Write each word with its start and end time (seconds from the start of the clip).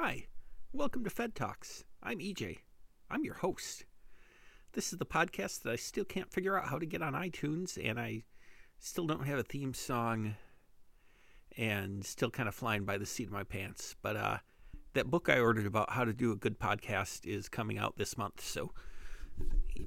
Hi, 0.00 0.26
welcome 0.72 1.02
to 1.02 1.10
Fed 1.10 1.34
Talks. 1.34 1.82
I'm 2.04 2.20
EJ. 2.20 2.58
I'm 3.10 3.24
your 3.24 3.34
host. 3.34 3.84
This 4.72 4.92
is 4.92 4.98
the 5.00 5.04
podcast 5.04 5.62
that 5.62 5.72
I 5.72 5.76
still 5.76 6.04
can't 6.04 6.32
figure 6.32 6.56
out 6.56 6.68
how 6.68 6.78
to 6.78 6.86
get 6.86 7.02
on 7.02 7.14
iTunes, 7.14 7.76
and 7.84 7.98
I 7.98 8.22
still 8.78 9.08
don't 9.08 9.26
have 9.26 9.40
a 9.40 9.42
theme 9.42 9.74
song, 9.74 10.36
and 11.56 12.04
still 12.04 12.30
kind 12.30 12.48
of 12.48 12.54
flying 12.54 12.84
by 12.84 12.96
the 12.96 13.06
seat 13.06 13.26
of 13.26 13.32
my 13.32 13.42
pants. 13.42 13.96
But 14.00 14.16
uh, 14.16 14.36
that 14.92 15.10
book 15.10 15.28
I 15.28 15.40
ordered 15.40 15.66
about 15.66 15.90
how 15.90 16.04
to 16.04 16.12
do 16.12 16.30
a 16.30 16.36
good 16.36 16.60
podcast 16.60 17.26
is 17.26 17.48
coming 17.48 17.76
out 17.76 17.96
this 17.96 18.16
month, 18.16 18.40
so 18.40 18.70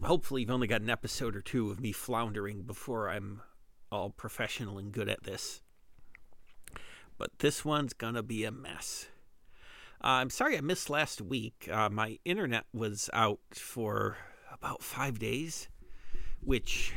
hopefully 0.04 0.42
you've 0.42 0.52
only 0.52 0.68
got 0.68 0.82
an 0.82 0.90
episode 0.90 1.38
or 1.38 1.42
two 1.42 1.72
of 1.72 1.80
me 1.80 1.94
floundering 1.94 2.64
before 2.64 3.10
I'm 3.10 3.44
all 3.90 4.10
professional 4.10 4.78
and 4.78 4.92
good 4.92 5.08
at 5.08 5.24
this. 5.24 5.62
But 7.18 7.40
this 7.40 7.64
one's 7.64 7.94
gonna 7.94 8.24
be 8.24 8.44
a 8.44 8.52
mess. 8.52 9.08
I'm 10.04 10.32
sorry 10.32 10.58
I 10.58 10.62
missed 10.62 10.90
last 10.90 11.22
week. 11.22 11.70
Uh, 11.72 11.90
my 11.90 12.18
internet 12.26 12.66
was 12.74 13.08
out 13.14 13.40
for 13.52 14.18
about 14.52 14.82
five 14.82 15.20
days, 15.20 15.68
which 16.44 16.94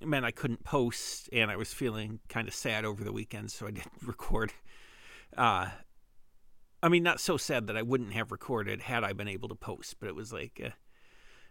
meant 0.00 0.24
I 0.24 0.30
couldn't 0.30 0.64
post, 0.64 1.28
and 1.34 1.50
I 1.50 1.56
was 1.56 1.74
feeling 1.74 2.20
kind 2.30 2.48
of 2.48 2.54
sad 2.54 2.86
over 2.86 3.04
the 3.04 3.12
weekend, 3.12 3.50
so 3.50 3.66
I 3.66 3.72
didn't 3.72 3.92
record. 4.06 4.54
Uh, 5.36 5.68
I 6.82 6.88
mean, 6.88 7.02
not 7.02 7.20
so 7.20 7.36
sad 7.36 7.66
that 7.66 7.76
I 7.76 7.82
wouldn't 7.82 8.14
have 8.14 8.32
recorded 8.32 8.82
had 8.82 9.04
I 9.04 9.12
been 9.12 9.28
able 9.28 9.50
to 9.50 9.54
post, 9.54 9.96
but 10.00 10.08
it 10.08 10.14
was 10.14 10.32
like 10.32 10.62
uh, 10.64 10.70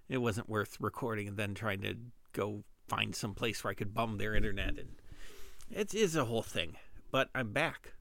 it 0.10 0.18
wasn't 0.18 0.50
worth 0.50 0.78
recording 0.80 1.28
and 1.28 1.38
then 1.38 1.54
trying 1.54 1.82
to 1.82 1.96
go 2.34 2.64
find 2.88 3.16
some 3.16 3.36
place 3.36 3.64
where 3.64 3.72
I 3.72 3.76
could 3.76 3.94
bum 3.94 4.18
their 4.18 4.34
internet, 4.34 4.80
and 4.80 4.96
it 5.70 5.94
is 5.94 6.16
a 6.16 6.26
whole 6.26 6.42
thing. 6.42 6.78
But 7.12 7.30
I'm 7.36 7.52
back. 7.52 7.94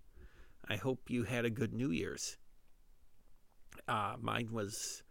I 0.66 0.76
hope 0.76 1.10
you 1.10 1.24
had 1.24 1.44
a 1.44 1.50
good 1.50 1.74
New 1.74 1.90
Year's. 1.90 2.38
Uh, 3.88 4.14
mine 4.20 4.48
was 4.52 5.02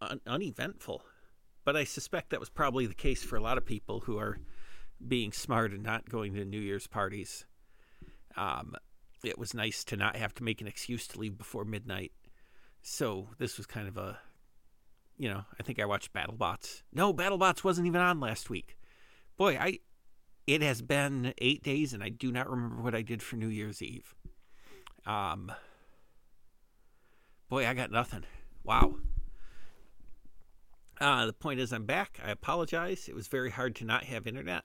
un- 0.00 0.20
uneventful, 0.26 1.02
but 1.64 1.76
I 1.76 1.84
suspect 1.84 2.30
that 2.30 2.40
was 2.40 2.50
probably 2.50 2.86
the 2.86 2.94
case 2.94 3.22
for 3.22 3.36
a 3.36 3.42
lot 3.42 3.58
of 3.58 3.66
people 3.66 4.00
who 4.00 4.18
are 4.18 4.38
being 5.06 5.32
smart 5.32 5.72
and 5.72 5.82
not 5.82 6.08
going 6.08 6.34
to 6.34 6.44
New 6.44 6.60
Year's 6.60 6.86
parties. 6.86 7.46
Um, 8.36 8.74
it 9.24 9.38
was 9.38 9.54
nice 9.54 9.84
to 9.84 9.96
not 9.96 10.16
have 10.16 10.34
to 10.34 10.44
make 10.44 10.60
an 10.60 10.66
excuse 10.66 11.06
to 11.08 11.18
leave 11.18 11.36
before 11.36 11.64
midnight. 11.64 12.12
So 12.82 13.28
this 13.38 13.56
was 13.56 13.66
kind 13.66 13.88
of 13.88 13.96
a, 13.96 14.18
you 15.16 15.28
know, 15.28 15.44
I 15.58 15.62
think 15.62 15.80
I 15.80 15.84
watched 15.84 16.12
BattleBots. 16.12 16.82
No, 16.92 17.12
BattleBots 17.12 17.64
wasn't 17.64 17.86
even 17.86 18.00
on 18.00 18.20
last 18.20 18.50
week. 18.50 18.76
Boy, 19.36 19.56
I, 19.56 19.78
it 20.46 20.62
has 20.62 20.80
been 20.82 21.34
eight 21.38 21.62
days 21.62 21.92
and 21.92 22.02
I 22.02 22.08
do 22.08 22.30
not 22.30 22.48
remember 22.48 22.82
what 22.82 22.94
I 22.94 23.02
did 23.02 23.22
for 23.22 23.36
New 23.36 23.48
Year's 23.48 23.82
Eve. 23.82 24.14
Um, 25.06 25.52
boy, 27.48 27.66
I 27.66 27.74
got 27.74 27.90
nothing. 27.90 28.24
Wow. 28.64 28.96
Uh, 31.00 31.26
the 31.26 31.32
point 31.32 31.60
is, 31.60 31.72
I'm 31.72 31.84
back. 31.84 32.18
I 32.24 32.30
apologize. 32.30 33.08
It 33.08 33.14
was 33.14 33.28
very 33.28 33.50
hard 33.50 33.76
to 33.76 33.84
not 33.84 34.04
have 34.04 34.26
internet. 34.26 34.64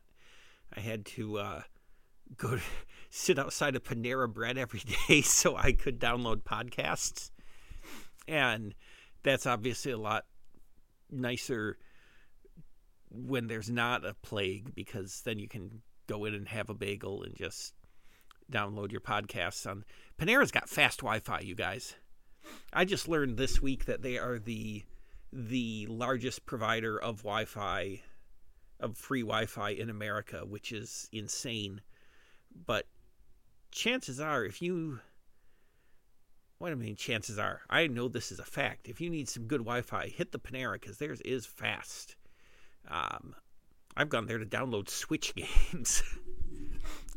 I 0.75 0.79
had 0.79 1.05
to 1.05 1.37
uh, 1.37 1.61
go 2.37 2.55
to, 2.55 2.61
sit 3.09 3.37
outside 3.37 3.75
of 3.75 3.83
Panera 3.83 4.31
Bread 4.31 4.57
every 4.57 4.81
day 5.07 5.21
so 5.21 5.55
I 5.55 5.71
could 5.71 5.99
download 5.99 6.43
podcasts. 6.43 7.29
And 8.27 8.73
that's 9.21 9.45
obviously 9.45 9.91
a 9.91 9.97
lot 9.97 10.25
nicer 11.11 11.77
when 13.11 13.47
there's 13.47 13.69
not 13.69 14.05
a 14.05 14.15
plague 14.23 14.73
because 14.73 15.21
then 15.23 15.37
you 15.37 15.47
can 15.47 15.81
go 16.07 16.25
in 16.25 16.33
and 16.33 16.47
have 16.47 16.69
a 16.69 16.73
bagel 16.73 17.23
and 17.23 17.35
just 17.35 17.73
download 18.51 18.91
your 18.91 19.01
podcasts 19.01 19.69
on 19.69 19.85
Panera's 20.19 20.51
got 20.51 20.69
fast 20.69 20.99
Wi-Fi, 20.99 21.41
you 21.41 21.55
guys. 21.55 21.95
I 22.71 22.85
just 22.85 23.07
learned 23.07 23.37
this 23.37 23.61
week 23.61 23.85
that 23.85 24.01
they 24.01 24.17
are 24.17 24.39
the 24.39 24.83
the 25.31 25.87
largest 25.87 26.45
provider 26.45 27.01
of 27.01 27.23
Wi-Fi 27.23 28.01
of 28.79 28.97
free 28.97 29.21
Wi-Fi 29.21 29.69
in 29.71 29.89
America, 29.89 30.43
which 30.45 30.71
is 30.71 31.09
insane. 31.11 31.81
But 32.65 32.85
chances 33.71 34.19
are 34.19 34.45
if 34.45 34.61
you 34.61 34.99
what 36.63 36.69
do 36.69 36.73
I 36.73 36.75
mean, 36.75 36.95
chances 36.95 37.37
are, 37.37 37.61
I 37.69 37.87
know 37.87 38.07
this 38.07 38.31
is 38.31 38.39
a 38.39 38.45
fact. 38.45 38.87
If 38.87 39.01
you 39.01 39.09
need 39.09 39.27
some 39.27 39.47
good 39.47 39.59
Wi-Fi, 39.59 40.07
hit 40.07 40.31
the 40.31 40.39
Panera 40.39 40.79
because 40.79 40.97
theirs 40.97 41.19
is 41.21 41.45
fast. 41.45 42.15
Um, 42.87 43.35
I've 43.97 44.07
gone 44.07 44.27
there 44.27 44.37
to 44.37 44.45
download 44.45 44.89
Switch 44.89 45.35
games. 45.71 46.03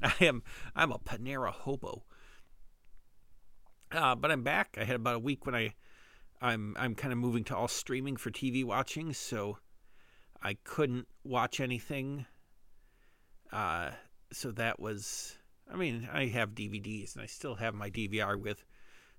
I 0.03 0.13
am 0.21 0.43
I'm 0.75 0.91
a 0.91 0.99
Panera 0.99 1.53
hobo. 1.53 2.03
Uh, 3.93 4.15
but 4.15 4.31
I'm 4.31 4.43
back. 4.43 4.77
I 4.81 4.85
had 4.85 4.97
about 4.97 5.17
a 5.17 5.21
week 5.21 5.47
when 5.47 5.55
I 5.55 5.75
I'm 6.41 6.77
I'm 6.79 6.95
kind 6.95 7.13
of 7.13 7.19
moving 7.19 7.45
to 7.45 7.57
all 7.57 7.69
streaming 7.69 8.17
for 8.17 8.31
TV 8.31 8.65
watching, 8.65 9.13
so 9.13 9.59
I 10.43 10.57
couldn't 10.65 11.07
watch 11.25 11.61
anything. 11.61 12.27
Uh, 13.53 13.91
so 14.33 14.51
that 14.53 14.81
was 14.81 15.37
I 15.73 15.77
mean 15.77 16.09
I 16.13 16.27
have 16.27 16.51
DVDs 16.51 17.15
and 17.15 17.23
I 17.23 17.27
still 17.27 17.55
have 17.57 17.75
my 17.75 17.91
DVR 17.91 18.41
with 18.41 18.65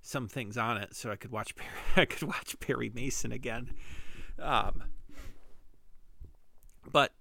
some 0.02 0.28
things 0.28 0.58
on 0.58 0.78
it, 0.78 0.96
so 0.96 1.12
I 1.12 1.16
could 1.16 1.32
watch 1.32 1.56
Perry, 1.56 1.72
I 1.96 2.06
could 2.06 2.28
watch 2.28 2.60
Perry 2.60 2.92
Mason 2.94 3.32
again. 3.32 3.72
Um, 4.40 4.84
but 6.92 7.14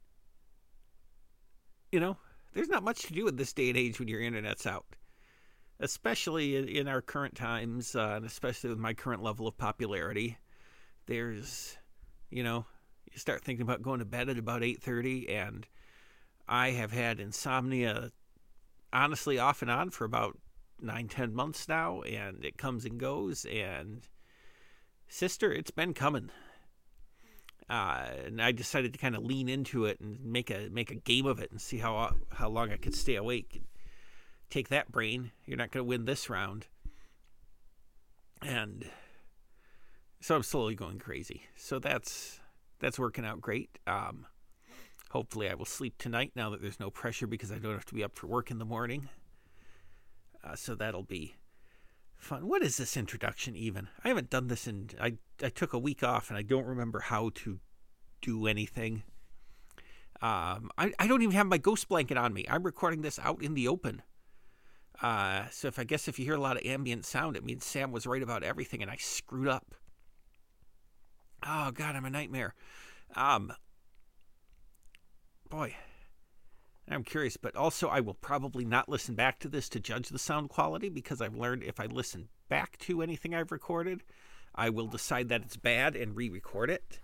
you 1.91 2.01
know, 2.01 2.19
there's 2.53 2.69
not 2.69 2.83
much 2.83 3.03
to 3.03 3.13
do 3.13 3.29
in 3.29 3.37
this 3.37 3.53
day 3.53 3.69
and 3.69 3.79
age 3.79 3.99
when 3.99 4.09
your 4.09 4.21
internet's 4.21 4.67
out, 4.67 4.85
especially 5.81 6.57
in, 6.57 6.69
in 6.69 6.89
our 6.89 7.03
current 7.03 7.35
times, 7.35 7.95
uh, 7.95 8.15
and 8.17 8.25
especially 8.25 8.71
with 8.71 8.79
my 8.79 8.95
current 8.95 9.23
level 9.23 9.47
of 9.47 9.57
popularity. 9.59 10.39
There's, 11.07 11.77
you 12.31 12.43
know, 12.43 12.67
you 13.13 13.19
start 13.19 13.43
thinking 13.43 13.63
about 13.63 13.83
going 13.83 14.01
to 14.01 14.05
bed 14.05 14.29
at 14.29 14.39
about 14.39 14.65
eight 14.65 14.83
thirty, 14.83 15.29
and 15.29 15.67
I 16.49 16.71
have 16.71 16.93
had 16.93 17.21
insomnia, 17.21 18.11
honestly, 18.93 19.39
off 19.39 19.63
and 19.63 19.71
on 19.71 19.91
for 19.91 20.05
about 20.05 20.39
nine, 20.81 21.09
ten 21.09 21.35
months 21.35 21.69
now, 21.69 22.03
and 22.03 22.45
it 22.45 22.59
comes 22.59 22.85
and 22.85 22.99
goes. 22.99 23.45
And 23.45 24.07
sister, 25.09 25.53
it's 25.53 25.71
been 25.71 25.95
coming. 25.95 26.31
Uh, 27.69 28.07
and 28.27 28.41
I 28.41 28.53
decided 28.53 28.93
to 28.93 28.99
kind 28.99 29.17
of 29.17 29.25
lean 29.25 29.49
into 29.49 29.87
it 29.87 29.99
and 30.01 30.25
make 30.25 30.51
a 30.51 30.69
make 30.71 30.91
a 30.91 30.97
game 30.97 31.27
of 31.27 31.41
it 31.41 31.51
and 31.51 31.61
see 31.61 31.79
how 31.79 32.15
how 32.31 32.49
long 32.49 32.71
I 32.71 32.77
could 32.77 32.95
stay 32.95 33.17
awake. 33.17 33.63
Take 34.51 34.69
that, 34.69 34.91
brain! 34.93 35.33
You're 35.45 35.59
not 35.59 35.71
going 35.71 35.85
to 35.85 35.89
win 35.89 36.05
this 36.05 36.31
round. 36.31 36.67
And 38.43 38.85
so 40.21 40.37
I'm 40.37 40.43
slowly 40.43 40.75
going 40.75 40.99
crazy. 40.99 41.43
So 41.57 41.79
that's 41.79 42.41
that's 42.79 42.99
working 42.99 43.25
out 43.25 43.41
great. 43.41 43.79
Um, 43.87 44.27
hopefully, 45.11 45.49
I 45.49 45.55
will 45.55 45.65
sleep 45.65 45.99
tonight 45.99 46.33
now 46.35 46.51
that 46.51 46.61
there's 46.61 46.81
no 46.81 46.91
pressure 46.91 47.27
because 47.27 47.51
I 47.51 47.59
don't 47.59 47.73
have 47.73 47.87
to 47.87 47.95
be 47.95 48.05
up 48.05 48.17
for 48.17 48.27
work 48.27 48.51
in 48.51 48.59
the 48.59 48.65
morning. 48.65 49.09
Uh, 50.45 50.55
so 50.55 50.75
that'll 50.75 51.03
be 51.03 51.35
fun. 52.17 52.47
What 52.47 52.63
is 52.63 52.77
this 52.77 52.97
introduction 52.97 53.57
even? 53.57 53.89
I 54.05 54.09
haven't 54.09 54.31
done 54.31 54.49
this 54.49 54.67
in 54.67 54.91
I 55.01 55.15
I 55.43 55.49
took 55.49 55.73
a 55.73 55.79
week 55.79 56.03
off 56.03 56.31
and 56.31 56.39
I 56.39 56.43
don't 56.43 56.67
remember 56.67 57.01
how 57.01 57.31
to 57.37 57.59
do 58.21 58.47
anything. 58.47 59.03
Um, 60.23 60.71
I 60.79 60.93
I 60.99 61.07
don't 61.07 61.23
even 61.23 61.35
have 61.35 61.47
my 61.47 61.59
ghost 61.59 61.89
blanket 61.89 62.17
on 62.17 62.33
me. 62.33 62.45
I'm 62.49 62.63
recording 62.63 63.03
this 63.03 63.19
out 63.19 63.43
in 63.43 63.55
the 63.55 63.69
open. 63.69 64.03
Uh, 65.03 65.45
so 65.51 65.69
if 65.69 65.79
I 65.79 65.85
guess 65.85 66.09
if 66.09 66.19
you 66.19 66.25
hear 66.25 66.35
a 66.35 66.41
lot 66.41 66.57
of 66.57 66.65
ambient 66.65 67.05
sound, 67.05 67.37
it 67.37 67.45
means 67.45 67.65
Sam 67.65 67.93
was 67.93 68.07
right 68.07 68.23
about 68.23 68.43
everything 68.43 68.83
and 68.83 68.91
I 68.91 68.97
screwed 68.97 69.49
up. 69.49 69.75
Oh 71.47 71.71
God, 71.71 71.95
I'm 71.95 72.05
a 72.05 72.11
nightmare. 72.11 72.55
Um, 73.15 73.53
boy, 75.49 75.75
I'm 76.89 77.05
curious, 77.05 77.37
but 77.37 77.57
also 77.57 77.89
I 77.89 78.01
will 78.01 78.15
probably 78.15 78.65
not 78.65 78.89
listen 78.89 79.15
back 79.15 79.39
to 79.41 79.49
this 79.49 79.69
to 79.71 79.81
judge 79.81 80.09
the 80.09 80.19
sound 80.19 80.49
quality 80.49 80.89
because 80.89 81.21
I've 81.21 81.37
learned 81.37 81.63
if 81.63 81.79
I 81.79 81.87
listen 81.87 82.29
back 82.49 82.79
to 82.79 83.03
anything 83.03 83.35
I've 83.35 83.53
recorded, 83.53 84.03
I 84.55 84.71
will 84.71 84.87
decide 84.87 85.29
that 85.29 85.43
it's 85.43 85.57
bad 85.57 85.95
and 85.95 86.17
re 86.17 86.31
record 86.31 86.71
it. 86.71 87.01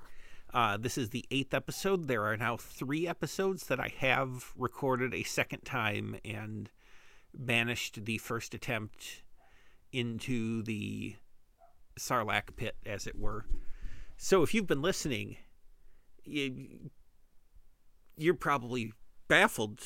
Uh, 0.54 0.76
this 0.76 0.98
is 0.98 1.10
the 1.10 1.24
eighth 1.30 1.54
episode. 1.54 2.08
There 2.08 2.24
are 2.24 2.36
now 2.36 2.56
three 2.56 3.08
episodes 3.08 3.66
that 3.66 3.80
I 3.80 3.92
have 3.98 4.52
recorded 4.56 5.14
a 5.14 5.22
second 5.22 5.64
time 5.64 6.16
and 6.24 6.70
banished 7.34 8.04
the 8.04 8.18
first 8.18 8.54
attempt 8.54 9.22
into 9.92 10.62
the 10.62 11.16
Sarlacc 11.98 12.56
pit, 12.56 12.76
as 12.86 13.06
it 13.06 13.18
were. 13.18 13.44
So 14.16 14.42
if 14.42 14.54
you've 14.54 14.66
been 14.66 14.82
listening, 14.82 15.36
you, 16.24 16.90
you're 18.16 18.34
probably 18.34 18.92
baffled 19.28 19.80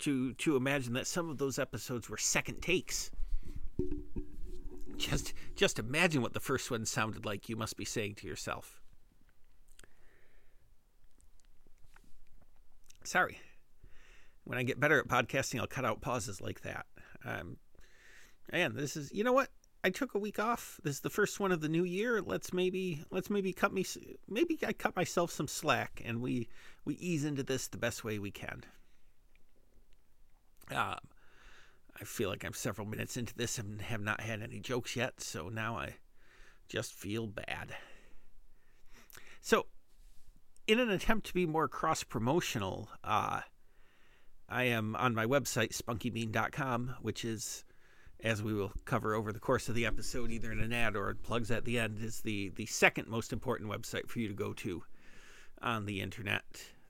to 0.00 0.32
to 0.34 0.56
imagine 0.56 0.92
that 0.92 1.06
some 1.06 1.28
of 1.28 1.38
those 1.38 1.58
episodes 1.58 2.08
were 2.08 2.16
second 2.16 2.60
takes. 2.60 3.10
Just 4.96 5.32
just 5.56 5.78
imagine 5.78 6.22
what 6.22 6.34
the 6.34 6.40
first 6.40 6.70
one 6.70 6.84
sounded 6.84 7.24
like. 7.24 7.48
You 7.48 7.56
must 7.56 7.76
be 7.76 7.84
saying 7.84 8.16
to 8.16 8.26
yourself. 8.26 8.80
Sorry. 13.04 13.38
When 14.48 14.56
I 14.56 14.62
get 14.62 14.80
better 14.80 14.98
at 14.98 15.08
podcasting, 15.08 15.60
I'll 15.60 15.66
cut 15.66 15.84
out 15.84 16.00
pauses 16.00 16.40
like 16.40 16.62
that. 16.62 16.86
Um, 17.22 17.58
and 18.48 18.74
this 18.74 18.96
is, 18.96 19.12
you 19.12 19.22
know 19.22 19.34
what? 19.34 19.50
I 19.84 19.90
took 19.90 20.14
a 20.14 20.18
week 20.18 20.38
off. 20.38 20.80
This 20.82 20.94
is 20.94 21.00
the 21.02 21.10
first 21.10 21.38
one 21.38 21.52
of 21.52 21.60
the 21.60 21.68
new 21.68 21.84
year. 21.84 22.22
Let's 22.22 22.54
maybe 22.54 23.04
let's 23.10 23.28
maybe 23.28 23.52
cut 23.52 23.74
me 23.74 23.84
maybe 24.26 24.58
I 24.66 24.72
cut 24.72 24.96
myself 24.96 25.30
some 25.30 25.48
slack 25.48 26.00
and 26.02 26.22
we 26.22 26.48
we 26.86 26.94
ease 26.94 27.26
into 27.26 27.42
this 27.42 27.68
the 27.68 27.76
best 27.76 28.04
way 28.04 28.18
we 28.18 28.30
can. 28.30 28.64
Um, 30.70 30.96
I 32.00 32.04
feel 32.04 32.30
like 32.30 32.42
I'm 32.42 32.54
several 32.54 32.86
minutes 32.86 33.18
into 33.18 33.34
this 33.34 33.58
and 33.58 33.82
have 33.82 34.00
not 34.00 34.22
had 34.22 34.40
any 34.40 34.60
jokes 34.60 34.96
yet, 34.96 35.20
so 35.20 35.50
now 35.50 35.76
I 35.76 35.96
just 36.68 36.94
feel 36.94 37.26
bad. 37.26 37.76
So, 39.42 39.66
in 40.66 40.80
an 40.80 40.88
attempt 40.88 41.26
to 41.26 41.34
be 41.34 41.44
more 41.44 41.68
cross 41.68 42.02
promotional, 42.02 42.88
uh, 43.04 43.42
I 44.48 44.64
am 44.64 44.96
on 44.96 45.14
my 45.14 45.26
website, 45.26 45.76
spunkybean.com, 45.76 46.96
which 47.02 47.24
is, 47.24 47.64
as 48.20 48.42
we 48.42 48.54
will 48.54 48.72
cover 48.86 49.14
over 49.14 49.30
the 49.30 49.38
course 49.38 49.68
of 49.68 49.74
the 49.74 49.84
episode, 49.84 50.30
either 50.30 50.50
in 50.50 50.60
an 50.60 50.72
ad 50.72 50.96
or 50.96 51.14
plugs 51.22 51.50
at 51.50 51.66
the 51.66 51.78
end, 51.78 51.98
is 52.00 52.20
the, 52.20 52.48
the 52.56 52.64
second 52.64 53.08
most 53.08 53.32
important 53.32 53.70
website 53.70 54.08
for 54.08 54.20
you 54.20 54.28
to 54.28 54.34
go 54.34 54.54
to 54.54 54.82
on 55.60 55.84
the 55.84 56.00
internet 56.00 56.44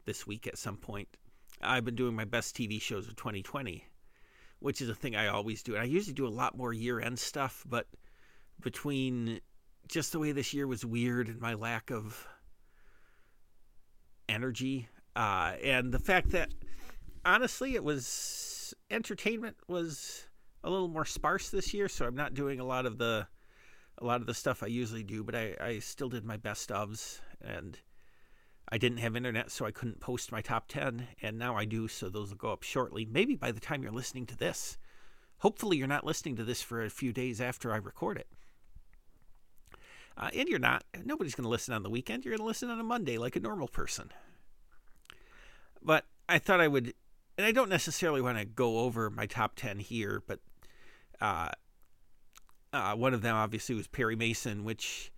this 0.05 0.27
week 0.27 0.47
at 0.47 0.57
some 0.57 0.77
point. 0.77 1.09
I've 1.61 1.85
been 1.85 1.97
doing 1.97 2.15
my 2.15 2.25
best 2.25 2.57
TV 2.57 2.81
shows 2.81 3.09
of 3.09 3.17
2020, 3.17 3.85
which 4.61 4.81
is 4.81 4.89
a 4.89 4.95
thing 4.95 5.17
I 5.17 5.27
always 5.27 5.63
do. 5.65 5.75
And 5.75 5.83
I 5.83 5.87
usually 5.87 6.15
do 6.15 6.29
a 6.29 6.31
lot 6.31 6.57
more 6.57 6.73
year 6.73 7.01
end 7.01 7.19
stuff, 7.19 7.65
but 7.69 7.89
between 8.61 9.41
just 9.89 10.13
the 10.13 10.21
way 10.21 10.31
this 10.31 10.55
year 10.55 10.69
was 10.69 10.85
weird 10.85 11.27
and 11.27 11.41
my 11.41 11.55
lack 11.55 11.91
of 11.91 12.25
energy, 14.29 14.89
uh, 15.17 15.55
and 15.65 15.93
the 15.93 15.99
fact 15.99 16.31
that 16.31 16.53
honestly 17.25 17.75
it 17.75 17.85
was 17.85 18.75
entertainment 18.91 19.57
was 19.69 20.27
a 20.65 20.71
little 20.71 20.89
more 20.89 21.05
sparse 21.05 21.51
this 21.51 21.73
year, 21.73 21.89
so 21.89 22.07
I'm 22.07 22.17
not 22.17 22.35
doing 22.35 22.61
a 22.61 22.65
lot 22.65 22.87
of 22.87 22.99
the 22.99 23.27
a 24.01 24.05
lot 24.05 24.21
of 24.21 24.27
the 24.27 24.35
stuff 24.35 24.63
I 24.63 24.67
usually 24.67 25.03
do, 25.03 25.25
but 25.25 25.35
I, 25.35 25.57
I 25.61 25.79
still 25.81 26.09
did 26.09 26.25
my 26.25 26.37
best 26.37 26.69
ofs 26.71 27.21
and 27.41 27.79
I 28.71 28.79
didn't 28.79 28.99
have 28.99 29.17
internet, 29.17 29.51
so 29.51 29.65
I 29.65 29.71
couldn't 29.71 30.01
post 30.01 30.31
my 30.31 30.43
top 30.43 30.69
10, 30.69 31.09
and 31.23 31.39
now 31.39 31.57
I 31.57 31.65
do, 31.65 31.89
so 31.89 32.09
those 32.09 32.29
will 32.29 32.37
go 32.37 32.53
up 32.53 32.63
shortly. 32.63 33.07
Maybe 33.11 33.35
by 33.35 33.51
the 33.51 33.61
time 33.61 33.83
you're 33.83 33.93
listening 33.93 34.27
to 34.27 34.37
this. 34.37 34.77
Hopefully, 35.39 35.77
you're 35.77 35.87
not 35.87 36.05
listening 36.05 36.37
to 36.37 36.45
this 36.45 36.63
for 36.63 36.83
a 36.83 36.91
few 36.91 37.13
days 37.13 37.41
after 37.41 37.73
I 37.73 37.77
record 37.77 38.19
it. 38.19 38.27
Uh, 40.17 40.31
and 40.35 40.49
you're 40.49 40.59
not. 40.59 40.85
Nobody's 41.05 41.37
going 41.37 41.45
to 41.45 41.49
listen 41.49 41.73
on 41.73 41.85
the 41.85 41.91
weekend. 41.91 42.25
You're 42.25 42.33
going 42.33 42.45
to 42.45 42.49
listen 42.49 42.71
on 42.71 42.81
a 42.81 42.85
Monday 42.85 43.19
like 43.19 43.37
a 43.37 43.41
normal 43.41 43.69
person. 43.69 44.11
But 45.81 46.05
I 46.29 46.39
thought 46.39 46.61
I 46.61 46.67
would, 46.67 46.93
and 47.39 47.47
I 47.47 47.53
don't 47.53 47.69
necessarily 47.69 48.21
want 48.21 48.37
to 48.37 48.45
go 48.45 48.81
over 48.81 49.09
my 49.11 49.27
top 49.27 49.53
10 49.55 49.79
here, 49.79 50.25
but 50.27 50.41
uh, 51.21 51.51
uh, 52.73 52.95
one 52.97 53.15
of 53.15 53.23
them 53.23 53.37
obviously 53.37 53.77
was 53.77 53.87
Perry 53.87 54.17
Mason, 54.17 54.65
which 54.65 55.13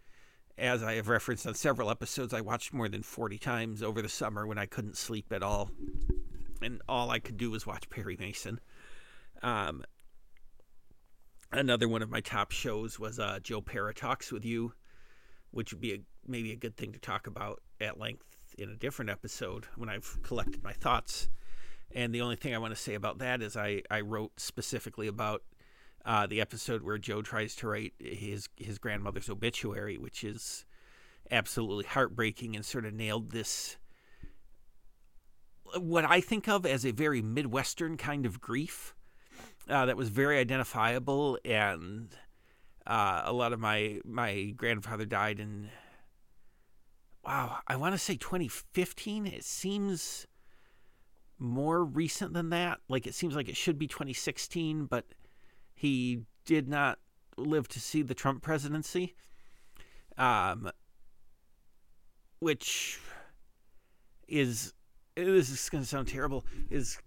as 0.58 0.82
I 0.82 0.94
have 0.94 1.08
referenced 1.08 1.46
on 1.46 1.54
several 1.54 1.90
episodes, 1.90 2.34
I 2.34 2.42
watched 2.42 2.74
more 2.74 2.90
than 2.90 3.02
40 3.02 3.38
times 3.38 3.82
over 3.82 4.02
the 4.02 4.08
summer 4.08 4.46
when 4.46 4.58
I 4.58 4.66
couldn't 4.66 4.98
sleep 4.98 5.32
at 5.32 5.42
all. 5.42 5.70
And 6.60 6.82
all 6.86 7.10
I 7.10 7.20
could 7.20 7.38
do 7.38 7.50
was 7.50 7.66
watch 7.66 7.88
Perry 7.88 8.18
Mason. 8.20 8.60
Um, 9.42 9.82
another 11.50 11.88
one 11.88 12.02
of 12.02 12.10
my 12.10 12.20
top 12.20 12.52
shows 12.52 13.00
was 13.00 13.18
uh, 13.18 13.38
Joe 13.42 13.62
Pera 13.62 13.94
Talks 13.94 14.30
with 14.30 14.44
You, 14.44 14.74
which 15.52 15.72
would 15.72 15.80
be 15.80 15.94
a, 15.94 15.98
maybe 16.26 16.52
a 16.52 16.56
good 16.56 16.76
thing 16.76 16.92
to 16.92 16.98
talk 16.98 17.26
about 17.26 17.62
at 17.80 17.98
length 17.98 18.36
in 18.58 18.68
a 18.68 18.76
different 18.76 19.10
episode 19.10 19.64
when 19.76 19.88
I've 19.88 20.18
collected 20.22 20.62
my 20.62 20.74
thoughts. 20.74 21.30
And 21.94 22.14
the 22.14 22.20
only 22.20 22.36
thing 22.36 22.54
I 22.54 22.58
want 22.58 22.74
to 22.74 22.80
say 22.80 22.94
about 22.94 23.18
that 23.18 23.42
is 23.42 23.56
I, 23.56 23.82
I 23.90 24.00
wrote 24.00 24.32
specifically 24.38 25.08
about 25.08 25.42
uh, 26.04 26.26
the 26.26 26.40
episode 26.40 26.82
where 26.82 26.98
Joe 26.98 27.22
tries 27.22 27.54
to 27.56 27.68
write 27.68 27.92
his 27.98 28.48
his 28.56 28.78
grandmother's 28.78 29.28
obituary, 29.28 29.98
which 29.98 30.24
is 30.24 30.64
absolutely 31.30 31.84
heartbreaking 31.84 32.56
and 32.56 32.64
sort 32.64 32.84
of 32.84 32.94
nailed 32.94 33.30
this 33.30 33.76
what 35.78 36.04
I 36.04 36.20
think 36.20 36.48
of 36.48 36.66
as 36.66 36.84
a 36.84 36.90
very 36.90 37.22
midwestern 37.22 37.96
kind 37.96 38.26
of 38.26 38.40
grief 38.40 38.94
uh, 39.68 39.86
that 39.86 39.96
was 39.96 40.08
very 40.08 40.38
identifiable 40.38 41.38
and 41.44 42.08
uh, 42.86 43.22
a 43.24 43.32
lot 43.32 43.52
of 43.52 43.60
my 43.60 44.00
my 44.04 44.52
grandfather 44.56 45.04
died 45.04 45.38
in 45.38 45.68
wow 47.24 47.58
I 47.68 47.76
want 47.76 47.94
to 47.94 47.98
say 47.98 48.16
2015 48.16 49.26
it 49.26 49.44
seems 49.44 50.26
more 51.40 51.82
recent 51.82 52.34
than 52.34 52.50
that 52.50 52.78
like 52.88 53.06
it 53.06 53.14
seems 53.14 53.34
like 53.34 53.48
it 53.48 53.56
should 53.56 53.78
be 53.78 53.86
2016 53.86 54.84
but 54.84 55.06
he 55.74 56.20
did 56.44 56.68
not 56.68 56.98
live 57.38 57.68
to 57.68 57.80
see 57.80 58.02
the 58.02 58.14
Trump 58.14 58.42
presidency, 58.42 59.14
um, 60.18 60.70
which 62.40 63.00
is 64.28 64.74
this 65.16 65.50
is 65.50 65.68
going 65.68 65.82
to 65.82 65.88
sound 65.88 66.08
terrible. 66.08 66.44
Is 66.68 66.98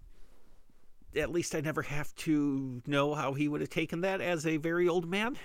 at 1.15 1.31
least 1.31 1.53
I 1.53 1.61
never 1.61 1.83
have 1.83 2.13
to 2.15 2.81
know 2.87 3.13
how 3.13 3.33
he 3.33 3.47
would 3.47 3.61
have 3.61 3.69
taken 3.69 4.01
that 4.01 4.21
as 4.21 4.47
a 4.47 4.57
very 4.57 4.87
old 4.87 5.07
man. 5.07 5.37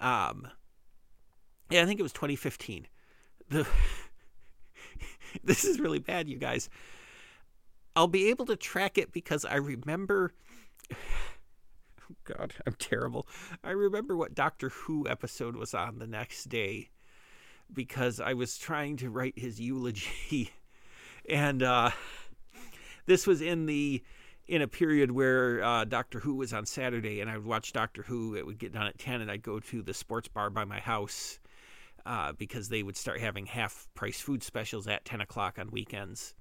Um, 0.00 0.48
yeah, 1.70 1.82
I 1.82 1.86
think 1.86 2.00
it 2.00 2.02
was 2.02 2.12
2015. 2.12 2.86
The 3.50 3.66
this 5.44 5.64
is 5.64 5.78
really 5.78 5.98
bad, 5.98 6.28
you 6.28 6.38
guys. 6.38 6.70
I'll 7.94 8.08
be 8.08 8.28
able 8.30 8.46
to 8.46 8.56
track 8.56 8.98
it 8.98 9.12
because 9.12 9.44
I 9.44 9.56
remember 9.56 10.32
God, 12.24 12.54
I'm 12.66 12.74
terrible. 12.74 13.26
I 13.64 13.70
remember 13.70 14.16
what 14.16 14.34
Doctor 14.34 14.68
Who 14.68 15.08
episode 15.08 15.56
was 15.56 15.74
on 15.74 15.98
the 15.98 16.06
next 16.06 16.48
day 16.48 16.90
because 17.72 18.20
I 18.20 18.34
was 18.34 18.58
trying 18.58 18.96
to 18.98 19.10
write 19.10 19.38
his 19.38 19.60
eulogy. 19.60 20.50
And 21.28 21.62
uh, 21.62 21.90
this 23.06 23.28
was 23.28 23.40
in 23.40 23.66
the 23.66 24.02
in 24.48 24.60
a 24.60 24.66
period 24.66 25.12
where 25.12 25.62
uh, 25.62 25.84
Doctor 25.84 26.18
Who 26.18 26.34
was 26.34 26.52
on 26.52 26.66
Saturday, 26.66 27.20
and 27.20 27.30
I 27.30 27.36
would 27.36 27.46
watch 27.46 27.72
Doctor 27.72 28.02
Who. 28.02 28.34
It 28.34 28.44
would 28.44 28.58
get 28.58 28.72
done 28.72 28.88
at 28.88 28.98
ten, 28.98 29.20
and 29.20 29.30
I'd 29.30 29.44
go 29.44 29.60
to 29.60 29.82
the 29.82 29.94
sports 29.94 30.26
bar 30.26 30.50
by 30.50 30.64
my 30.64 30.80
house 30.80 31.38
uh, 32.04 32.32
because 32.32 32.70
they 32.70 32.82
would 32.82 32.96
start 32.96 33.20
having 33.20 33.46
half 33.46 33.86
price 33.94 34.20
food 34.20 34.42
specials 34.42 34.88
at 34.88 35.04
ten 35.04 35.20
o'clock 35.20 35.60
on 35.60 35.70
weekends. 35.70 36.34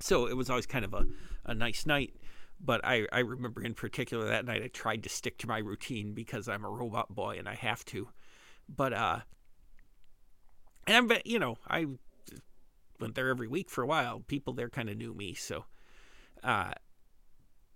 So 0.00 0.26
it 0.26 0.36
was 0.36 0.50
always 0.50 0.66
kind 0.66 0.84
of 0.84 0.94
a, 0.94 1.06
a 1.44 1.54
nice 1.54 1.86
night. 1.86 2.14
But 2.58 2.80
I, 2.84 3.06
I 3.12 3.18
remember 3.20 3.62
in 3.62 3.74
particular 3.74 4.26
that 4.28 4.46
night 4.46 4.62
I 4.62 4.68
tried 4.68 5.02
to 5.02 5.08
stick 5.08 5.38
to 5.38 5.46
my 5.46 5.58
routine 5.58 6.14
because 6.14 6.48
I'm 6.48 6.64
a 6.64 6.70
robot 6.70 7.14
boy 7.14 7.36
and 7.38 7.48
I 7.48 7.54
have 7.54 7.84
to. 7.86 8.08
But 8.68 8.92
uh, 8.92 9.20
and 10.86 10.96
I'm 10.96 11.18
you 11.24 11.38
know 11.38 11.58
I 11.68 11.86
went 12.98 13.14
there 13.14 13.28
every 13.28 13.48
week 13.48 13.70
for 13.70 13.82
a 13.82 13.86
while. 13.86 14.20
People 14.20 14.54
there 14.54 14.70
kind 14.70 14.88
of 14.88 14.96
knew 14.96 15.12
me, 15.12 15.34
so 15.34 15.64
uh, 16.42 16.72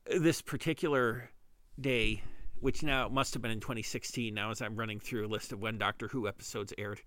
this 0.07 0.41
particular 0.41 1.31
day, 1.79 2.23
which 2.59 2.83
now 2.83 3.09
must 3.09 3.35
have 3.35 3.43
been 3.43 3.51
in 3.51 3.61
2016. 3.61 4.33
Now 4.33 4.51
as 4.51 4.63
I'm 4.63 4.77
running 4.77 4.99
through 4.99 5.27
a 5.27 5.29
list 5.29 5.53
of 5.53 5.61
when 5.61 5.79
Doctor 5.79 6.09
Who 6.09 6.27
episodes 6.27 6.73
aired, 6.79 7.03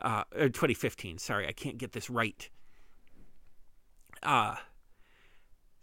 uh, 0.00 0.24
2015. 0.32 1.18
Sorry, 1.18 1.46
I 1.46 1.52
can't 1.52 1.78
get 1.78 1.92
this 1.92 2.08
right. 2.08 2.48
Uh 4.22 4.56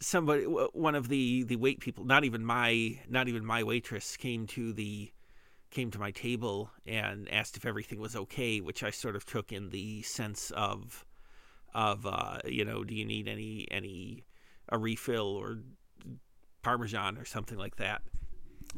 somebody 0.01 0.43
one 0.43 0.95
of 0.95 1.09
the 1.09 1.43
the 1.43 1.57
wait 1.57 1.81
people 1.81 2.05
not 2.05 2.23
even 2.23 2.45
my 2.45 2.97
not 3.09 3.27
even 3.27 3.45
my 3.45 3.61
waitress 3.61 4.15
came 4.15 4.47
to 4.47 4.71
the 4.71 5.11
came 5.71 5.91
to 5.91 5.99
my 5.99 6.09
table 6.11 6.71
and 6.85 7.29
asked 7.29 7.57
if 7.57 7.65
everything 7.65 7.99
was 7.99 8.15
okay 8.15 8.61
which 8.61 8.81
i 8.81 8.89
sort 8.89 9.13
of 9.13 9.25
took 9.25 9.51
in 9.51 9.71
the 9.71 10.01
sense 10.03 10.51
of 10.51 11.05
of 11.73 12.05
uh 12.05 12.37
you 12.45 12.63
know 12.63 12.83
do 12.85 12.95
you 12.95 13.03
need 13.03 13.27
any 13.27 13.67
any 13.69 14.23
a 14.69 14.77
refill 14.77 15.27
or 15.27 15.59
parmesan 16.61 17.17
or 17.17 17.25
something 17.25 17.57
like 17.57 17.75
that? 17.77 18.01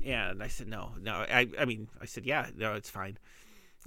And 0.05 0.41
i 0.41 0.47
said 0.47 0.67
no 0.67 0.93
no 1.01 1.25
i 1.29 1.47
i 1.59 1.65
mean 1.65 1.89
i 2.01 2.05
said 2.05 2.25
yeah 2.25 2.47
no 2.55 2.73
it's 2.73 2.89
fine. 2.89 3.17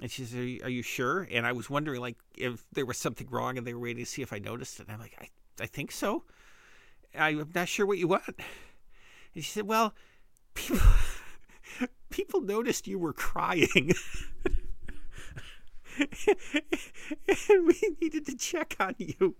And 0.01 0.11
she 0.11 0.25
said 0.25 0.39
are 0.39 0.43
you, 0.43 0.61
are 0.63 0.69
you 0.69 0.83
sure? 0.83 1.27
And 1.31 1.45
i 1.45 1.51
was 1.51 1.69
wondering 1.69 2.01
like 2.01 2.17
if 2.37 2.65
there 2.73 2.85
was 2.85 2.97
something 2.97 3.27
wrong 3.29 3.57
and 3.57 3.65
they 3.65 3.73
were 3.73 3.79
waiting 3.79 4.03
to 4.03 4.09
see 4.09 4.21
if 4.21 4.33
i 4.33 4.39
noticed 4.39 4.79
it. 4.79 4.87
And 4.87 4.93
i'm 4.93 4.99
like 4.99 5.17
i 5.19 5.29
i 5.59 5.65
think 5.65 5.91
so 5.91 6.23
I'm 7.17 7.49
not 7.53 7.67
sure 7.67 7.85
what 7.85 7.97
you 7.97 8.07
want. 8.07 8.23
And 8.27 9.43
she 9.43 9.49
said, 9.51 9.67
Well, 9.67 9.93
people, 10.53 10.79
people 12.09 12.41
noticed 12.41 12.87
you 12.87 12.99
were 12.99 13.13
crying. 13.13 13.93
and 15.97 17.67
we 17.67 17.95
needed 18.01 18.25
to 18.25 18.35
check 18.35 18.75
on 18.79 18.95
you. 18.97 19.35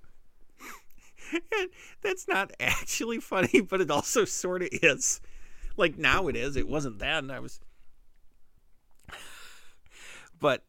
And 1.34 1.70
that's 2.04 2.28
not 2.28 2.52
actually 2.60 3.20
funny, 3.20 3.62
but 3.62 3.82
it 3.82 3.90
also 3.90 4.26
sort 4.26 4.62
of 4.62 4.70
is. 4.72 5.22
Like 5.76 5.98
now 5.98 6.28
it 6.28 6.36
is. 6.36 6.56
It 6.56 6.68
wasn't 6.68 7.00
then. 7.00 7.32
I 7.32 7.40
was. 7.40 7.60
But 10.38 10.66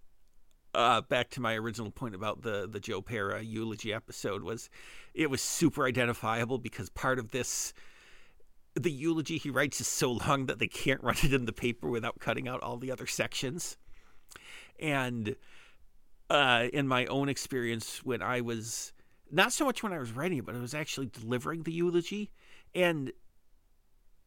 uh, 0.76 1.00
back 1.00 1.30
to 1.30 1.40
my 1.40 1.54
original 1.54 1.90
point 1.90 2.14
about 2.14 2.42
the 2.42 2.68
the 2.70 2.78
Joe 2.78 3.00
Pera 3.00 3.42
eulogy 3.42 3.94
episode 3.94 4.42
was 4.42 4.68
it 5.14 5.30
was 5.30 5.40
super 5.40 5.86
identifiable 5.86 6.58
because 6.58 6.90
part 6.90 7.18
of 7.18 7.30
this 7.30 7.72
the 8.74 8.90
eulogy 8.90 9.38
he 9.38 9.48
writes 9.48 9.80
is 9.80 9.88
so 9.88 10.12
long 10.12 10.46
that 10.46 10.58
they 10.58 10.68
can't 10.68 11.02
run 11.02 11.16
it 11.22 11.32
in 11.32 11.46
the 11.46 11.52
paper 11.52 11.88
without 11.88 12.18
cutting 12.20 12.46
out 12.46 12.62
all 12.62 12.76
the 12.76 12.92
other 12.92 13.06
sections. 13.06 13.78
And 14.78 15.34
uh, 16.28 16.66
in 16.74 16.86
my 16.86 17.06
own 17.06 17.30
experience, 17.30 18.04
when 18.04 18.20
I 18.20 18.42
was 18.42 18.92
not 19.32 19.54
so 19.54 19.64
much 19.64 19.82
when 19.82 19.94
I 19.94 19.98
was 19.98 20.12
writing 20.12 20.38
it, 20.38 20.44
but 20.44 20.54
I 20.54 20.60
was 20.60 20.74
actually 20.74 21.06
delivering 21.06 21.62
the 21.62 21.72
eulogy, 21.72 22.30
and 22.74 23.12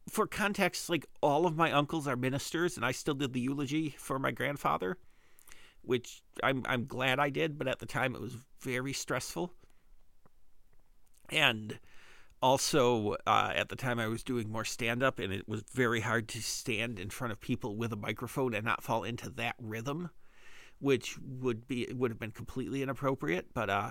for 0.08 0.26
context, 0.26 0.90
like 0.90 1.06
all 1.22 1.46
of 1.46 1.56
my 1.56 1.70
uncles 1.70 2.08
are 2.08 2.16
ministers, 2.16 2.76
and 2.76 2.84
I 2.84 2.90
still 2.90 3.14
did 3.14 3.32
the 3.32 3.40
eulogy 3.40 3.94
for 3.96 4.18
my 4.18 4.32
grandfather, 4.32 4.98
which 5.82 6.22
I'm 6.42 6.62
I'm 6.66 6.86
glad 6.86 7.18
I 7.18 7.30
did, 7.30 7.58
but 7.58 7.68
at 7.68 7.78
the 7.78 7.86
time 7.86 8.14
it 8.14 8.20
was 8.20 8.36
very 8.60 8.92
stressful. 8.92 9.52
And 11.30 11.78
also, 12.42 13.16
uh, 13.26 13.52
at 13.54 13.68
the 13.68 13.76
time 13.76 13.98
I 13.98 14.08
was 14.08 14.22
doing 14.22 14.50
more 14.50 14.64
stand 14.64 15.02
up, 15.02 15.18
and 15.18 15.32
it 15.32 15.48
was 15.48 15.62
very 15.72 16.00
hard 16.00 16.28
to 16.28 16.42
stand 16.42 16.98
in 16.98 17.10
front 17.10 17.32
of 17.32 17.40
people 17.40 17.76
with 17.76 17.92
a 17.92 17.96
microphone 17.96 18.54
and 18.54 18.64
not 18.64 18.82
fall 18.82 19.04
into 19.04 19.28
that 19.30 19.56
rhythm, 19.60 20.10
which 20.78 21.18
would 21.18 21.68
be 21.68 21.86
would 21.94 22.10
have 22.10 22.18
been 22.18 22.30
completely 22.30 22.82
inappropriate. 22.82 23.52
But 23.52 23.68
uh, 23.68 23.90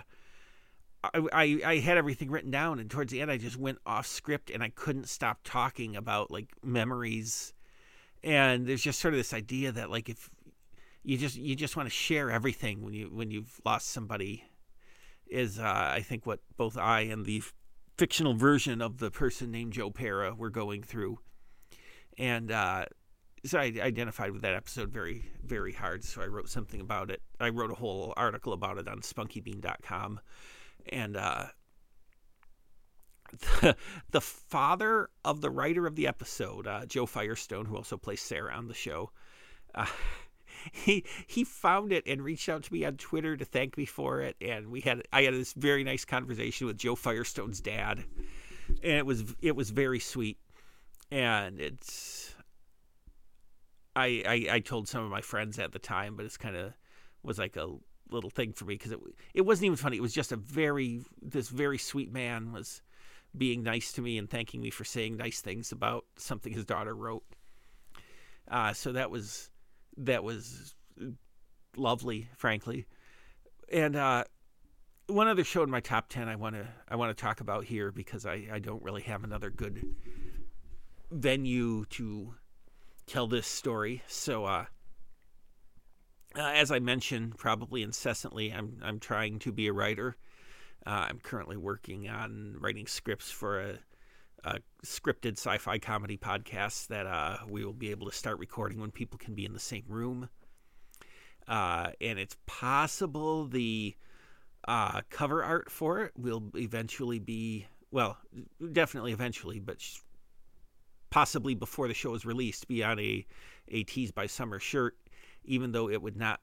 I, 1.04 1.28
I, 1.32 1.62
I 1.66 1.78
had 1.78 1.98
everything 1.98 2.32
written 2.32 2.52
down, 2.52 2.80
and 2.80 2.90
towards 2.90 3.12
the 3.12 3.22
end, 3.22 3.32
I 3.32 3.38
just 3.38 3.58
went 3.58 3.78
off 3.86 4.08
script, 4.08 4.50
and 4.50 4.64
I 4.64 4.70
couldn't 4.70 5.08
stop 5.08 5.40
talking 5.44 5.96
about 5.96 6.32
like 6.32 6.50
memories. 6.64 7.54
And 8.24 8.68
there's 8.68 8.84
just 8.84 9.00
sort 9.00 9.14
of 9.14 9.20
this 9.20 9.34
idea 9.34 9.72
that 9.72 9.90
like 9.90 10.10
if 10.10 10.30
you 11.04 11.18
just 11.18 11.36
you 11.36 11.56
just 11.56 11.76
want 11.76 11.88
to 11.88 11.94
share 11.94 12.30
everything 12.30 12.82
when 12.82 12.94
you 12.94 13.10
when 13.12 13.32
you've 13.32 13.60
lost 13.66 13.90
somebody 13.90 14.44
is 15.28 15.60
uh, 15.60 15.64
I 15.94 16.02
think 16.02 16.26
what 16.26 16.40
both 16.58 16.78
I 16.78 17.02
and 17.02 17.26
the 17.26 17.44
fictional 17.98 18.34
version 18.34 18.82
of 18.82 18.98
the 18.98 19.12
person 19.12 19.52
named 19.52 19.74
Joe 19.74 19.92
Pera 19.92 20.34
were 20.34 20.50
going 20.50 20.84
through, 20.84 21.20
and 22.18 22.52
uh, 22.52 22.86
so 23.46 23.60
I 23.60 23.74
identified 23.80 24.32
with 24.32 24.42
that 24.42 24.56
episode 24.56 24.90
very 24.90 25.26
very 25.44 25.74
hard. 25.74 26.04
So 26.04 26.22
I 26.22 26.26
wrote 26.26 26.50
something 26.50 26.82
about 26.82 27.12
it. 27.12 27.22
I 27.40 27.50
wrote 27.50 27.72
a 27.72 27.76
whole 27.76 28.14
article 28.18 28.54
about 28.54 28.78
it 28.78 28.88
on 28.88 29.02
SpunkyBean.com 29.02 30.20
and 30.88 31.18
uh, 31.18 31.46
the, 33.62 33.76
the 34.12 34.22
father 34.22 35.10
of 35.24 35.42
the 35.42 35.50
writer 35.50 35.86
of 35.88 35.96
the 35.96 36.08
episode, 36.08 36.68
uh, 36.68 36.86
Jo 36.86 37.06
Firestone, 37.06 37.66
who 37.66 37.76
also 37.76 37.98
plays 37.98 38.22
Sarah 38.22 38.54
on 38.54 38.68
the 38.68 38.74
show, 38.74 39.12
uh, 39.76 39.86
he 40.72 41.04
he 41.28 41.44
found 41.44 41.92
it 41.92 42.06
and 42.08 42.22
reached 42.22 42.50
out 42.50 42.64
to 42.64 42.74
me 42.74 42.86
on 42.86 42.98
Twitter 42.98 43.38
to 43.38 43.46
thank 43.46 43.78
me 43.78 43.86
for 43.86 44.22
it, 44.22 44.36
and 44.42 44.68
we 44.68 44.82
had 44.82 45.04
I 45.12 45.24
had 45.24 45.34
this 45.34 45.54
very 45.54 45.84
nice 45.84 46.06
conversation 46.06 46.68
with 46.68 46.78
Jo 46.78 46.96
Firestone's 46.96 47.62
dad, 47.62 48.04
and 48.84 48.94
it 48.94 49.06
was 49.06 49.24
it 49.42 49.56
was 49.56 49.70
very 49.70 50.00
sweet, 50.00 50.38
and 51.12 51.60
it's. 51.60 52.36
I, 53.96 54.24
I, 54.26 54.56
I 54.56 54.60
told 54.60 54.88
some 54.88 55.04
of 55.04 55.10
my 55.10 55.20
friends 55.20 55.60
at 55.60 55.74
the 55.74 55.80
time, 55.80 56.16
but 56.16 56.26
it's 56.26 56.38
kind 56.38 56.56
of 56.56 56.74
was 57.24 57.38
like 57.38 57.58
a 57.58 57.68
little 58.12 58.30
thing 58.30 58.54
for 58.54 58.66
me 58.66 58.76
because 58.76 58.92
it 58.92 59.00
it 59.34 59.42
wasn't 59.42 59.66
even 59.66 59.78
funny. 59.78 59.98
It 59.98 60.02
was 60.02 60.14
just 60.14 60.32
a 60.32 60.38
very 60.38 61.02
this 61.22 61.50
very 61.50 61.78
sweet 61.78 62.12
man 62.12 62.52
was 62.52 62.82
being 63.38 63.64
nice 63.64 63.92
to 63.94 64.02
me 64.02 64.18
and 64.18 64.30
thanking 64.30 64.62
me 64.62 64.70
for 64.70 64.84
saying 64.84 65.18
nice 65.18 65.42
things 65.42 65.72
about 65.72 66.06
something 66.18 66.54
his 66.54 66.66
daughter 66.66 66.96
wrote. 66.96 67.24
Uh, 68.50 68.74
so 68.74 68.92
that 68.92 69.12
was 69.12 69.52
that 69.98 70.24
was 70.24 70.76
lovely, 71.76 72.30
frankly. 72.38 72.86
And 73.72 73.96
uh, 73.96 74.24
one 75.08 75.28
other 75.28 75.44
show 75.44 75.64
in 75.64 75.70
my 75.70 75.80
top 75.80 76.10
ten 76.10 76.28
I 76.28 76.36
want 76.36 76.56
to 76.56 76.68
I 76.88 76.96
want 76.96 77.16
to 77.16 77.22
talk 77.22 77.42
about 77.42 77.66
here 77.66 77.92
because 77.92 78.26
I 78.26 78.48
I 78.52 78.60
don't 78.60 78.84
really 78.84 79.02
have 79.04 79.24
another 79.24 79.50
good 79.50 79.86
venue 81.12 81.86
to 81.86 82.36
tell 83.06 83.28
this 83.28 83.48
story. 83.48 84.04
So 84.08 84.46
uh, 84.46 84.66
uh, 86.36 86.42
as 86.42 86.72
I 86.72 86.80
mentioned, 86.80 87.38
probably 87.38 87.82
incessantly, 87.82 88.54
I'm 88.54 88.78
I'm 88.84 89.00
trying 89.00 89.40
to 89.40 89.52
be 89.52 89.68
a 89.68 89.74
writer. 89.74 90.16
Uh, 90.86 91.08
I'm 91.10 91.20
currently 91.20 91.58
working 91.58 92.08
on 92.08 92.56
writing 92.60 92.88
scripts 92.88 93.30
for 93.30 93.60
a, 93.60 93.80
a 94.44 94.60
scripted 94.86 95.34
sci-fi 95.34 95.78
comedy 95.80 96.18
podcast 96.18 96.88
that 96.88 97.06
uh, 97.06 97.38
we 97.50 97.66
will 97.66 97.74
be 97.74 97.92
able 97.92 98.10
to 98.10 98.16
start 98.16 98.40
recording 98.40 98.80
when 98.80 98.92
people 98.92 99.18
can 99.18 99.36
be 99.36 99.46
in 99.46 99.54
the 99.54 99.60
same 99.60 99.84
room. 99.88 100.30
Uh, 101.48 101.92
and 102.00 102.20
it's 102.20 102.38
possible 102.46 103.46
the 103.46 103.96
uh, 104.68 105.02
cover 105.10 105.44
art 105.44 105.72
for 105.72 106.04
it 106.04 106.12
will 106.18 106.44
eventually 106.56 107.20
be 107.20 107.66
well, 107.92 108.18
definitely 108.72 109.12
eventually, 109.12 109.60
but 109.60 109.78
possibly 111.10 111.56
before 111.56 111.88
the 111.88 111.94
show 111.94 112.14
is 112.14 112.24
released, 112.24 112.68
be 112.68 112.84
on 112.84 113.00
a 113.00 113.26
a 113.68 113.84
Tees 113.84 114.12
by 114.12 114.28
Summer 114.28 114.60
shirt 114.60 114.96
even 115.50 115.72
though 115.72 115.90
it 115.90 116.02
would 116.02 116.18
not 116.18 116.40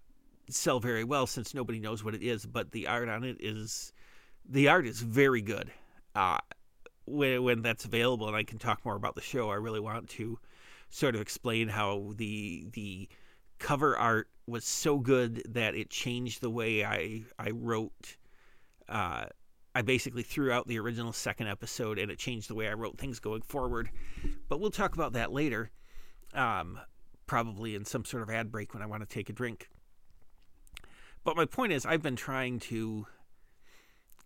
sell 0.49 0.81
very 0.81 1.05
well 1.05 1.27
since 1.27 1.55
nobody 1.55 1.79
knows 1.79 2.05
what 2.05 2.15
it 2.15 2.23
is. 2.23 2.47
But 2.47 2.73
the 2.73 2.87
art 2.87 3.09
on 3.09 3.25
it 3.25 3.37
is 3.41 3.93
the 4.49 4.69
art 4.69 4.87
is 4.87 5.01
very 5.01 5.43
good. 5.43 5.71
When, 7.07 7.43
when 7.45 7.63
that's 7.63 7.85
available, 7.85 8.27
and 8.27 8.37
I 8.37 8.43
can 8.43 8.59
talk 8.59 8.85
more 8.85 8.97
about 8.97 9.15
the 9.15 9.21
show, 9.21 9.51
I 9.51 9.55
really 9.55 9.81
want 9.81 10.09
to 10.11 10.39
sort 10.91 11.15
of 11.15 11.21
explain 11.21 11.69
how 11.69 12.13
the 12.17 12.67
the 12.73 13.09
cover 13.59 13.97
art 13.97 14.29
was 14.47 14.65
so 14.65 14.99
good 14.99 15.43
that 15.49 15.75
it 15.75 15.91
changed 15.91 16.41
the 16.41 16.51
way 16.51 16.85
I 16.85 17.23
I 17.39 17.51
wrote. 17.51 18.17
Uh, 18.89 19.27
I 19.75 19.83
basically 19.83 20.23
threw 20.23 20.51
out 20.51 20.67
the 20.67 20.79
original 20.79 21.13
second 21.13 21.49
episode, 21.49 21.99
and 21.99 22.11
it 22.11 22.19
changed 22.19 22.49
the 22.49 22.55
way 22.55 22.69
I 22.69 22.73
wrote 22.73 22.97
things 22.97 23.21
going 23.21 23.43
forward. 23.43 23.91
But 24.49 24.59
we'll 24.59 24.71
talk 24.71 24.95
about 24.95 25.13
that 25.13 25.33
later. 25.33 25.71
Um, 26.33 26.81
probably 27.27 27.75
in 27.75 27.85
some 27.85 28.05
sort 28.05 28.23
of 28.23 28.31
ad 28.31 28.51
break 28.51 28.73
when 28.73 28.83
I 28.83 28.87
want 28.87 29.03
to 29.03 29.15
take 29.15 29.29
a 29.29 29.33
drink. 29.33 29.69
But 31.25 31.37
my 31.37 31.45
point 31.45 31.73
is, 31.73 31.85
I've 31.85 32.03
been 32.03 32.17
trying 32.17 32.61
to, 32.61 33.07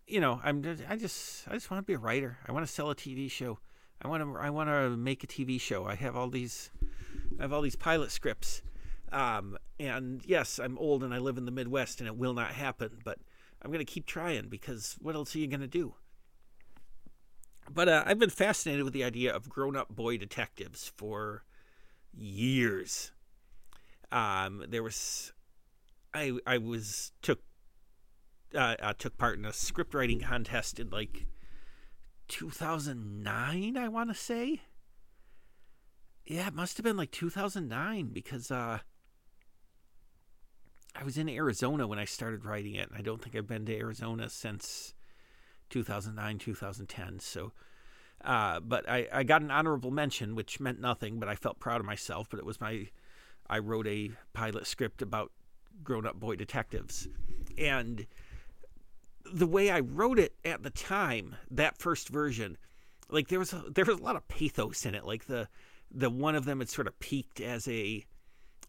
you 0.07 0.19
know, 0.19 0.39
I'm 0.43 0.63
I 0.89 0.95
just 0.95 1.47
I 1.47 1.53
just 1.53 1.71
want 1.71 1.85
to 1.85 1.87
be 1.87 1.93
a 1.93 1.99
writer. 1.99 2.37
I 2.47 2.51
want 2.51 2.65
to 2.65 2.71
sell 2.71 2.89
a 2.89 2.95
TV 2.95 3.29
show. 3.29 3.59
I 4.01 4.07
want 4.07 4.23
to 4.23 4.39
I 4.39 4.49
want 4.49 4.69
to 4.69 4.89
make 4.97 5.23
a 5.23 5.27
TV 5.27 5.59
show. 5.59 5.85
I 5.85 5.95
have 5.95 6.15
all 6.15 6.29
these 6.29 6.71
I 7.39 7.43
have 7.43 7.53
all 7.53 7.61
these 7.61 7.75
pilot 7.75 8.11
scripts. 8.11 8.61
Um, 9.11 9.57
and 9.79 10.21
yes, 10.25 10.59
I'm 10.59 10.77
old 10.77 11.03
and 11.03 11.13
I 11.13 11.17
live 11.17 11.37
in 11.37 11.45
the 11.45 11.51
Midwest, 11.51 11.99
and 11.99 12.07
it 12.07 12.15
will 12.15 12.33
not 12.33 12.51
happen. 12.51 12.99
But 13.03 13.19
I'm 13.61 13.71
going 13.71 13.85
to 13.85 13.91
keep 13.91 14.05
trying 14.05 14.47
because 14.47 14.95
what 15.01 15.15
else 15.15 15.35
are 15.35 15.39
you 15.39 15.47
going 15.47 15.61
to 15.61 15.67
do? 15.67 15.95
But 17.73 17.87
uh, 17.87 18.03
I've 18.05 18.19
been 18.19 18.29
fascinated 18.29 18.83
with 18.83 18.93
the 18.93 19.03
idea 19.03 19.33
of 19.33 19.47
grown-up 19.47 19.89
boy 19.89 20.17
detectives 20.17 20.91
for 20.97 21.43
years. 22.13 23.11
Um, 24.11 24.65
there 24.67 24.83
was, 24.83 25.31
I 26.13 26.37
I 26.45 26.57
was 26.57 27.11
took 27.21 27.39
uh, 28.55 28.75
uh, 28.79 28.93
took 28.97 29.17
part 29.17 29.37
in 29.37 29.45
a 29.45 29.53
script 29.53 29.93
writing 29.93 30.19
contest 30.19 30.79
in 30.79 30.89
like 30.89 31.25
2009, 32.27 33.77
I 33.77 33.87
want 33.87 34.09
to 34.09 34.15
say. 34.15 34.61
Yeah, 36.25 36.47
it 36.47 36.53
must 36.53 36.77
have 36.77 36.83
been 36.83 36.97
like 36.97 37.11
2009 37.11 38.09
because 38.13 38.51
uh, 38.51 38.79
I 40.95 41.03
was 41.03 41.17
in 41.17 41.27
Arizona 41.27 41.87
when 41.87 41.99
I 41.99 42.05
started 42.05 42.45
writing 42.45 42.75
it, 42.75 42.89
and 42.89 42.97
I 42.97 43.01
don't 43.01 43.21
think 43.21 43.35
I've 43.35 43.47
been 43.47 43.65
to 43.65 43.77
Arizona 43.77 44.29
since 44.29 44.93
2009, 45.69 46.37
2010. 46.37 47.19
So 47.19 47.51
uh, 48.23 48.59
but 48.59 48.87
I, 48.89 49.07
I 49.11 49.23
got 49.23 49.41
an 49.41 49.51
honorable 49.51 49.91
mention, 49.91 50.35
which 50.35 50.59
meant 50.59 50.79
nothing, 50.79 51.19
but 51.19 51.27
I 51.27 51.35
felt 51.35 51.59
proud 51.59 51.79
of 51.79 51.85
myself. 51.85 52.27
But 52.29 52.39
it 52.39 52.45
was 52.45 52.61
my, 52.61 52.87
I 53.49 53.59
wrote 53.59 53.87
a 53.87 54.11
pilot 54.33 54.67
script 54.67 55.01
about 55.01 55.31
grown 55.83 56.05
up 56.05 56.19
boy 56.19 56.35
detectives. 56.35 57.07
And 57.57 58.05
the 59.33 59.47
way 59.47 59.69
I 59.69 59.79
wrote 59.79 60.19
it 60.19 60.35
at 60.45 60.63
the 60.63 60.69
time, 60.69 61.35
that 61.51 61.77
first 61.77 62.09
version, 62.09 62.57
like 63.09 63.27
there 63.27 63.39
was 63.39 63.53
a, 63.53 63.63
there 63.69 63.85
was 63.85 63.99
a 63.99 64.03
lot 64.03 64.15
of 64.15 64.27
pathos 64.27 64.85
in 64.85 64.95
it. 64.95 65.05
Like 65.05 65.25
the 65.25 65.47
the 65.93 66.09
one 66.09 66.35
of 66.35 66.45
them 66.45 66.59
had 66.59 66.69
sort 66.69 66.87
of 66.87 66.97
peaked 66.99 67.41
as 67.41 67.67
a 67.67 68.05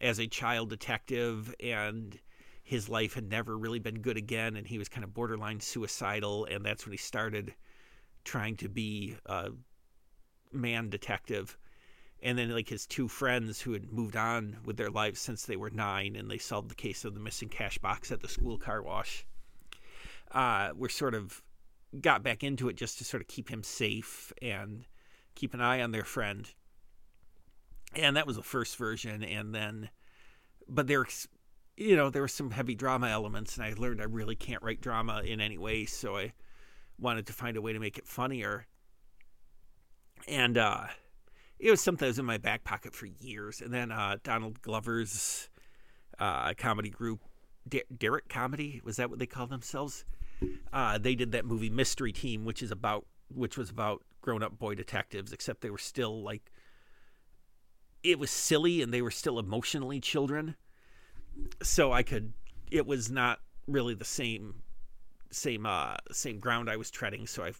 as 0.01 0.19
a 0.19 0.27
child 0.27 0.69
detective 0.69 1.53
and 1.59 2.19
his 2.63 2.89
life 2.89 3.13
had 3.13 3.29
never 3.29 3.57
really 3.57 3.79
been 3.79 3.99
good 3.99 4.17
again 4.17 4.55
and 4.55 4.67
he 4.67 4.77
was 4.77 4.89
kind 4.89 5.03
of 5.03 5.13
borderline 5.13 5.59
suicidal 5.59 6.45
and 6.45 6.65
that's 6.65 6.85
when 6.85 6.91
he 6.91 6.97
started 6.97 7.53
trying 8.25 8.55
to 8.57 8.67
be 8.67 9.15
a 9.27 9.49
man 10.51 10.89
detective 10.89 11.57
and 12.21 12.37
then 12.37 12.49
like 12.49 12.69
his 12.69 12.85
two 12.85 13.07
friends 13.07 13.61
who 13.61 13.73
had 13.73 13.91
moved 13.91 14.15
on 14.15 14.57
with 14.65 14.77
their 14.77 14.89
lives 14.89 15.19
since 15.19 15.45
they 15.45 15.55
were 15.55 15.69
nine 15.69 16.15
and 16.15 16.29
they 16.29 16.37
solved 16.37 16.69
the 16.69 16.75
case 16.75 17.05
of 17.05 17.13
the 17.13 17.19
missing 17.19 17.49
cash 17.49 17.77
box 17.77 18.11
at 18.11 18.21
the 18.21 18.27
school 18.27 18.57
car 18.57 18.81
wash 18.81 19.25
uh, 20.33 20.69
were 20.75 20.89
sort 20.89 21.13
of 21.13 21.41
got 22.01 22.23
back 22.23 22.43
into 22.43 22.69
it 22.69 22.75
just 22.75 22.97
to 22.97 23.03
sort 23.03 23.21
of 23.21 23.27
keep 23.27 23.49
him 23.49 23.63
safe 23.63 24.33
and 24.41 24.85
keep 25.35 25.53
an 25.53 25.61
eye 25.61 25.81
on 25.81 25.91
their 25.91 26.03
friend 26.03 26.53
and 27.95 28.17
that 28.17 28.25
was 28.25 28.35
the 28.35 28.43
first 28.43 28.77
version 28.77 29.23
and 29.23 29.53
then 29.53 29.89
but 30.67 30.87
there 30.87 31.05
you 31.77 31.95
know 31.95 32.09
there 32.09 32.21
were 32.21 32.27
some 32.27 32.49
heavy 32.49 32.73
drama 32.73 33.07
elements 33.07 33.55
and 33.55 33.65
i 33.65 33.73
learned 33.77 34.01
i 34.01 34.05
really 34.05 34.35
can't 34.35 34.63
write 34.63 34.81
drama 34.81 35.21
in 35.23 35.39
any 35.39 35.57
way 35.57 35.85
so 35.85 36.17
i 36.17 36.33
wanted 36.99 37.27
to 37.27 37.33
find 37.33 37.57
a 37.57 37.61
way 37.61 37.73
to 37.73 37.79
make 37.79 37.97
it 37.97 38.07
funnier. 38.07 38.67
And 40.27 40.57
uh, 40.57 40.85
it 41.59 41.69
was 41.69 41.81
something 41.81 42.05
that 42.05 42.11
was 42.11 42.19
in 42.19 42.25
my 42.25 42.37
back 42.37 42.63
pocket 42.63 42.93
for 42.93 43.05
years. 43.05 43.61
And 43.61 43.73
then 43.73 43.91
uh, 43.91 44.17
Donald 44.23 44.61
Glover's 44.61 45.49
uh, 46.19 46.53
comedy 46.57 46.89
group, 46.89 47.21
D- 47.67 47.83
Derrick 47.95 48.29
Comedy, 48.29 48.81
was 48.83 48.97
that 48.97 49.09
what 49.09 49.19
they 49.19 49.25
called 49.25 49.49
themselves? 49.49 50.05
Uh, 50.71 50.97
they 50.97 51.15
did 51.15 51.31
that 51.31 51.45
movie 51.45 51.69
Mystery 51.69 52.11
Team, 52.11 52.45
which 52.45 52.61
is 52.61 52.71
about 52.71 53.05
which 53.33 53.57
was 53.57 53.69
about 53.69 54.03
grown 54.21 54.43
up 54.43 54.57
boy 54.57 54.75
detectives, 54.75 55.33
except 55.33 55.61
they 55.61 55.69
were 55.69 55.77
still 55.77 56.23
like 56.23 56.51
it 58.03 58.19
was 58.19 58.31
silly 58.31 58.81
and 58.81 58.93
they 58.93 59.01
were 59.01 59.11
still 59.11 59.39
emotionally 59.39 59.99
children. 59.99 60.55
So 61.61 61.91
I 61.91 62.03
could 62.03 62.33
it 62.71 62.85
was 62.85 63.09
not 63.09 63.39
really 63.67 63.93
the 63.93 64.05
same 64.05 64.61
same 65.31 65.65
uh 65.65 65.95
same 66.11 66.39
ground 66.39 66.69
I 66.69 66.77
was 66.77 66.91
treading. 66.91 67.27
So 67.27 67.43
I 67.43 67.53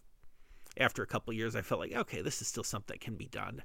after 0.76 1.02
a 1.02 1.06
couple 1.06 1.32
years 1.32 1.56
I 1.56 1.62
felt 1.62 1.80
like 1.80 1.94
okay, 1.94 2.20
this 2.20 2.40
is 2.42 2.48
still 2.48 2.64
something 2.64 2.94
that 2.94 3.00
can 3.00 3.16
be 3.16 3.26
done. 3.26 3.62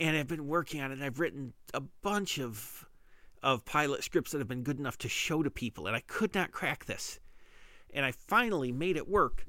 And 0.00 0.16
I've 0.16 0.28
been 0.28 0.48
working 0.48 0.80
on 0.80 0.90
it. 0.90 1.00
I've 1.00 1.20
written 1.20 1.52
a 1.72 1.80
bunch 1.80 2.38
of 2.38 2.86
of 3.42 3.64
pilot 3.64 4.04
scripts 4.04 4.32
that 4.32 4.38
have 4.38 4.48
been 4.48 4.62
good 4.62 4.78
enough 4.78 4.98
to 4.98 5.08
show 5.08 5.42
to 5.42 5.50
people 5.50 5.86
and 5.86 5.96
I 5.96 6.00
could 6.00 6.34
not 6.34 6.52
crack 6.52 6.84
this. 6.84 7.18
And 7.92 8.04
I 8.04 8.12
finally 8.12 8.72
made 8.72 8.96
it 8.96 9.08
work 9.08 9.46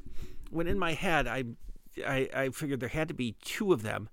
when 0.50 0.68
in 0.68 0.78
my 0.78 0.94
head 0.94 1.28
I 1.28 1.44
I, 2.06 2.30
I 2.34 2.50
figured 2.50 2.80
there 2.80 2.90
had 2.90 3.08
to 3.10 3.14
be 3.14 3.36
two 3.44 3.72
of 3.74 3.84
them 3.84 4.10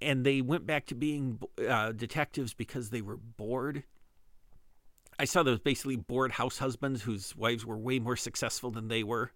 and 0.00 0.24
they 0.24 0.40
went 0.40 0.66
back 0.66 0.86
to 0.86 0.94
being 0.94 1.40
uh, 1.68 1.90
detectives 1.92 2.54
because 2.54 2.90
they 2.90 3.02
were 3.02 3.16
bored 3.16 3.82
I 5.18 5.24
saw 5.24 5.42
those 5.42 5.58
basically 5.58 5.96
bored 5.96 6.32
house 6.32 6.58
husbands 6.58 7.02
whose 7.02 7.34
wives 7.34 7.66
were 7.66 7.76
way 7.76 7.98
more 7.98 8.16
successful 8.16 8.70
than 8.70 8.88
they 8.88 9.02
were. 9.02 9.32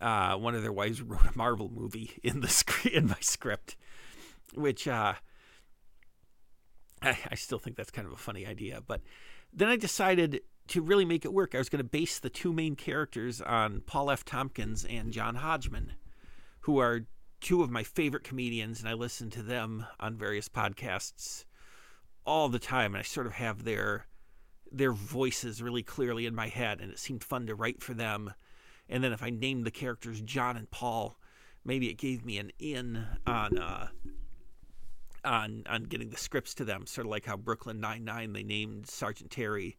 Uh, 0.00 0.36
one 0.36 0.54
of 0.54 0.62
their 0.62 0.72
wives 0.72 1.02
wrote 1.02 1.26
a 1.26 1.36
Marvel 1.36 1.68
movie 1.68 2.12
in 2.22 2.40
the 2.40 2.48
sc- 2.48 2.86
in 2.86 3.08
my 3.08 3.18
script, 3.20 3.76
which 4.54 4.86
uh, 4.86 5.14
I, 7.02 7.18
I 7.30 7.34
still 7.34 7.58
think 7.58 7.76
that's 7.76 7.90
kind 7.90 8.06
of 8.06 8.12
a 8.12 8.16
funny 8.16 8.46
idea. 8.46 8.80
But 8.86 9.00
then 9.52 9.68
I 9.68 9.76
decided 9.76 10.42
to 10.72 10.80
really 10.80 11.04
make 11.04 11.26
it 11.26 11.34
work. 11.34 11.54
I 11.54 11.58
was 11.58 11.68
going 11.68 11.84
to 11.84 11.84
base 11.84 12.18
the 12.18 12.30
two 12.30 12.50
main 12.50 12.76
characters 12.76 13.42
on 13.42 13.82
Paul 13.82 14.10
F. 14.10 14.24
Tompkins 14.24 14.86
and 14.86 15.12
John 15.12 15.34
Hodgman, 15.34 15.92
who 16.60 16.78
are 16.78 17.04
two 17.42 17.62
of 17.62 17.70
my 17.70 17.82
favorite 17.82 18.24
comedians, 18.24 18.80
and 18.80 18.88
I 18.88 18.94
listen 18.94 19.28
to 19.30 19.42
them 19.42 19.84
on 20.00 20.16
various 20.16 20.48
podcasts 20.48 21.44
all 22.24 22.48
the 22.48 22.58
time. 22.58 22.94
And 22.94 23.00
I 23.00 23.02
sort 23.02 23.26
of 23.26 23.34
have 23.34 23.64
their 23.64 24.06
their 24.70 24.92
voices 24.92 25.60
really 25.60 25.82
clearly 25.82 26.24
in 26.24 26.34
my 26.34 26.48
head, 26.48 26.80
and 26.80 26.90
it 26.90 26.98
seemed 26.98 27.22
fun 27.22 27.46
to 27.48 27.54
write 27.54 27.82
for 27.82 27.92
them. 27.92 28.32
And 28.88 29.04
then 29.04 29.12
if 29.12 29.22
I 29.22 29.28
named 29.28 29.66
the 29.66 29.70
characters 29.70 30.22
John 30.22 30.56
and 30.56 30.70
Paul, 30.70 31.18
maybe 31.66 31.90
it 31.90 31.98
gave 31.98 32.24
me 32.24 32.38
an 32.38 32.50
in 32.58 33.04
on 33.26 33.58
uh, 33.58 33.88
on 35.22 35.64
on 35.68 35.82
getting 35.82 36.08
the 36.08 36.16
scripts 36.16 36.54
to 36.54 36.64
them. 36.64 36.86
Sort 36.86 37.06
of 37.06 37.10
like 37.10 37.26
how 37.26 37.36
Brooklyn 37.36 37.78
Nine 37.78 38.04
Nine 38.04 38.32
they 38.32 38.42
named 38.42 38.86
Sergeant 38.88 39.30
Terry 39.30 39.76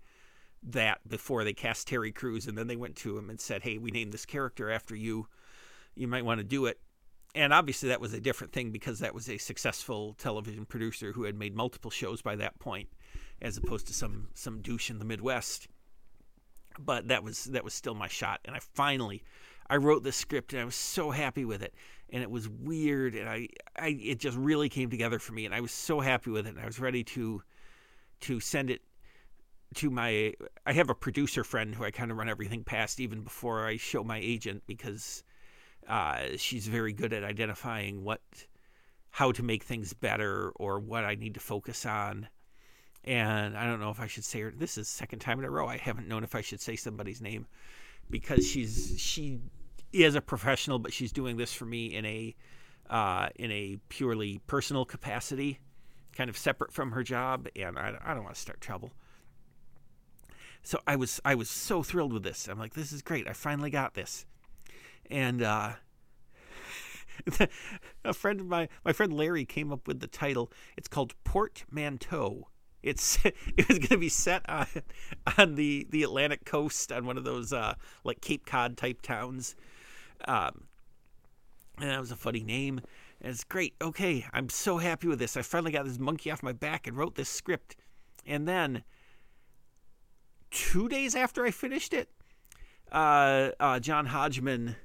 that 0.66 1.08
before 1.08 1.44
they 1.44 1.54
cast 1.54 1.88
Terry 1.88 2.12
Crews, 2.12 2.48
and 2.48 2.58
then 2.58 2.68
they 2.68 2.76
went 2.76 2.96
to 2.98 3.18
him 3.18 3.30
and 3.30 3.40
said, 3.40 3.64
"Hey, 3.64 3.78
we 3.78 3.92
named 3.92 4.14
this 4.14 4.26
character 4.26 4.70
after 4.70 4.96
you. 4.96 5.28
You 5.96 6.08
might 6.08 6.26
want 6.26 6.40
to 6.40 6.44
do 6.44 6.66
it." 6.66 6.80
And 7.36 7.52
obviously, 7.52 7.90
that 7.90 8.02
was 8.02 8.14
a 8.14 8.22
different 8.22 8.54
thing 8.54 8.72
because 8.72 9.00
that 9.00 9.16
was 9.16 9.30
a 9.30 9.38
successful 9.38 10.14
television 10.14 10.66
producer 10.66 11.12
who 11.14 11.24
had 11.24 11.36
made 11.36 11.56
multiple 11.56 11.92
shows 11.92 12.22
by 12.22 12.36
that 12.36 12.60
point 12.60 12.90
as 13.42 13.58
opposed 13.58 13.88
to 13.88 13.94
some 13.94 14.30
some 14.34 14.62
douche 14.62 14.90
in 14.90 15.00
the 15.00 15.06
Midwest. 15.06 15.68
But 16.80 17.10
that 17.10 17.24
was 17.24 17.46
that 17.46 17.64
was 17.64 17.74
still 17.74 17.94
my 17.96 18.08
shot, 18.08 18.40
and 18.46 18.56
I 18.56 18.60
finally 18.60 19.24
I 19.70 19.78
wrote 19.78 20.04
the 20.04 20.12
script 20.12 20.54
and 20.54 20.62
I 20.62 20.66
was 20.66 20.76
so 20.76 21.12
happy 21.12 21.46
with 21.46 21.62
it, 21.62 21.74
and 22.10 22.22
it 22.22 22.32
was 22.32 22.50
weird, 22.50 23.16
and 23.16 23.30
I, 23.30 23.48
I 23.78 23.90
it 24.02 24.20
just 24.20 24.38
really 24.38 24.70
came 24.70 24.90
together 24.90 25.20
for 25.20 25.34
me, 25.34 25.46
and 25.46 25.54
I 25.54 25.62
was 25.62 25.72
so 25.72 26.00
happy 26.00 26.32
with 26.32 26.48
it, 26.48 26.52
and 26.52 26.60
I 26.60 26.66
was 26.66 26.80
ready 26.80 27.04
to 27.04 27.44
to 28.22 28.40
send 28.40 28.70
it 28.70 28.82
to 29.76 29.90
my 29.90 30.34
I 30.66 30.74
have 30.74 30.90
a 30.90 30.96
producer 30.96 31.44
friend 31.44 31.76
who 31.76 31.84
I 31.84 31.92
kind 31.92 32.12
of 32.12 32.18
run 32.18 32.30
everything 32.30 32.64
past 32.64 33.00
even 33.00 33.22
before 33.22 33.66
I 33.66 33.78
show 33.78 34.04
my 34.04 34.20
agent 34.20 34.64
because 34.68 35.24
uh, 35.88 36.22
she's 36.38 36.68
very 36.68 36.94
good 36.94 37.14
at 37.14 37.24
identifying 37.24 38.04
what 38.04 38.22
how 39.12 39.32
to 39.32 39.44
make 39.44 39.64
things 39.64 39.94
better 39.94 40.52
or 40.56 40.80
what 40.80 41.04
I 41.04 41.16
need 41.16 41.36
to 41.36 41.40
focus 41.40 41.86
on 41.86 42.28
and 43.04 43.58
I 43.58 43.66
don't 43.66 43.80
know 43.80 43.90
if 43.90 44.00
I 44.00 44.08
should 44.08 44.24
say 44.24 44.42
her. 44.42 44.52
This 44.56 44.78
is 44.78 44.88
second 44.88 45.20
time 45.20 45.40
in 45.40 45.46
a 45.46 45.50
row 45.50 45.68
I 45.68 45.78
haven't 45.78 46.08
known 46.08 46.24
if 46.24 46.36
I 46.36 46.42
should 46.42 46.62
say 46.62 46.76
somebody's 46.76 47.22
name 47.22 47.48
because 48.10 48.48
she's 48.48 48.96
she 48.98 49.40
is 49.92 50.16
a 50.16 50.22
professional, 50.22 50.80
but 50.80 50.94
she's 50.94 51.12
doing 51.12 51.38
this 51.38 51.54
for 51.54 51.66
me 51.66 51.94
in 51.96 52.06
a 52.06 52.36
uh, 52.90 53.30
in 53.36 53.52
a 53.52 53.78
purely 53.90 54.40
personal 54.48 54.86
capacity, 54.86 55.60
kind 56.16 56.30
of 56.30 56.38
separate 56.38 56.72
from 56.72 56.92
her 56.92 57.04
job, 57.04 57.48
and 57.56 57.78
I, 57.78 57.98
I 58.04 58.14
don't 58.14 58.24
want 58.24 58.36
to 58.36 58.42
start 58.42 58.62
trouble. 58.62 58.92
So 60.64 60.80
I 60.88 60.96
was 60.96 61.20
I 61.26 61.36
was 61.36 61.50
so 61.50 61.84
thrilled 61.84 62.14
with 62.14 62.24
this. 62.24 62.48
I'm 62.48 62.60
like, 62.60 62.74
this 62.74 62.92
is 62.92 63.02
great. 63.02 63.28
I 63.28 63.34
finally 63.34 63.70
got 63.70 63.94
this, 63.94 64.26
and 65.10 65.42
uh, 65.42 65.74
a 68.06 68.14
friend 68.14 68.40
of 68.40 68.48
my 68.48 68.70
my 68.86 68.94
friend 68.94 69.14
Larry 69.14 69.46
came 69.46 69.72
up 69.72 69.88
with 69.88 70.00
the 70.00 70.08
title. 70.08 70.52
It's 70.78 70.88
called 70.88 71.14
Portmanteau 71.24 72.48
it's 72.84 73.18
it 73.26 73.68
was 73.68 73.80
going 73.80 73.90
to 73.90 73.98
be 73.98 74.10
set 74.10 74.48
on 74.48 74.68
on 75.38 75.56
the 75.56 75.88
the 75.90 76.04
Atlantic 76.04 76.46
coast 76.46 76.92
on 76.92 77.06
one 77.06 77.18
of 77.18 77.24
those 77.24 77.52
uh, 77.52 77.74
like 78.04 78.22
Cape 78.22 78.46
Cod 78.46 78.78
type 78.78 79.02
towns. 79.02 79.56
Um, 80.26 80.66
and 81.80 81.90
that 81.90 82.00
was 82.00 82.12
a 82.12 82.16
funny 82.16 82.44
name. 82.44 82.82
And 83.22 83.32
it's 83.32 83.44
great. 83.44 83.74
Okay, 83.82 84.26
I'm 84.32 84.50
so 84.50 84.78
happy 84.78 85.08
with 85.08 85.18
this. 85.18 85.36
I 85.36 85.42
finally 85.42 85.72
got 85.72 85.86
this 85.86 85.98
monkey 85.98 86.30
off 86.30 86.44
my 86.44 86.52
back 86.52 86.86
and 86.86 86.96
wrote 86.96 87.16
this 87.16 87.30
script. 87.30 87.76
And 88.26 88.48
then 88.48 88.84
two 90.54 90.88
days 90.88 91.16
after 91.16 91.46
I 91.46 91.52
finished 91.52 91.94
it, 91.94 92.10
uh, 92.92 93.50
uh, 93.60 93.80
John 93.80 94.06
Hodgman 94.06 94.76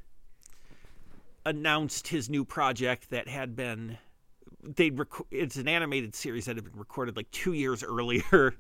announced 1.45 2.09
his 2.09 2.29
new 2.29 2.45
project 2.45 3.11
that 3.11 3.29
had 3.29 3.55
been 3.55 3.99
they 4.63 4.91
rec- 4.91 5.27
it's 5.31 5.57
an 5.57 5.69
animated 5.69 6.15
series 6.15 6.47
that 6.47 6.57
had 6.57 6.65
been 6.65 6.79
recorded 6.79 7.17
like 7.17 7.31
two 7.31 7.53
years 7.53 7.83
earlier, 7.85 8.55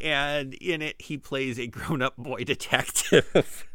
and 0.00 0.54
in 0.54 0.80
it 0.80 1.00
he 1.02 1.18
plays 1.18 1.58
a 1.58 1.66
grown-up 1.66 2.16
boy 2.16 2.44
detective. 2.44 3.66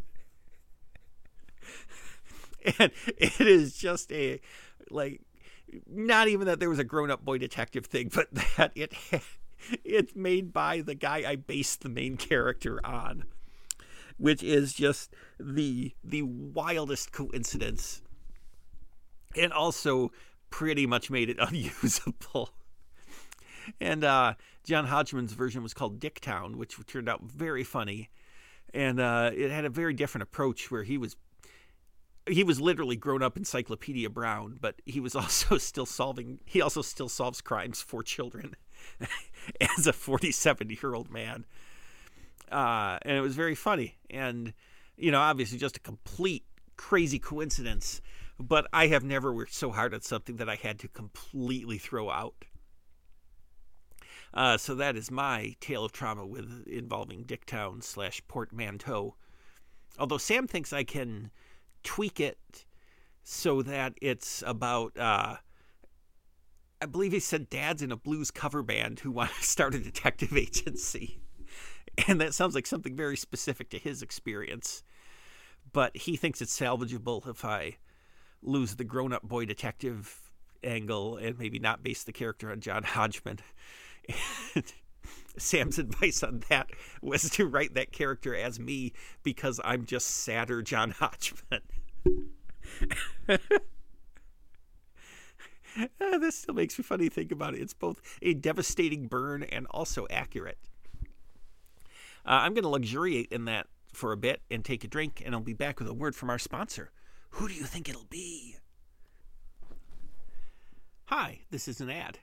and 2.80 2.92
it 3.18 3.40
is 3.40 3.78
just 3.78 4.12
a 4.12 4.40
like 4.90 5.22
not 5.86 6.28
even 6.30 6.48
that 6.48 6.60
there 6.60 6.70
was 6.70 6.80
a 6.80 6.84
grown-up 6.84 7.24
boy 7.24 7.38
detective 7.38 7.86
thing, 7.86 8.10
but 8.14 8.28
that 8.56 8.72
it 8.76 8.94
it's 9.84 10.16
made 10.16 10.54
by 10.54 10.82
the 10.82 10.96
guy 10.96 11.24
I 11.28 11.36
based 11.36 11.82
the 11.82 11.90
main 11.90 12.18
character 12.18 12.80
on, 12.86 13.26
which 14.18 14.44
is 14.44 14.74
just 14.74 15.14
the 15.40 15.94
the 16.04 16.24
wildest 16.24 17.12
coincidence 17.12 18.02
and 19.38 19.54
also 19.54 20.12
pretty 20.50 20.86
much 20.86 21.10
made 21.10 21.30
it 21.30 21.38
unusable. 21.40 22.50
and 23.80 24.04
uh, 24.04 24.34
John 24.64 24.86
Hodgman's 24.86 25.34
version 25.34 25.64
was 25.64 25.74
called 25.74 26.00
Dicktown, 26.00 26.56
which 26.56 26.78
turned 26.88 27.10
out 27.10 27.24
very 27.24 27.64
funny, 27.64 28.10
and 28.74 29.00
uh, 29.00 29.32
it 29.34 29.52
had 29.52 29.66
a 29.66 29.70
very 29.70 29.94
different 29.94 30.24
approach 30.24 30.72
where 30.72 30.84
he 30.84 30.98
was 30.98 31.16
he 32.30 32.44
was 32.44 32.60
literally 32.60 32.98
grown 32.98 33.24
up 33.24 33.38
Encyclopedia 33.38 34.10
Brown, 34.10 34.58
but 34.60 34.82
he 34.86 35.00
was 35.00 35.16
also 35.16 35.58
still 35.58 35.86
solving. 35.86 36.40
He 36.46 36.62
also 36.62 36.82
still 36.82 37.10
solves 37.10 37.42
crimes 37.42 37.82
for 37.82 38.04
children 38.04 38.56
as 39.78 39.88
a 39.88 39.94
47 39.94 40.70
year 40.70 40.94
old 40.94 41.10
man, 41.10 41.46
uh, 42.52 42.98
and 43.02 43.18
it 43.18 43.22
was 43.22 43.36
very 43.36 43.56
funny. 43.56 43.98
And 44.10 44.54
you 44.98 45.12
know, 45.12 45.20
obviously, 45.20 45.58
just 45.58 45.78
a 45.78 45.82
complete 45.82 46.44
crazy 46.76 47.20
coincidence 47.20 48.02
but 48.40 48.68
I 48.72 48.88
have 48.88 49.04
never 49.04 49.34
worked 49.34 49.54
so 49.54 49.72
hard 49.72 49.94
at 49.94 50.04
something 50.04 50.38
that 50.38 50.50
I 50.50 50.56
had 50.56 50.80
to 50.80 50.88
completely 50.88 51.78
throw 51.78 52.10
out. 52.10 52.46
Uh, 54.34 54.58
so 54.58 54.76
that 54.76 54.96
is 54.96 55.10
my 55.10 55.56
tale 55.60 55.86
of 55.86 55.92
trauma 55.92 56.26
with 56.26 56.68
involving 56.68 57.24
Dicktown 57.24 57.84
slash 57.84 58.22
Portmanteau. 58.28 59.16
Although 59.98 60.20
Sam 60.20 60.48
thinks 60.48 60.72
I 60.72 60.84
can 60.84 61.32
tweak 61.84 62.20
it 62.20 62.66
so 63.24 63.62
that 63.64 63.94
it's 64.02 64.44
about. 64.46 64.96
Uh, 64.98 65.38
I 66.82 66.86
believe 66.86 67.12
he 67.12 67.20
said 67.20 67.50
dads 67.50 67.82
in 67.82 67.92
a 67.92 67.98
blues 67.98 68.32
cover 68.32 68.62
band 68.62 69.00
who 69.00 69.12
want 69.12 69.32
to 69.32 69.44
start 69.44 69.76
a 69.76 69.80
detective 69.80 70.36
agency. 70.36 71.20
And 72.08 72.22
that 72.22 72.34
sounds 72.34 72.54
like 72.54 72.68
something 72.68 72.96
very 72.96 73.18
specific 73.18 73.70
to 73.72 73.80
his 73.80 74.02
experience. 74.02 74.84
But 75.74 75.98
he 75.98 76.16
thinks 76.16 76.42
it's 76.42 76.58
salvageable 76.58 77.28
if 77.28 77.44
I 77.44 77.78
lose 78.44 78.76
the 78.76 78.84
grown 78.84 79.14
up 79.14 79.24
boy 79.24 79.46
detective 79.46 80.32
angle 80.64 81.18
and 81.18 81.38
maybe 81.40 81.60
not 81.60 81.84
base 81.84 82.04
the 82.04 82.12
character 82.12 82.52
on 82.52 82.62
John 82.62 82.84
Hodgman. 82.84 83.40
Sam's 85.38 85.80
advice 85.80 86.24
on 86.24 86.44
that 86.50 86.70
was 87.02 87.30
to 87.32 87.48
write 87.48 87.74
that 87.74 87.92
character 87.92 88.36
as 88.36 88.60
me 88.60 88.94
because 89.24 89.60
I'm 89.64 89.86
just 89.86 90.08
sadder 90.08 90.62
John 90.62 90.92
Hodgman. 90.92 91.62
Uh, 95.78 95.88
this 96.20 96.36
still 96.36 96.56
makes 96.56 96.78
me 96.78 96.84
funny 96.84 97.10
to 97.10 97.14
think 97.14 97.32
about 97.32 97.54
it. 97.54 97.62
It's 97.62 97.74
both 97.74 98.02
a 98.22 98.34
devastating 98.34 99.08
burn 99.08 99.44
and 99.44 99.68
also 99.72 100.08
accurate. 100.10 100.58
Uh, 102.26 102.42
I'm 102.44 102.54
going 102.54 102.64
to 102.64 102.70
luxuriate 102.70 103.32
in 103.32 103.46
that 103.46 103.68
for 103.94 104.12
a 104.12 104.18
bit 104.18 104.42
and 104.52 104.64
take 104.64 104.84
a 104.84 104.88
drink, 104.88 105.22
and 105.26 105.34
I'll 105.34 105.42
be 105.42 105.54
back 105.54 105.80
with 105.80 105.88
a 105.88 105.94
word 105.94 106.16
from 106.16 106.30
our 106.30 106.40
sponsor. 106.40 106.92
Who 107.32 107.48
do 107.48 107.54
you 107.54 107.64
think 107.64 107.90
it'll 107.90 108.06
be? 108.10 108.58
Hi, 111.06 111.42
this 111.52 111.68
is 111.68 111.80
an 111.80 111.90
ad. 111.90 112.20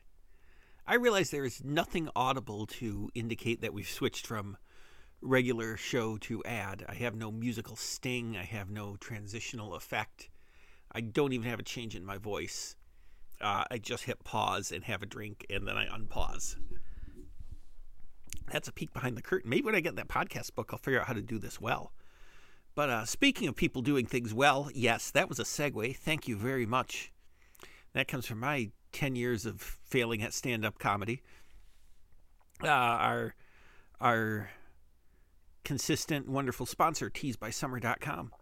I 0.86 0.96
realize 0.96 1.30
there 1.30 1.46
is 1.46 1.64
nothing 1.64 2.10
audible 2.14 2.66
to 2.66 3.08
indicate 3.14 3.62
that 3.62 3.72
we've 3.72 3.88
switched 3.88 4.26
from 4.26 4.58
regular 5.22 5.78
show 5.78 6.18
to 6.18 6.44
ad. 6.44 6.84
I 6.86 6.94
have 6.94 7.14
no 7.14 7.32
musical 7.32 7.76
sting, 7.76 8.36
I 8.36 8.42
have 8.42 8.70
no 8.70 8.96
transitional 8.96 9.74
effect. 9.74 10.28
I 10.92 11.00
don't 11.00 11.32
even 11.32 11.48
have 11.48 11.58
a 11.58 11.64
change 11.64 11.96
in 11.96 12.04
my 12.04 12.18
voice. 12.18 12.76
Uh, 13.44 13.64
I 13.70 13.76
just 13.76 14.04
hit 14.04 14.24
pause 14.24 14.72
and 14.72 14.84
have 14.84 15.02
a 15.02 15.06
drink, 15.06 15.44
and 15.50 15.68
then 15.68 15.76
I 15.76 15.86
unpause. 15.86 16.56
That's 18.50 18.68
a 18.68 18.72
peek 18.72 18.94
behind 18.94 19.18
the 19.18 19.22
curtain. 19.22 19.50
Maybe 19.50 19.66
when 19.66 19.74
I 19.74 19.80
get 19.80 19.96
that 19.96 20.08
podcast 20.08 20.54
book, 20.54 20.70
I'll 20.72 20.78
figure 20.78 20.98
out 20.98 21.06
how 21.06 21.12
to 21.12 21.20
do 21.20 21.38
this 21.38 21.60
well. 21.60 21.92
But 22.74 22.88
uh, 22.88 23.04
speaking 23.04 23.46
of 23.46 23.54
people 23.54 23.82
doing 23.82 24.06
things 24.06 24.32
well, 24.32 24.70
yes, 24.74 25.10
that 25.10 25.28
was 25.28 25.38
a 25.38 25.44
segue. 25.44 25.94
Thank 25.94 26.26
you 26.26 26.36
very 26.36 26.64
much. 26.64 27.12
That 27.92 28.08
comes 28.08 28.24
from 28.24 28.40
my 28.40 28.70
10 28.92 29.14
years 29.14 29.44
of 29.44 29.60
failing 29.60 30.22
at 30.22 30.32
stand 30.32 30.64
up 30.64 30.78
comedy. 30.78 31.22
Uh, 32.62 32.68
our, 32.68 33.34
our 34.00 34.50
consistent, 35.64 36.28
wonderful 36.28 36.64
sponsor, 36.64 37.10
teesbysummer.com. 37.10 38.32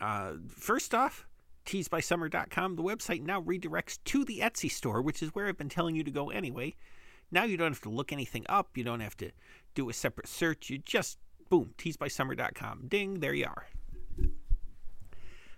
Uh, 0.00 0.32
first 0.48 0.94
off, 0.94 1.26
teesbysummer.com, 1.66 2.76
the 2.76 2.82
website 2.82 3.22
now 3.22 3.42
redirects 3.42 3.98
to 4.04 4.24
the 4.24 4.40
Etsy 4.40 4.70
store, 4.70 5.02
which 5.02 5.22
is 5.22 5.34
where 5.34 5.46
I've 5.46 5.58
been 5.58 5.68
telling 5.68 5.94
you 5.94 6.04
to 6.04 6.10
go 6.10 6.30
anyway. 6.30 6.74
Now 7.30 7.44
you 7.44 7.56
don't 7.56 7.72
have 7.72 7.82
to 7.82 7.90
look 7.90 8.12
anything 8.12 8.46
up. 8.48 8.76
You 8.76 8.84
don't 8.84 9.00
have 9.00 9.16
to 9.18 9.30
do 9.74 9.88
a 9.88 9.92
separate 9.92 10.28
search. 10.28 10.70
You 10.70 10.78
just, 10.78 11.18
boom, 11.50 11.74
teesbysummer.com. 11.76 12.86
Ding, 12.88 13.20
there 13.20 13.34
you 13.34 13.46
are. 13.46 13.66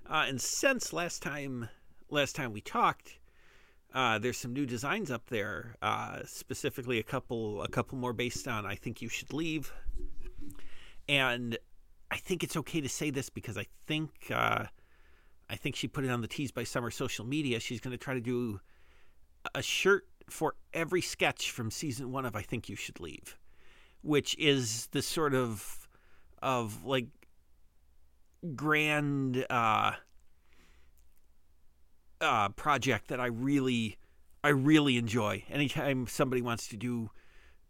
Uh, 0.09 0.25
and 0.27 0.41
since 0.41 0.93
last 0.93 1.23
time, 1.23 1.69
last 2.09 2.35
time 2.35 2.53
we 2.53 2.63
talked, 2.63 3.19
uh, 3.95 4.19
there's 4.19 4.39
some 4.39 4.53
new 4.53 4.65
designs 4.65 5.11
up 5.11 5.29
there. 5.29 5.77
Uh, 5.83 6.21
specifically, 6.25 6.99
a 6.99 7.03
couple, 7.03 7.63
a 7.63 7.69
couple 7.69 7.99
more 7.99 8.13
based 8.15 8.49
on 8.49 8.65
"I 8.65 8.75
Think 8.75 9.03
You 9.03 9.09
Should 9.09 9.33
Leave," 9.33 9.73
and 11.09 11.59
I 12.11 12.17
think 12.17 12.43
it's 12.43 12.57
okay 12.57 12.81
to 12.81 12.89
say 12.89 13.11
this 13.11 13.29
because 13.29 13.59
I 13.59 13.67
think, 13.87 14.11
uh, 14.31 14.67
I 15.51 15.57
think 15.57 15.77
she 15.77 15.89
put 15.89 16.05
it 16.05 16.11
on 16.11 16.21
the 16.21 16.29
Tees 16.29 16.53
by 16.53 16.65
Summer 16.65 16.91
social 16.91 17.25
media. 17.25 17.61
She's 17.61 17.81
going 17.81 17.93
to 17.93 17.99
try 17.99 18.15
to 18.15 18.21
do 18.21 18.61
a 19.55 19.63
shirt 19.63 20.07
for 20.29 20.55
every 20.75 21.01
sketch 21.01 21.51
from 21.51 21.71
season 21.71 22.13
one 22.13 22.27
of 22.27 22.37
I 22.37 22.43
Think 22.43 22.69
You 22.69 22.77
Should 22.77 23.01
Leave, 23.01 23.39
which 24.03 24.37
is 24.39 24.89
the 24.89 25.03
sort 25.03 25.35
of 25.35 25.89
of 26.43 26.85
like 26.85 27.07
grand 28.55 29.45
uh, 29.51 29.93
uh, 32.21 32.49
project 32.51 33.09
that 33.09 33.21
I 33.21 33.27
really 33.27 33.97
I 34.45 34.51
really 34.51 34.97
enjoy. 34.97 35.45
Anytime 35.51 36.07
somebody 36.07 36.43
wants 36.43 36.69
to 36.69 36.77
do 36.77 37.11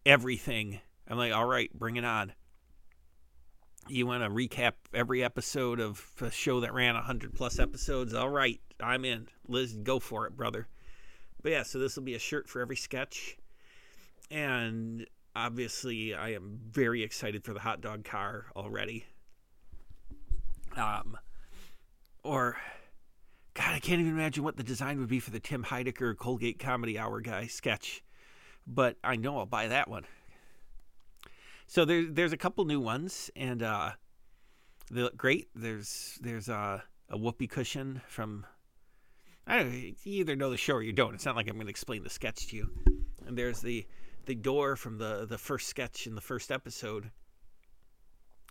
everything, 0.05 0.81
I'm 1.07 1.17
like, 1.17 1.33
all 1.33 1.47
right, 1.47 1.73
bring 1.73 1.97
it 1.97 2.05
on. 2.05 2.33
You 3.90 4.07
want 4.07 4.22
to 4.22 4.29
recap 4.29 4.72
every 4.92 5.24
episode 5.24 5.81
of 5.81 6.05
a 6.20 6.31
show 6.31 6.61
that 6.61 6.74
ran 6.74 6.94
100 6.94 7.35
plus 7.35 7.59
episodes? 7.59 8.12
All 8.12 8.29
right, 8.29 8.61
I'm 8.81 9.05
in. 9.07 9.29
Liz, 9.46 9.72
go 9.74 9.98
for 9.98 10.27
it, 10.27 10.37
brother. 10.37 10.68
But 11.42 11.53
yeah, 11.53 11.62
so 11.62 11.79
this 11.79 11.96
will 11.96 12.03
be 12.03 12.14
a 12.14 12.18
shirt 12.18 12.51
for 12.51 12.61
every 12.61 12.77
sketch. 12.77 13.38
And 14.31 15.07
obviously, 15.35 16.14
I 16.14 16.35
am 16.35 16.61
very 16.70 17.03
excited 17.03 17.44
for 17.44 17.55
the 17.55 17.61
hot 17.61 17.81
dog 17.81 18.05
car 18.05 18.46
already. 18.55 19.07
Um, 20.77 21.16
or, 22.22 22.59
God, 23.55 23.74
I 23.74 23.79
can't 23.79 24.01
even 24.01 24.12
imagine 24.12 24.44
what 24.44 24.59
the 24.59 24.62
design 24.62 24.98
would 24.98 25.09
be 25.09 25.20
for 25.20 25.31
the 25.31 25.40
Tim 25.40 25.64
Heidecker 25.64 26.14
Colgate 26.14 26.59
Comedy 26.59 26.98
Hour 26.98 27.22
guy 27.22 27.46
sketch. 27.46 28.03
But 28.66 28.96
I 29.03 29.16
know 29.16 29.38
I'll 29.38 29.46
buy 29.46 29.68
that 29.68 29.88
one. 29.88 30.05
So 31.68 31.85
there, 31.85 32.07
there's 32.07 32.33
a 32.33 32.38
couple 32.38 32.64
new 32.64 32.81
ones, 32.81 33.31
and 33.37 33.62
uh, 33.62 33.90
they 34.90 35.02
look 35.02 35.16
great. 35.18 35.48
There's 35.54 36.18
there's 36.22 36.48
uh, 36.48 36.81
a 37.11 37.18
whoopee 37.18 37.46
cushion 37.46 38.00
from 38.09 38.46
I 39.46 39.59
don't 39.59 39.70
know, 39.70 39.76
you 39.76 39.94
either 40.04 40.35
know 40.35 40.50
the 40.50 40.57
show 40.57 40.74
or 40.74 40.83
you 40.83 40.94
don't. 40.94 41.14
It's 41.14 41.26
not 41.26 41.37
like 41.37 41.46
I'm 41.46 41.57
going 41.57 41.66
to 41.66 41.70
explain 41.70 42.02
the 42.02 42.11
sketch 42.11 42.48
to 42.48 42.57
you. 42.57 42.70
And 43.26 43.37
there's 43.37 43.61
the 43.61 43.87
the 44.24 44.35
door 44.35 44.76
from 44.76 44.96
the 44.96 45.26
the 45.28 45.37
first 45.37 45.68
sketch 45.68 46.07
in 46.07 46.14
the 46.14 46.22
first 46.22 46.50
episode. 46.50 47.11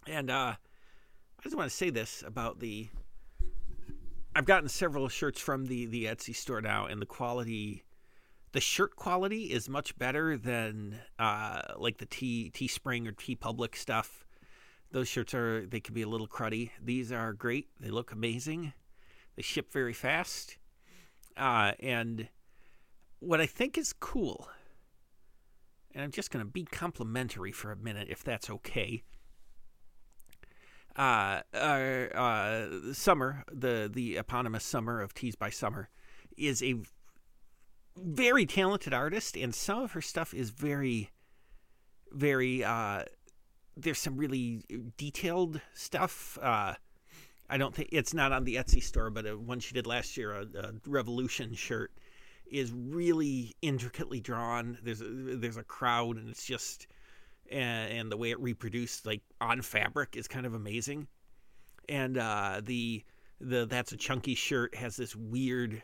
And 0.06 0.30
uh, 0.30 0.54
I 0.54 1.44
just 1.44 1.56
want 1.56 1.70
to 1.70 1.76
say 1.76 1.90
this 1.90 2.24
about 2.26 2.60
the. 2.60 2.88
I've 4.36 4.46
gotten 4.46 4.70
several 4.70 5.10
shirts 5.10 5.42
from 5.42 5.66
the 5.66 5.88
the 5.88 6.06
Etsy 6.06 6.36
store 6.36 6.62
now, 6.62 6.86
and 6.86 7.02
the 7.02 7.08
quality, 7.08 7.84
the 8.58 8.62
shirt 8.62 8.96
quality 8.96 9.44
is 9.54 9.70
much 9.70 9.96
better 10.00 10.36
than 10.36 10.96
uh, 11.20 11.62
like 11.78 12.00
the 12.00 12.08
T 12.08 12.52
Teespring 12.52 13.08
or 13.08 13.12
TeePublic 13.12 13.76
stuff. 13.76 14.26
Those 14.90 15.08
shirts 15.08 15.36
are 15.36 15.64
they 15.68 15.80
can 15.80 15.94
be 15.94 16.02
a 16.02 16.08
little 16.08 16.28
cruddy. 16.28 16.72
These 16.84 17.12
are 17.12 17.34
great. 17.34 17.68
They 17.80 17.92
look 17.92 18.12
amazing. 18.12 18.74
They 19.36 19.44
ship 19.44 19.72
very 19.72 19.94
fast 19.94 20.58
uh, 21.38 21.74
and 21.80 22.30
what 23.20 23.40
I 23.40 23.46
think 23.46 23.78
is 23.78 23.94
cool, 23.94 24.50
and 25.94 26.04
I'm 26.04 26.10
just 26.10 26.32
going 26.32 26.44
to 26.44 26.52
be 26.52 26.64
complimentary 26.64 27.52
for 27.52 27.72
a 27.72 27.76
minute, 27.76 28.08
if 28.10 28.24
that's 28.24 28.50
okay. 28.50 29.04
Uh, 30.96 31.42
uh, 31.54 32.92
Summer, 32.92 33.44
the 33.52 33.88
the 33.94 34.18
eponymous 34.18 34.64
Summer 34.64 35.00
of 35.00 35.14
Tees 35.14 35.36
by 35.36 35.52
Summer, 35.52 35.90
is 36.36 36.64
a 36.64 36.78
very 38.04 38.46
talented 38.46 38.94
artist, 38.94 39.36
and 39.36 39.54
some 39.54 39.84
of 39.84 39.92
her 39.94 40.02
stuff 40.02 40.34
is 40.34 40.50
very, 40.50 41.12
very. 42.12 42.64
Uh, 42.64 43.04
there's 43.76 44.00
some 44.00 44.18
really 44.18 44.64
detailed 44.98 45.62
stuff. 45.74 46.38
Uh, 46.42 46.74
I 47.50 47.58
don't 47.58 47.74
think 47.74 47.90
it's 47.92 48.14
not 48.14 48.32
on 48.32 48.44
the 48.44 48.56
Etsy 48.56 48.84
store, 48.84 49.10
but 49.10 49.26
a, 49.26 49.38
one 49.38 49.60
she 49.60 49.74
did 49.74 49.88
last 49.88 50.18
year, 50.18 50.34
a, 50.34 50.48
a 50.58 50.74
Revolution 50.86 51.54
shirt, 51.54 51.92
is 52.50 52.72
really 52.72 53.56
intricately 53.62 54.20
drawn. 54.20 54.78
There's 54.84 55.02
a, 55.02 55.06
there's 55.06 55.58
a 55.58 55.64
crowd, 55.64 56.18
and 56.18 56.30
it's 56.30 56.46
just 56.46 56.88
and, 57.50 57.92
and 57.92 58.12
the 58.12 58.18
way 58.18 58.32
it 58.32 58.40
reproduced 58.40 59.06
like 59.06 59.22
on 59.40 59.62
fabric 59.62 60.16
is 60.16 60.28
kind 60.28 60.46
of 60.46 60.54
amazing. 60.54 61.08
And 61.90 62.18
uh, 62.18 62.62
the 62.64 63.04
the 63.40 63.66
that's 63.66 63.92
a 63.92 63.98
chunky 63.98 64.36
shirt 64.36 64.76
has 64.76 64.98
this 64.98 65.16
weird. 65.16 65.84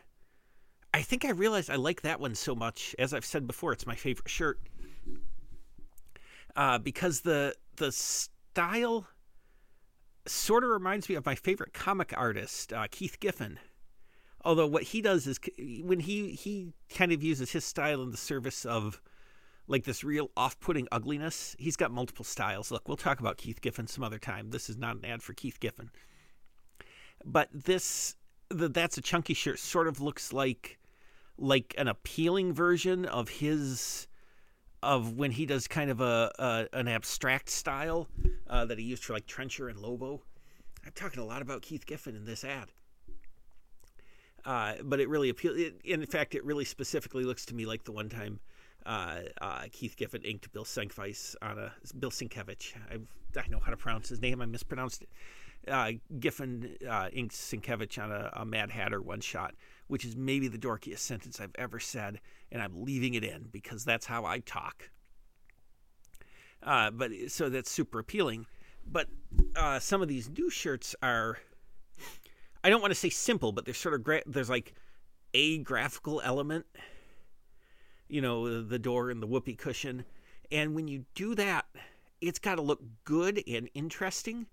I 0.94 1.02
think 1.02 1.24
I 1.24 1.30
realized 1.30 1.70
I 1.70 1.74
like 1.74 2.02
that 2.02 2.20
one 2.20 2.36
so 2.36 2.54
much. 2.54 2.94
As 3.00 3.12
I've 3.12 3.24
said 3.24 3.48
before, 3.48 3.72
it's 3.72 3.84
my 3.84 3.96
favorite 3.96 4.28
shirt 4.28 4.60
uh, 6.54 6.78
because 6.78 7.22
the 7.22 7.56
the 7.76 7.90
style 7.90 9.08
sort 10.24 10.62
of 10.62 10.70
reminds 10.70 11.08
me 11.08 11.16
of 11.16 11.26
my 11.26 11.34
favorite 11.34 11.72
comic 11.72 12.14
artist, 12.16 12.72
uh, 12.72 12.86
Keith 12.92 13.18
Giffen. 13.18 13.58
Although 14.44 14.68
what 14.68 14.84
he 14.84 15.02
does 15.02 15.26
is 15.26 15.40
when 15.82 15.98
he 15.98 16.30
he 16.30 16.74
kind 16.88 17.10
of 17.10 17.24
uses 17.24 17.50
his 17.50 17.64
style 17.64 18.00
in 18.00 18.12
the 18.12 18.16
service 18.16 18.64
of 18.64 19.00
like 19.66 19.82
this 19.82 20.04
real 20.04 20.30
off-putting 20.36 20.86
ugliness. 20.92 21.56
He's 21.58 21.74
got 21.74 21.90
multiple 21.90 22.24
styles. 22.24 22.70
Look, 22.70 22.86
we'll 22.86 22.96
talk 22.96 23.18
about 23.18 23.38
Keith 23.38 23.60
Giffen 23.60 23.88
some 23.88 24.04
other 24.04 24.20
time. 24.20 24.50
This 24.50 24.70
is 24.70 24.76
not 24.76 24.94
an 24.94 25.04
ad 25.06 25.24
for 25.24 25.32
Keith 25.32 25.58
Giffen. 25.58 25.90
But 27.24 27.48
this 27.52 28.14
the 28.48 28.68
that's 28.68 28.96
a 28.96 29.02
chunky 29.02 29.34
shirt 29.34 29.58
sort 29.58 29.88
of 29.88 30.00
looks 30.00 30.32
like 30.32 30.78
like 31.38 31.74
an 31.78 31.88
appealing 31.88 32.52
version 32.52 33.04
of 33.04 33.28
his 33.28 34.06
of 34.82 35.16
when 35.16 35.30
he 35.30 35.46
does 35.46 35.66
kind 35.66 35.90
of 35.90 36.00
a, 36.00 36.30
a 36.38 36.66
an 36.72 36.88
abstract 36.88 37.48
style 37.48 38.08
uh, 38.48 38.64
that 38.66 38.78
he 38.78 38.84
used 38.84 39.04
for 39.04 39.14
like 39.14 39.26
Trencher 39.26 39.68
and 39.68 39.78
Lobo. 39.78 40.22
I'm 40.84 40.92
talking 40.94 41.20
a 41.20 41.24
lot 41.24 41.42
about 41.42 41.62
Keith 41.62 41.86
Giffen 41.86 42.14
in 42.14 42.24
this 42.24 42.44
ad. 42.44 42.70
Uh, 44.44 44.74
but 44.82 45.00
it 45.00 45.08
really 45.08 45.30
appeals. 45.30 45.58
In 45.84 46.04
fact, 46.04 46.34
it 46.34 46.44
really 46.44 46.66
specifically 46.66 47.24
looks 47.24 47.46
to 47.46 47.54
me 47.54 47.64
like 47.64 47.84
the 47.84 47.92
one 47.92 48.10
time 48.10 48.40
uh, 48.84 49.20
uh, 49.40 49.62
Keith 49.72 49.96
Giffen 49.96 50.22
inked 50.22 50.52
Bill 50.52 50.64
Sienkiewicz 50.64 51.34
on 51.40 51.58
a 51.58 51.72
Bill 51.98 52.10
Sienkiewicz. 52.10 52.74
I, 52.90 52.96
I 53.38 53.46
know 53.48 53.60
how 53.60 53.70
to 53.70 53.76
pronounce 53.76 54.08
his 54.10 54.20
name. 54.20 54.42
I 54.42 54.46
mispronounced 54.46 55.02
it. 55.02 55.08
Uh, 55.70 55.92
Giffen 56.18 56.76
uh, 56.88 57.08
inked 57.12 57.34
Sienkiewicz 57.34 58.02
on 58.02 58.12
a, 58.12 58.30
a 58.34 58.44
Mad 58.44 58.70
Hatter 58.70 59.00
one 59.00 59.22
shot, 59.22 59.54
which 59.86 60.04
is 60.04 60.16
maybe 60.16 60.48
the 60.48 60.58
dorkiest 60.58 61.00
sentence 61.00 61.40
I've 61.40 61.54
ever 61.56 61.78
said, 61.78 62.20
and 62.50 62.62
I'm 62.62 62.84
leaving 62.84 63.14
it 63.14 63.24
in 63.24 63.48
because 63.50 63.84
that's 63.84 64.06
how 64.06 64.24
I 64.24 64.40
talk. 64.40 64.90
Uh, 66.62 66.90
but 66.90 67.10
so 67.28 67.48
that's 67.48 67.70
super 67.70 67.98
appealing. 67.98 68.46
But 68.86 69.08
uh, 69.56 69.78
some 69.78 70.02
of 70.02 70.08
these 70.08 70.28
new 70.28 70.50
shirts 70.50 70.94
are, 71.02 71.38
I 72.62 72.70
don't 72.70 72.80
want 72.80 72.90
to 72.92 72.98
say 72.98 73.10
simple, 73.10 73.52
but 73.52 73.64
they're 73.64 73.74
sort 73.74 73.94
of. 73.94 74.22
There's 74.26 74.50
like 74.50 74.74
a 75.32 75.58
graphical 75.58 76.20
element, 76.22 76.66
you 78.08 78.20
know, 78.20 78.62
the 78.62 78.78
door 78.78 79.10
and 79.10 79.22
the 79.22 79.26
whoopee 79.26 79.54
cushion. 79.54 80.04
And 80.50 80.74
when 80.74 80.88
you 80.88 81.04
do 81.14 81.34
that, 81.34 81.66
it's 82.20 82.38
got 82.38 82.56
to 82.56 82.62
look 82.62 82.80
good 83.04 83.42
and 83.46 83.68
interesting 83.74 84.46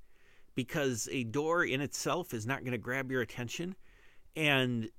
because 0.55 1.07
a 1.11 1.23
door 1.23 1.63
in 1.63 1.81
itself 1.81 2.33
is 2.33 2.45
not 2.45 2.61
going 2.61 2.71
to 2.71 2.77
grab 2.77 3.11
your 3.11 3.21
attention. 3.21 3.75
And 4.35 4.89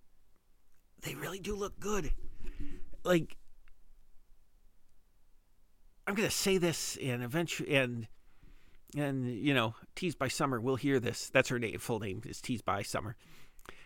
they 1.02 1.14
really 1.14 1.38
do 1.38 1.54
look 1.54 1.78
good. 1.80 2.12
Like, 3.04 3.36
I'm 6.06 6.16
to 6.16 6.30
say 6.30 6.58
this 6.58 6.96
and 7.02 7.22
eventually, 7.22 7.74
and, 7.74 8.06
and, 8.96 9.28
you 9.28 9.54
know, 9.54 9.74
Teased 9.94 10.18
by 10.18 10.28
Summer 10.28 10.60
will 10.60 10.76
hear 10.76 11.00
this. 11.00 11.28
That's 11.28 11.48
her 11.48 11.58
name, 11.58 11.78
full 11.78 12.00
name 12.00 12.22
is 12.24 12.40
Teased 12.40 12.64
by 12.64 12.82
Summer. 12.82 13.16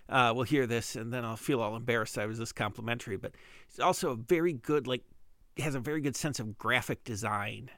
Uh, 0.09 0.33
will 0.37 0.45
hear 0.45 0.67
this 0.67 0.95
and 0.95 1.13
then 1.13 1.25
I'll 1.25 1.37
feel 1.37 1.61
all 1.61 1.75
embarrassed 1.75 2.17
I 2.17 2.27
was 2.27 2.39
this 2.39 2.53
complimentary. 2.53 3.17
But 3.17 3.33
it's 3.69 3.81
also 3.81 4.11
a 4.11 4.17
very 4.17 4.53
good, 4.53 4.87
like, 4.87 5.03
has 5.59 5.75
a 5.75 5.81
very 5.81 6.01
good 6.01 6.17
sense 6.17 6.39
of 6.39 6.59
graphic 6.59 7.03
design. 7.05 7.71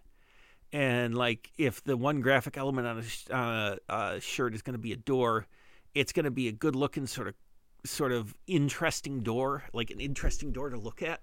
And 0.73 1.15
like, 1.17 1.51
if 1.57 1.83
the 1.85 1.97
one 1.97 2.21
graphic 2.21 2.59
element 2.59 2.87
on 2.87 3.05
a, 3.31 3.79
a 3.89 4.21
shirt 4.21 4.55
is 4.55 4.63
going 4.63 4.75
to 4.75 4.79
be 4.79 4.93
a 4.93 4.97
door, 4.97 5.47
it's 5.95 6.13
going 6.13 6.25
to 6.25 6.31
be 6.31 6.49
a 6.49 6.53
good 6.53 6.77
looking 6.77 7.07
sort 7.07 7.29
of, 7.29 7.35
sort 7.85 8.13
of 8.13 8.35
interesting 8.47 9.21
door, 9.21 9.65
like 9.73 9.91
an 9.91 10.01
interesting 10.01 10.53
door 10.53 10.71
to 10.71 10.79
look 10.79 11.03
at. 11.03 11.21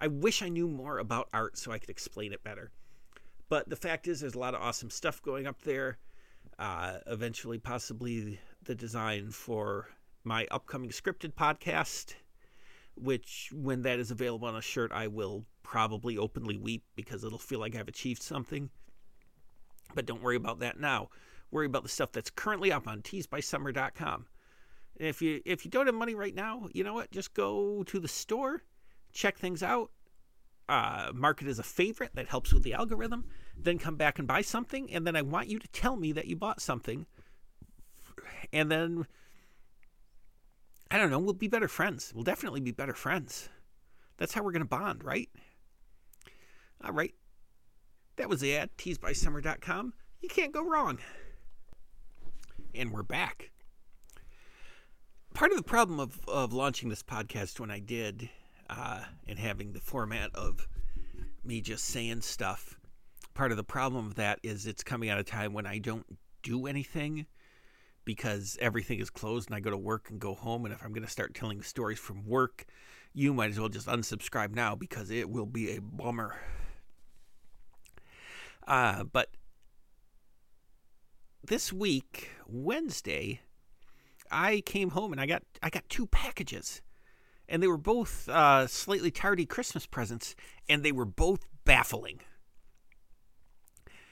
I 0.00 0.08
wish 0.08 0.42
I 0.42 0.48
knew 0.48 0.68
more 0.68 0.98
about 0.98 1.28
art 1.32 1.56
so 1.56 1.72
I 1.72 1.78
could 1.78 1.90
explain 1.90 2.32
it 2.32 2.42
better. 2.42 2.70
But 3.48 3.68
the 3.68 3.76
fact 3.76 4.08
is, 4.08 4.20
there's 4.20 4.34
a 4.34 4.38
lot 4.38 4.54
of 4.54 4.60
awesome 4.60 4.90
stuff 4.90 5.22
going 5.22 5.46
up 5.46 5.62
there. 5.62 5.98
Uh, 6.58 6.98
eventually, 7.06 7.58
possibly 7.58 8.38
the 8.62 8.74
design 8.74 9.30
for 9.30 9.88
my 10.24 10.46
upcoming 10.50 10.90
scripted 10.90 11.34
podcast, 11.34 12.14
which, 12.96 13.50
when 13.52 13.82
that 13.82 13.98
is 13.98 14.10
available 14.10 14.48
on 14.48 14.56
a 14.56 14.62
shirt, 14.62 14.92
I 14.92 15.08
will 15.08 15.44
probably 15.62 16.16
openly 16.16 16.56
weep 16.56 16.84
because 16.96 17.24
it'll 17.24 17.38
feel 17.38 17.60
like 17.60 17.76
I've 17.76 17.88
achieved 17.88 18.22
something. 18.22 18.70
But 19.94 20.06
don't 20.06 20.22
worry 20.22 20.36
about 20.36 20.60
that 20.60 20.80
now. 20.80 21.10
Worry 21.50 21.66
about 21.66 21.82
the 21.82 21.88
stuff 21.88 22.12
that's 22.12 22.30
currently 22.30 22.72
up 22.72 22.88
on 22.88 23.02
teesbysummer.com. 23.02 24.26
If 24.96 25.20
you 25.20 25.40
if 25.44 25.64
you 25.64 25.70
don't 25.70 25.86
have 25.86 25.94
money 25.94 26.14
right 26.14 26.34
now, 26.34 26.68
you 26.72 26.84
know 26.84 26.94
what? 26.94 27.10
Just 27.10 27.34
go 27.34 27.82
to 27.84 27.98
the 27.98 28.08
store, 28.08 28.62
check 29.12 29.38
things 29.38 29.62
out, 29.62 29.90
uh, 30.68 31.10
mark 31.12 31.42
it 31.42 31.48
as 31.48 31.58
a 31.58 31.64
favorite. 31.64 32.14
That 32.14 32.28
helps 32.28 32.52
with 32.52 32.62
the 32.62 32.74
algorithm. 32.74 33.26
Then 33.56 33.78
come 33.78 33.96
back 33.96 34.18
and 34.18 34.28
buy 34.28 34.42
something, 34.42 34.92
and 34.92 35.06
then 35.06 35.16
I 35.16 35.22
want 35.22 35.48
you 35.48 35.58
to 35.58 35.68
tell 35.68 35.96
me 35.96 36.12
that 36.12 36.26
you 36.26 36.36
bought 36.36 36.60
something. 36.60 37.06
And 38.52 38.70
then 38.70 39.06
I 40.90 40.98
don't 40.98 41.10
know. 41.10 41.18
We'll 41.18 41.34
be 41.34 41.48
better 41.48 41.68
friends. 41.68 42.12
We'll 42.14 42.24
definitely 42.24 42.60
be 42.60 42.70
better 42.70 42.94
friends. 42.94 43.48
That's 44.16 44.32
how 44.32 44.42
we're 44.44 44.52
gonna 44.52 44.64
bond, 44.64 45.02
right? 45.02 45.28
All 46.84 46.92
right. 46.92 47.14
That 48.16 48.28
was 48.28 48.40
the 48.40 48.56
ad, 48.56 48.70
teesbysummer.com. 48.78 49.92
You 50.20 50.28
can't 50.28 50.52
go 50.52 50.64
wrong. 50.64 50.98
And 52.74 52.92
we're 52.92 53.02
back. 53.02 53.50
Part 55.34 55.50
of 55.50 55.56
the 55.56 55.64
problem 55.64 55.98
of, 55.98 56.20
of 56.28 56.52
launching 56.52 56.88
this 56.88 57.02
podcast 57.02 57.58
when 57.58 57.68
I 57.68 57.80
did 57.80 58.30
uh, 58.70 59.00
and 59.26 59.36
having 59.36 59.72
the 59.72 59.80
format 59.80 60.30
of 60.32 60.68
me 61.44 61.60
just 61.60 61.86
saying 61.86 62.20
stuff, 62.20 62.78
part 63.34 63.50
of 63.50 63.56
the 63.56 63.64
problem 63.64 64.06
of 64.06 64.14
that 64.14 64.38
is 64.44 64.64
it's 64.64 64.84
coming 64.84 65.08
at 65.08 65.18
a 65.18 65.24
time 65.24 65.52
when 65.52 65.66
I 65.66 65.78
don't 65.78 66.06
do 66.44 66.68
anything 66.68 67.26
because 68.04 68.56
everything 68.60 69.00
is 69.00 69.10
closed 69.10 69.48
and 69.48 69.56
I 69.56 69.60
go 69.60 69.70
to 69.70 69.76
work 69.76 70.08
and 70.08 70.20
go 70.20 70.34
home. 70.34 70.66
And 70.66 70.72
if 70.72 70.84
I'm 70.84 70.92
going 70.92 71.04
to 71.04 71.10
start 71.10 71.34
telling 71.34 71.62
stories 71.62 71.98
from 71.98 72.24
work, 72.24 72.66
you 73.12 73.34
might 73.34 73.50
as 73.50 73.58
well 73.58 73.68
just 73.68 73.88
unsubscribe 73.88 74.54
now 74.54 74.76
because 74.76 75.10
it 75.10 75.28
will 75.28 75.46
be 75.46 75.74
a 75.76 75.80
bummer. 75.80 76.36
Uh, 78.68 79.02
but 79.02 79.30
this 81.42 81.72
week, 81.72 82.30
Wednesday, 82.46 83.40
I 84.34 84.60
came 84.60 84.90
home 84.90 85.12
and 85.12 85.20
I 85.20 85.26
got 85.26 85.42
I 85.62 85.70
got 85.70 85.88
two 85.88 86.06
packages, 86.06 86.82
and 87.48 87.62
they 87.62 87.66
were 87.66 87.78
both 87.78 88.28
uh, 88.28 88.66
slightly 88.66 89.10
tardy 89.10 89.46
Christmas 89.46 89.86
presents, 89.86 90.34
and 90.68 90.82
they 90.82 90.92
were 90.92 91.04
both 91.04 91.46
baffling. 91.64 92.20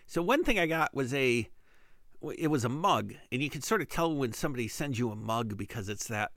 So 0.06 0.22
one 0.22 0.44
thing 0.44 0.58
I 0.58 0.66
got 0.66 0.94
was 0.94 1.12
a 1.12 1.48
it 2.37 2.48
was 2.48 2.64
a 2.64 2.68
mug, 2.68 3.14
and 3.30 3.42
you 3.42 3.50
can 3.50 3.62
sort 3.62 3.82
of 3.82 3.88
tell 3.88 4.14
when 4.14 4.32
somebody 4.32 4.68
sends 4.68 4.98
you 4.98 5.11
a 5.11 5.16
mug 5.16 5.56
because 5.56 5.88
it's 5.88 6.08
that 6.08 6.32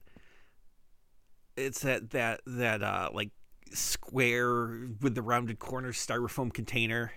it's 1.56 1.82
that 1.82 2.10
that 2.12 2.42
that 2.46 2.84
uh, 2.84 3.10
like 3.14 3.30
square 3.72 4.88
with 5.02 5.16
the 5.16 5.22
rounded 5.22 5.60
corners 5.60 5.98
styrofoam 5.98 6.54
container 6.54 7.12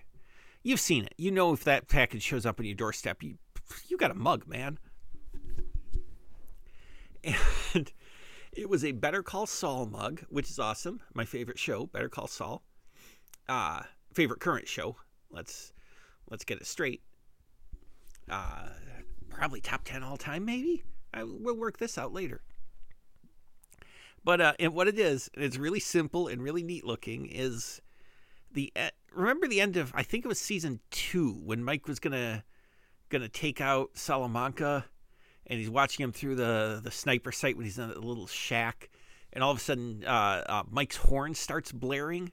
You've 0.62 0.80
seen 0.80 1.04
it. 1.04 1.14
You 1.16 1.30
know 1.30 1.52
if 1.52 1.64
that 1.64 1.88
package 1.88 2.22
shows 2.22 2.44
up 2.44 2.58
on 2.58 2.66
your 2.66 2.74
doorstep, 2.74 3.22
you 3.22 3.38
you 3.86 3.96
got 3.96 4.10
a 4.10 4.14
mug, 4.14 4.46
man. 4.46 4.78
And 7.74 7.92
it 8.52 8.68
was 8.68 8.84
a 8.84 8.92
Better 8.92 9.22
Call 9.22 9.46
Saul 9.46 9.86
mug, 9.86 10.24
which 10.28 10.50
is 10.50 10.58
awesome. 10.58 11.00
My 11.14 11.24
favorite 11.24 11.58
show, 11.58 11.86
Better 11.86 12.08
Call 12.08 12.26
Saul. 12.26 12.62
Uh, 13.48 13.82
favorite 14.12 14.40
current 14.40 14.68
show. 14.68 14.96
Let's 15.30 15.72
let's 16.30 16.44
get 16.44 16.58
it 16.58 16.66
straight. 16.66 17.02
Uh, 18.28 18.68
probably 19.30 19.60
top 19.60 19.82
10 19.84 20.02
all 20.02 20.16
time 20.16 20.44
maybe. 20.44 20.84
I, 21.14 21.24
we'll 21.24 21.56
work 21.56 21.78
this 21.78 21.96
out 21.96 22.12
later. 22.12 22.42
But 24.24 24.40
uh, 24.40 24.52
and 24.58 24.74
what 24.74 24.88
it 24.88 24.98
is, 24.98 25.30
and 25.34 25.44
it's 25.44 25.56
really 25.56 25.80
simple 25.80 26.28
and 26.28 26.42
really 26.42 26.62
neat 26.62 26.84
looking, 26.84 27.26
is 27.26 27.80
the 28.52 28.72
remember 29.14 29.46
the 29.46 29.60
end 29.60 29.76
of 29.76 29.92
I 29.94 30.02
think 30.02 30.24
it 30.24 30.28
was 30.28 30.38
season 30.38 30.80
two 30.90 31.32
when 31.44 31.64
Mike 31.64 31.86
was 31.86 31.98
gonna 31.98 32.44
gonna 33.08 33.28
take 33.28 33.60
out 33.60 33.90
Salamanca, 33.94 34.86
and 35.48 35.58
he's 35.58 35.70
watching 35.70 36.04
him 36.04 36.12
through 36.12 36.36
the 36.36 36.80
the 36.82 36.90
sniper 36.90 37.32
sight 37.32 37.56
when 37.56 37.64
he's 37.64 37.78
in 37.78 37.90
a 37.90 37.98
little 37.98 38.26
shack, 38.26 38.90
and 39.32 39.42
all 39.42 39.50
of 39.50 39.58
a 39.58 39.60
sudden 39.60 40.04
uh, 40.06 40.44
uh, 40.48 40.62
Mike's 40.70 40.96
horn 40.96 41.34
starts 41.34 41.72
blaring, 41.72 42.30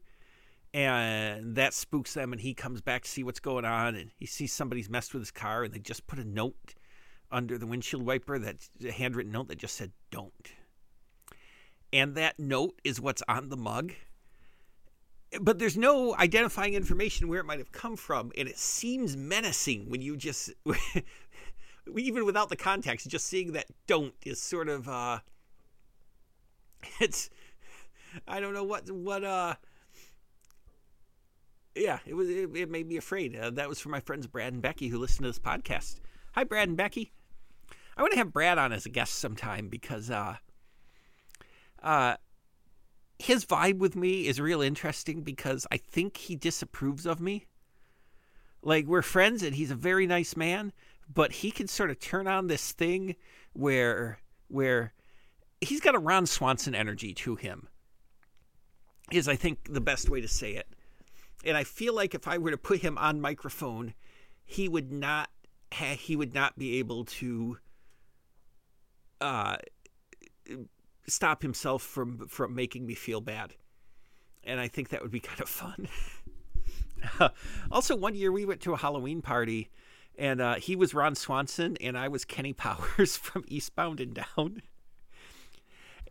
and 0.73 1.55
that 1.55 1.73
spooks 1.73 2.13
them, 2.13 2.33
and 2.33 2.41
he 2.41 2.53
comes 2.53 2.81
back 2.81 3.03
to 3.03 3.09
see 3.09 3.23
what's 3.23 3.39
going 3.39 3.65
on, 3.65 3.95
and 3.95 4.11
he 4.17 4.25
sees 4.25 4.53
somebody's 4.53 4.89
messed 4.89 5.13
with 5.13 5.21
his 5.21 5.31
car, 5.31 5.63
and 5.63 5.73
they 5.73 5.79
just 5.79 6.05
put 6.07 6.19
a 6.19 6.25
note 6.25 6.75
under 7.31 7.57
the 7.57 7.65
windshield 7.65 8.05
wiper 8.05 8.37
that 8.37 8.67
a 8.85 8.91
handwritten 8.91 9.31
note 9.31 9.47
that 9.47 9.57
just 9.57 9.75
said 9.75 9.91
"Don't," 10.11 10.51
and 11.91 12.15
that 12.15 12.37
note 12.37 12.79
is 12.83 12.99
what's 12.99 13.23
on 13.27 13.49
the 13.49 13.57
mug 13.57 13.93
but 15.41 15.59
there's 15.59 15.77
no 15.77 16.15
identifying 16.15 16.73
information 16.73 17.27
where 17.27 17.39
it 17.39 17.45
might 17.45 17.59
have 17.59 17.71
come 17.71 17.95
from, 17.95 18.31
and 18.37 18.47
it 18.47 18.57
seems 18.57 19.17
menacing 19.17 19.89
when 19.89 20.01
you 20.01 20.15
just, 20.17 20.53
even 21.97 22.25
without 22.25 22.49
the 22.49 22.55
context, 22.55 23.07
just 23.07 23.25
seeing 23.25 23.53
that 23.53 23.67
"don't" 23.87 24.13
is 24.25 24.41
sort 24.41 24.69
of, 24.69 24.87
uh, 24.87 25.19
it's, 26.99 27.29
I 28.27 28.39
don't 28.39 28.53
know 28.53 28.63
what 28.63 28.89
what 28.91 29.23
uh, 29.23 29.55
yeah, 31.75 31.99
it 32.05 32.13
was 32.13 32.29
it, 32.29 32.49
it 32.55 32.69
made 32.69 32.87
me 32.87 32.97
afraid. 32.97 33.35
Uh, 33.35 33.49
that 33.51 33.69
was 33.69 33.79
for 33.79 33.89
my 33.89 33.99
friends 33.99 34.27
Brad 34.27 34.53
and 34.53 34.61
Becky 34.61 34.87
who 34.87 34.97
listen 34.97 35.23
to 35.23 35.29
this 35.29 35.39
podcast. 35.39 35.99
Hi, 36.33 36.43
Brad 36.43 36.67
and 36.67 36.77
Becky. 36.77 37.11
I 37.97 38.01
want 38.01 38.13
to 38.13 38.17
have 38.17 38.33
Brad 38.33 38.57
on 38.57 38.73
as 38.73 38.85
a 38.85 38.89
guest 38.89 39.15
sometime 39.15 39.69
because 39.69 40.09
uh, 40.09 40.35
uh, 41.81 42.15
his 43.19 43.45
vibe 43.45 43.77
with 43.77 43.95
me 43.95 44.27
is 44.27 44.41
real 44.41 44.61
interesting 44.61 45.21
because 45.21 45.65
I 45.71 45.77
think 45.77 46.17
he 46.17 46.35
disapproves 46.35 47.05
of 47.05 47.21
me. 47.21 47.45
Like 48.61 48.87
we're 48.87 49.01
friends 49.01 49.43
and 49.43 49.55
he's 49.55 49.71
a 49.71 49.75
very 49.75 50.07
nice 50.07 50.35
man, 50.35 50.73
but 51.11 51.31
he 51.31 51.51
can 51.51 51.67
sort 51.67 51.91
of 51.91 51.99
turn 51.99 52.27
on 52.27 52.47
this 52.47 52.71
thing 52.71 53.15
where 53.53 54.19
where 54.47 54.93
he's 55.61 55.81
got 55.81 55.95
a 55.95 55.99
Ron 55.99 56.25
Swanson 56.25 56.75
energy 56.75 57.13
to 57.13 57.35
him. 57.35 57.67
Is 59.11 59.27
I 59.27 59.35
think 59.35 59.71
the 59.71 59.81
best 59.81 60.09
way 60.09 60.21
to 60.21 60.27
say 60.27 60.53
it. 60.53 60.67
And 61.45 61.55
I 61.55 61.63
feel 61.63 61.93
like 61.93 62.15
if 62.15 62.27
I 62.27 62.37
were 62.37 62.51
to 62.51 62.57
put 62.57 62.79
him 62.79 62.97
on 62.97 63.21
microphone, 63.21 63.93
he 64.43 64.67
would 64.67 64.91
not 64.91 65.29
ha- 65.71 65.95
he 65.95 66.15
would 66.15 66.33
not 66.33 66.57
be 66.57 66.79
able 66.79 67.05
to 67.05 67.57
uh 69.21 69.57
stop 71.07 71.41
himself 71.41 71.83
from 71.83 72.27
from 72.27 72.55
making 72.55 72.85
me 72.85 72.95
feel 72.95 73.21
bad. 73.21 73.53
And 74.43 74.59
I 74.59 74.67
think 74.67 74.89
that 74.89 75.01
would 75.01 75.11
be 75.11 75.19
kind 75.31 75.41
of 75.41 75.49
fun. 75.49 75.87
also, 77.71 77.95
one 77.95 78.15
year 78.15 78.31
we 78.31 78.45
went 78.45 78.61
to 78.61 78.73
a 78.73 78.77
Halloween 78.77 79.21
party, 79.21 79.69
and 80.17 80.41
uh, 80.41 80.55
he 80.55 80.75
was 80.75 80.93
Ron 80.93 81.15
Swanson, 81.15 81.77
and 81.81 81.97
I 81.97 82.07
was 82.07 82.25
Kenny 82.25 82.53
Powers 82.65 83.17
from 83.17 83.43
Eastbound 83.47 83.99
and 83.99 84.13
Down. 84.13 84.61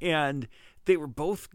And 0.01 0.49
they 0.85 0.97
were 0.97 1.07
both 1.07 1.49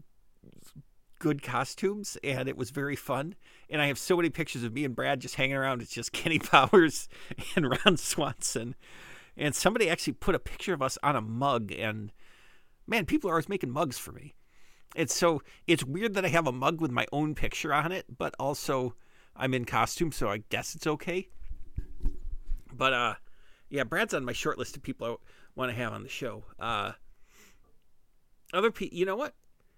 good 1.18 1.42
costumes, 1.42 2.16
and 2.24 2.48
it 2.48 2.56
was 2.56 2.70
very 2.70 2.96
fun. 2.96 3.34
And 3.68 3.80
I 3.80 3.86
have 3.86 3.98
so 3.98 4.16
many 4.16 4.30
pictures 4.30 4.64
of 4.64 4.72
me 4.72 4.84
and 4.84 4.96
Brad 4.96 5.20
just 5.20 5.36
hanging 5.36 5.56
around. 5.56 5.82
It's 5.82 5.92
just 5.92 6.12
Kenny 6.14 6.38
Powers 6.38 7.08
and 7.54 7.70
Ron 7.70 7.96
Swanson. 7.96 8.74
And 9.36 9.54
somebody 9.54 9.88
actually 9.88 10.14
put 10.14 10.34
a 10.34 10.40
picture 10.40 10.74
of 10.74 10.82
us 10.82 10.98
on 11.02 11.16
a 11.16 11.20
mug, 11.20 11.72
and 11.72 12.12
man, 12.86 13.06
people 13.06 13.30
are 13.30 13.34
always 13.34 13.48
making 13.48 13.70
mugs 13.70 13.96
for 13.96 14.12
me. 14.12 14.34
it's 14.96 15.14
so 15.14 15.40
it's 15.68 15.84
weird 15.84 16.14
that 16.14 16.24
I 16.24 16.28
have 16.28 16.48
a 16.48 16.52
mug 16.52 16.80
with 16.80 16.90
my 16.90 17.06
own 17.12 17.34
picture 17.36 17.72
on 17.72 17.92
it, 17.92 18.06
but 18.18 18.34
also 18.40 18.96
I'm 19.36 19.54
in 19.54 19.64
costume, 19.64 20.10
so 20.10 20.28
I 20.28 20.38
guess 20.48 20.74
it's 20.74 20.86
okay. 20.86 21.28
But 22.72 22.92
uh, 22.92 23.14
yeah, 23.68 23.84
Brad's 23.84 24.14
on 24.14 24.24
my 24.24 24.32
short 24.32 24.58
list 24.58 24.76
of 24.76 24.82
people 24.82 25.06
I 25.06 25.16
want 25.54 25.70
to 25.70 25.76
have 25.76 25.92
on 25.92 26.02
the 26.02 26.08
show. 26.08 26.44
Uh, 26.58 26.92
other 28.52 28.70
people, 28.70 28.96
you 28.96 29.04
know 29.04 29.16
what? 29.16 29.34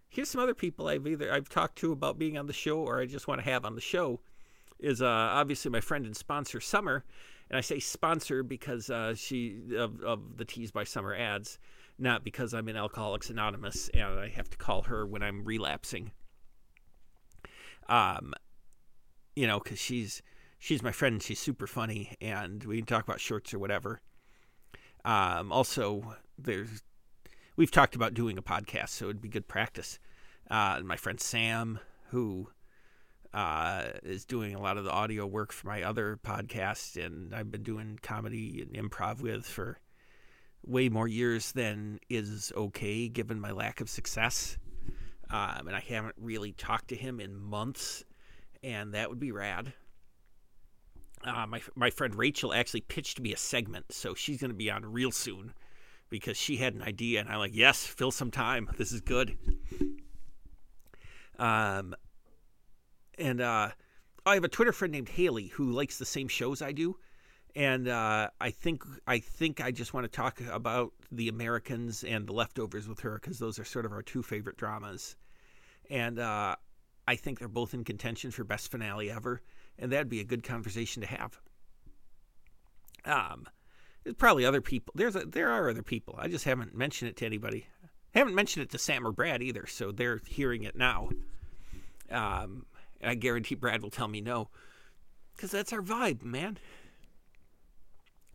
Here's 0.08 0.28
some 0.28 0.42
other 0.42 0.54
people 0.54 0.88
I've 0.88 1.06
either 1.06 1.32
I've 1.32 1.48
talked 1.48 1.76
to 1.76 1.92
about 1.92 2.18
being 2.18 2.36
on 2.36 2.46
the 2.46 2.52
show 2.52 2.78
or 2.78 3.00
I 3.00 3.06
just 3.06 3.28
want 3.28 3.40
to 3.40 3.50
have 3.50 3.64
on 3.64 3.74
the 3.74 3.80
show. 3.80 4.20
Is 4.78 5.00
uh, 5.00 5.06
obviously 5.06 5.70
my 5.70 5.80
friend 5.80 6.04
and 6.06 6.16
sponsor 6.16 6.60
Summer, 6.60 7.04
and 7.48 7.56
I 7.56 7.60
say 7.60 7.78
sponsor 7.78 8.42
because 8.42 8.90
uh, 8.90 9.14
she 9.14 9.56
of, 9.76 10.02
of 10.02 10.36
the 10.36 10.44
Tees 10.44 10.72
by 10.72 10.84
Summer 10.84 11.14
ads, 11.14 11.58
not 11.98 12.24
because 12.24 12.52
I'm 12.52 12.68
in 12.68 12.76
Alcoholics 12.76 13.30
Anonymous 13.30 13.88
and 13.94 14.02
I 14.02 14.28
have 14.28 14.50
to 14.50 14.56
call 14.56 14.82
her 14.82 15.06
when 15.06 15.22
I'm 15.22 15.44
relapsing. 15.44 16.10
Um, 17.88 18.34
you 19.36 19.46
know, 19.46 19.60
because 19.60 19.78
she's 19.78 20.22
she's 20.62 20.82
my 20.82 20.92
friend. 20.92 21.20
She's 21.20 21.40
super 21.40 21.66
funny, 21.66 22.16
and 22.20 22.62
we 22.62 22.76
can 22.76 22.86
talk 22.86 23.02
about 23.02 23.20
shorts 23.20 23.52
or 23.52 23.58
whatever. 23.58 24.00
Um, 25.04 25.50
also, 25.50 26.14
there's 26.38 26.82
we've 27.56 27.72
talked 27.72 27.96
about 27.96 28.14
doing 28.14 28.38
a 28.38 28.42
podcast, 28.42 28.90
so 28.90 29.06
it'd 29.06 29.20
be 29.20 29.28
good 29.28 29.48
practice. 29.48 29.98
Uh, 30.48 30.80
my 30.84 30.96
friend 30.96 31.20
Sam, 31.20 31.80
who 32.10 32.48
uh, 33.34 33.86
is 34.04 34.24
doing 34.24 34.54
a 34.54 34.60
lot 34.60 34.78
of 34.78 34.84
the 34.84 34.92
audio 34.92 35.26
work 35.26 35.52
for 35.52 35.66
my 35.66 35.82
other 35.82 36.18
podcast, 36.24 37.04
and 37.04 37.34
I've 37.34 37.50
been 37.50 37.64
doing 37.64 37.98
comedy 38.00 38.62
and 38.62 38.90
improv 38.90 39.20
with 39.20 39.44
for 39.44 39.80
way 40.64 40.88
more 40.88 41.08
years 41.08 41.50
than 41.50 41.98
is 42.08 42.52
okay 42.56 43.08
given 43.08 43.40
my 43.40 43.50
lack 43.50 43.80
of 43.80 43.90
success. 43.90 44.58
Um, 45.28 45.66
and 45.66 45.74
I 45.74 45.80
haven't 45.80 46.14
really 46.20 46.52
talked 46.52 46.88
to 46.88 46.94
him 46.94 47.18
in 47.18 47.36
months, 47.36 48.04
and 48.62 48.94
that 48.94 49.08
would 49.08 49.18
be 49.18 49.32
rad. 49.32 49.72
Uh, 51.24 51.46
my 51.46 51.60
my 51.74 51.90
friend 51.90 52.14
Rachel 52.14 52.52
actually 52.52 52.80
pitched 52.80 53.20
me 53.20 53.32
a 53.32 53.36
segment, 53.36 53.92
so 53.92 54.14
she's 54.14 54.40
going 54.40 54.50
to 54.50 54.56
be 54.56 54.70
on 54.70 54.84
real 54.84 55.12
soon 55.12 55.54
because 56.10 56.36
she 56.36 56.56
had 56.56 56.74
an 56.74 56.82
idea, 56.82 57.20
and 57.20 57.28
I'm 57.28 57.38
like, 57.38 57.54
yes, 57.54 57.86
fill 57.86 58.10
some 58.10 58.30
time. 58.30 58.68
This 58.76 58.92
is 58.92 59.00
good. 59.00 59.36
Um, 61.38 61.94
and 63.18 63.40
uh, 63.40 63.70
I 64.26 64.34
have 64.34 64.44
a 64.44 64.48
Twitter 64.48 64.72
friend 64.72 64.92
named 64.92 65.08
Haley 65.08 65.48
who 65.48 65.70
likes 65.70 65.98
the 65.98 66.04
same 66.04 66.28
shows 66.28 66.60
I 66.60 66.72
do, 66.72 66.96
and 67.54 67.88
uh, 67.88 68.28
I 68.40 68.50
think 68.50 68.82
I 69.06 69.18
think 69.18 69.60
I 69.60 69.70
just 69.70 69.94
want 69.94 70.04
to 70.04 70.10
talk 70.10 70.40
about 70.50 70.92
the 71.10 71.28
Americans 71.28 72.04
and 72.04 72.26
the 72.26 72.32
leftovers 72.32 72.88
with 72.88 73.00
her 73.00 73.14
because 73.14 73.38
those 73.38 73.58
are 73.58 73.64
sort 73.64 73.86
of 73.86 73.92
our 73.92 74.02
two 74.02 74.22
favorite 74.22 74.56
dramas, 74.56 75.16
and 75.88 76.18
uh, 76.18 76.56
I 77.06 77.16
think 77.16 77.38
they're 77.38 77.48
both 77.48 77.74
in 77.74 77.84
contention 77.84 78.30
for 78.30 78.44
best 78.44 78.70
finale 78.70 79.10
ever, 79.10 79.40
and 79.78 79.92
that'd 79.92 80.08
be 80.08 80.20
a 80.20 80.24
good 80.24 80.42
conversation 80.42 81.02
to 81.02 81.08
have. 81.08 81.40
Um, 83.04 83.46
there's 84.04 84.16
probably 84.16 84.44
other 84.44 84.60
people. 84.60 84.92
There's 84.96 85.16
a, 85.16 85.20
there 85.20 85.50
are 85.50 85.70
other 85.70 85.82
people. 85.82 86.16
I 86.18 86.28
just 86.28 86.44
haven't 86.44 86.74
mentioned 86.74 87.10
it 87.10 87.16
to 87.18 87.26
anybody. 87.26 87.66
I 88.14 88.18
haven't 88.18 88.34
mentioned 88.34 88.64
it 88.64 88.70
to 88.70 88.78
Sam 88.78 89.06
or 89.06 89.12
Brad 89.12 89.42
either, 89.42 89.66
so 89.66 89.90
they're 89.90 90.20
hearing 90.26 90.64
it 90.64 90.76
now. 90.76 91.08
Um, 92.10 92.66
and 93.00 93.10
I 93.10 93.14
guarantee 93.14 93.54
Brad 93.54 93.82
will 93.82 93.90
tell 93.90 94.08
me 94.08 94.20
no, 94.20 94.50
because 95.34 95.50
that's 95.50 95.72
our 95.72 95.80
vibe, 95.80 96.22
man. 96.22 96.58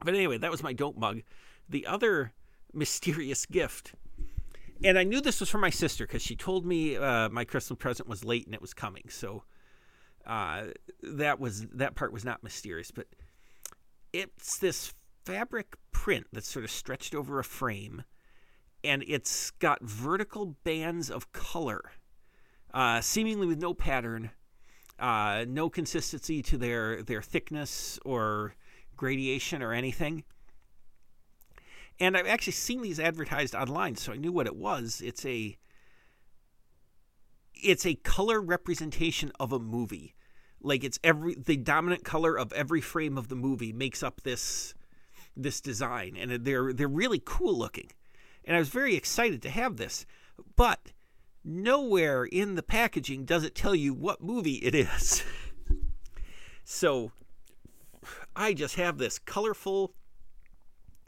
But 0.03 0.15
anyway, 0.15 0.37
that 0.39 0.51
was 0.51 0.63
my 0.63 0.73
dope 0.73 0.97
mug. 0.97 1.21
The 1.69 1.85
other 1.85 2.33
mysterious 2.73 3.45
gift, 3.45 3.93
and 4.83 4.97
I 4.97 5.03
knew 5.03 5.21
this 5.21 5.39
was 5.39 5.49
from 5.49 5.61
my 5.61 5.69
sister 5.69 6.05
because 6.05 6.21
she 6.21 6.35
told 6.35 6.65
me 6.65 6.97
uh, 6.97 7.29
my 7.29 7.45
Christmas 7.45 7.77
present 7.77 8.07
was 8.07 8.23
late 8.23 8.45
and 8.45 8.53
it 8.53 8.61
was 8.61 8.73
coming. 8.73 9.05
So 9.09 9.43
uh, 10.27 10.65
that 11.01 11.39
was 11.39 11.65
that 11.73 11.95
part 11.95 12.11
was 12.11 12.25
not 12.25 12.43
mysterious, 12.43 12.91
but 12.91 13.07
it's 14.11 14.57
this 14.59 14.93
fabric 15.25 15.75
print 15.91 16.27
that's 16.33 16.49
sort 16.49 16.65
of 16.65 16.71
stretched 16.71 17.15
over 17.15 17.39
a 17.39 17.43
frame, 17.43 18.03
and 18.83 19.03
it's 19.07 19.51
got 19.51 19.81
vertical 19.81 20.57
bands 20.65 21.09
of 21.09 21.31
color, 21.31 21.91
uh, 22.73 22.99
seemingly 22.99 23.47
with 23.47 23.59
no 23.59 23.73
pattern, 23.73 24.31
uh, 24.99 25.45
no 25.47 25.69
consistency 25.69 26.41
to 26.41 26.57
their 26.57 27.01
their 27.03 27.21
thickness 27.21 27.97
or 28.03 28.53
gradation 28.97 29.63
or 29.63 29.71
anything. 29.71 30.25
And 31.99 32.17
I've 32.17 32.27
actually 32.27 32.53
seen 32.53 32.81
these 32.81 32.99
advertised 32.99 33.55
online, 33.55 33.95
so 33.95 34.11
I 34.11 34.17
knew 34.17 34.31
what 34.31 34.45
it 34.45 34.57
was. 34.57 35.01
It's 35.03 35.25
a 35.25 35.57
it's 37.53 37.85
a 37.85 37.95
color 37.95 38.41
representation 38.41 39.31
of 39.39 39.51
a 39.53 39.59
movie. 39.59 40.13
Like 40.61 40.83
it's 40.83 40.99
every 41.03 41.35
the 41.35 41.57
dominant 41.57 42.03
color 42.03 42.37
of 42.37 42.51
every 42.53 42.81
frame 42.81 43.17
of 43.17 43.27
the 43.27 43.35
movie 43.35 43.71
makes 43.71 44.01
up 44.01 44.21
this 44.21 44.73
this 45.35 45.61
design 45.61 46.17
and 46.17 46.31
they're 46.43 46.73
they're 46.73 46.87
really 46.87 47.21
cool 47.23 47.57
looking. 47.57 47.91
And 48.43 48.55
I 48.55 48.59
was 48.59 48.69
very 48.69 48.95
excited 48.95 49.41
to 49.43 49.49
have 49.49 49.77
this. 49.77 50.05
But 50.55 50.93
nowhere 51.43 52.23
in 52.23 52.55
the 52.55 52.63
packaging 52.63 53.25
does 53.25 53.43
it 53.43 53.55
tell 53.55 53.75
you 53.75 53.93
what 53.93 54.21
movie 54.21 54.55
it 54.55 54.73
is. 54.73 55.23
so 56.63 57.11
I 58.35 58.53
just 58.53 58.75
have 58.75 58.97
this 58.97 59.19
colorful 59.19 59.93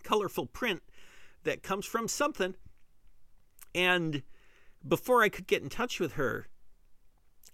colorful 0.03 0.45
print 0.45 0.81
that 1.43 1.63
comes 1.63 1.85
from 1.85 2.07
something 2.07 2.55
and 3.75 4.23
before 4.87 5.21
I 5.21 5.29
could 5.29 5.47
get 5.47 5.61
in 5.61 5.69
touch 5.69 5.99
with 5.99 6.13
her 6.13 6.47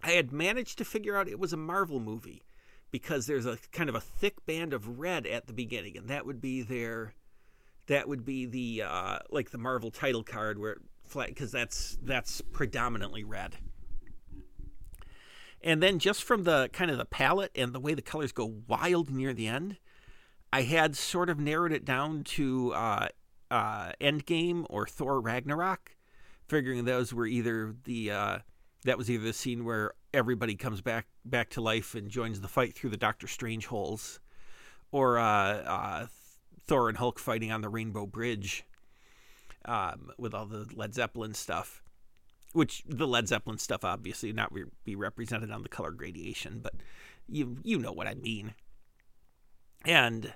I 0.04 0.12
had 0.12 0.32
managed 0.32 0.78
to 0.78 0.86
figure 0.86 1.18
out 1.18 1.28
it 1.28 1.40
was 1.40 1.54
a 1.54 1.58
Marvel 1.58 2.00
movie 2.00 2.44
because 2.92 3.26
there's 3.26 3.46
a 3.46 3.58
kind 3.72 3.90
of 3.90 3.96
a 3.96 4.02
thick 4.02 4.46
band 4.46 4.74
of 4.74 5.00
red 5.00 5.26
at 5.26 5.48
the 5.48 5.54
beginning 5.54 5.98
and 5.98 6.08
that 6.08 6.26
would 6.26 6.40
be 6.40 6.62
their 6.62 7.14
that 7.88 8.08
would 8.08 8.26
be 8.26 8.46
the 8.46 8.84
uh, 8.84 9.20
like 9.30 9.52
the 9.52 9.58
Marvel 9.58 9.92
title 9.92 10.24
card 10.24 10.60
where 10.60 10.78
flat 11.04 11.28
because 11.30 11.52
that's 11.52 11.98
that's 12.02 12.42
predominantly 12.42 13.24
red. 13.24 13.58
And 15.62 15.82
then 15.82 15.98
just 16.00 16.24
from 16.24 16.44
the 16.44 16.70
kind 16.74 16.92
of 16.92 16.98
the 16.98 17.06
palette 17.06 17.52
and 17.56 17.74
the 17.74 17.80
way 17.80 17.94
the 17.94 18.02
colors 18.02 18.32
go 18.32 18.62
wild 18.68 19.10
near 19.10 19.34
the 19.34 19.48
end, 19.48 19.78
I 20.54 20.62
had 20.62 20.96
sort 20.96 21.30
of 21.30 21.40
narrowed 21.40 21.72
it 21.72 21.86
down 21.86 22.24
to 22.24 22.74
uh, 22.74 23.08
uh, 23.50 23.92
Endgame 24.00 24.66
or 24.70 24.86
Thor 24.86 25.20
Ragnarok, 25.20 25.96
figuring 26.48 26.86
those 26.86 27.14
were 27.14 27.26
either 27.26 27.76
the 27.84 28.12
uh, 28.12 28.38
that 28.86 28.98
was 28.98 29.10
either 29.12 29.24
the 29.24 29.34
scene 29.34 29.66
where 29.66 29.94
everybody 30.14 30.56
comes 30.56 30.82
back 30.82 31.08
back 31.26 31.50
to 31.52 31.62
life 31.62 31.94
and 31.94 32.10
joins 32.10 32.42
the 32.42 32.48
fight 32.48 32.74
through 32.74 32.90
the 32.92 32.98
Doctor 32.98 33.28
Strange 33.28 33.68
holes, 33.68 34.20
or 34.92 35.20
uh, 35.20 35.24
uh, 35.24 36.08
Thor 36.66 36.90
and 36.90 36.98
Hulk 36.98 37.20
fighting 37.20 37.52
on 37.52 37.62
the 37.62 37.70
Rainbow 37.70 38.06
Bridge 38.06 38.64
um, 39.66 40.12
with 40.18 40.34
all 40.34 40.46
the 40.46 40.68
Led 40.74 40.94
Zeppelin 40.94 41.34
stuff 41.34 41.84
which 42.56 42.84
the 42.88 43.06
Led 43.06 43.28
Zeppelin 43.28 43.58
stuff 43.58 43.84
obviously 43.84 44.32
not 44.32 44.52
re- 44.52 44.64
be 44.86 44.96
represented 44.96 45.52
on 45.52 45.62
the 45.62 45.68
color 45.68 45.92
gradation, 45.92 46.62
but 46.64 46.74
you 47.28 47.58
you 47.64 47.78
know 47.78 47.92
what 47.92 48.08
I 48.08 48.14
mean. 48.14 48.54
And 49.84 50.34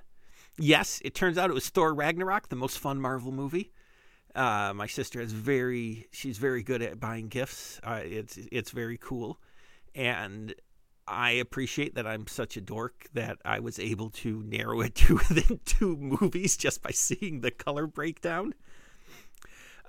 yes, 0.57 1.01
it 1.05 1.15
turns 1.15 1.38
out 1.38 1.49
it 1.49 1.53
was 1.53 1.69
Thor 1.69 1.93
Ragnarok, 1.93 2.49
the 2.49 2.57
most 2.57 2.77
fun 2.77 2.99
Marvel 2.99 3.31
movie. 3.31 3.71
Uh, 4.35 4.73
my 4.75 4.87
sister 4.87 5.19
is 5.19 5.31
very 5.31 6.07
she's 6.11 6.37
very 6.37 6.63
good 6.63 6.81
at 6.81 6.99
buying 6.99 7.27
gifts. 7.27 7.79
Uh, 7.83 8.01
it's 8.03 8.37
it's 8.51 8.71
very 8.71 8.97
cool, 8.97 9.39
and 9.95 10.53
I 11.07 11.31
appreciate 11.31 11.95
that 11.95 12.05
I'm 12.05 12.27
such 12.27 12.55
a 12.55 12.61
dork 12.61 13.07
that 13.13 13.39
I 13.43 13.59
was 13.59 13.79
able 13.79 14.11
to 14.11 14.43
narrow 14.43 14.81
it 14.81 14.95
to 14.95 15.15
within 15.15 15.59
two 15.65 15.97
movies 15.97 16.55
just 16.55 16.83
by 16.83 16.91
seeing 16.91 17.41
the 17.41 17.51
color 17.51 17.87
breakdown. 17.87 18.53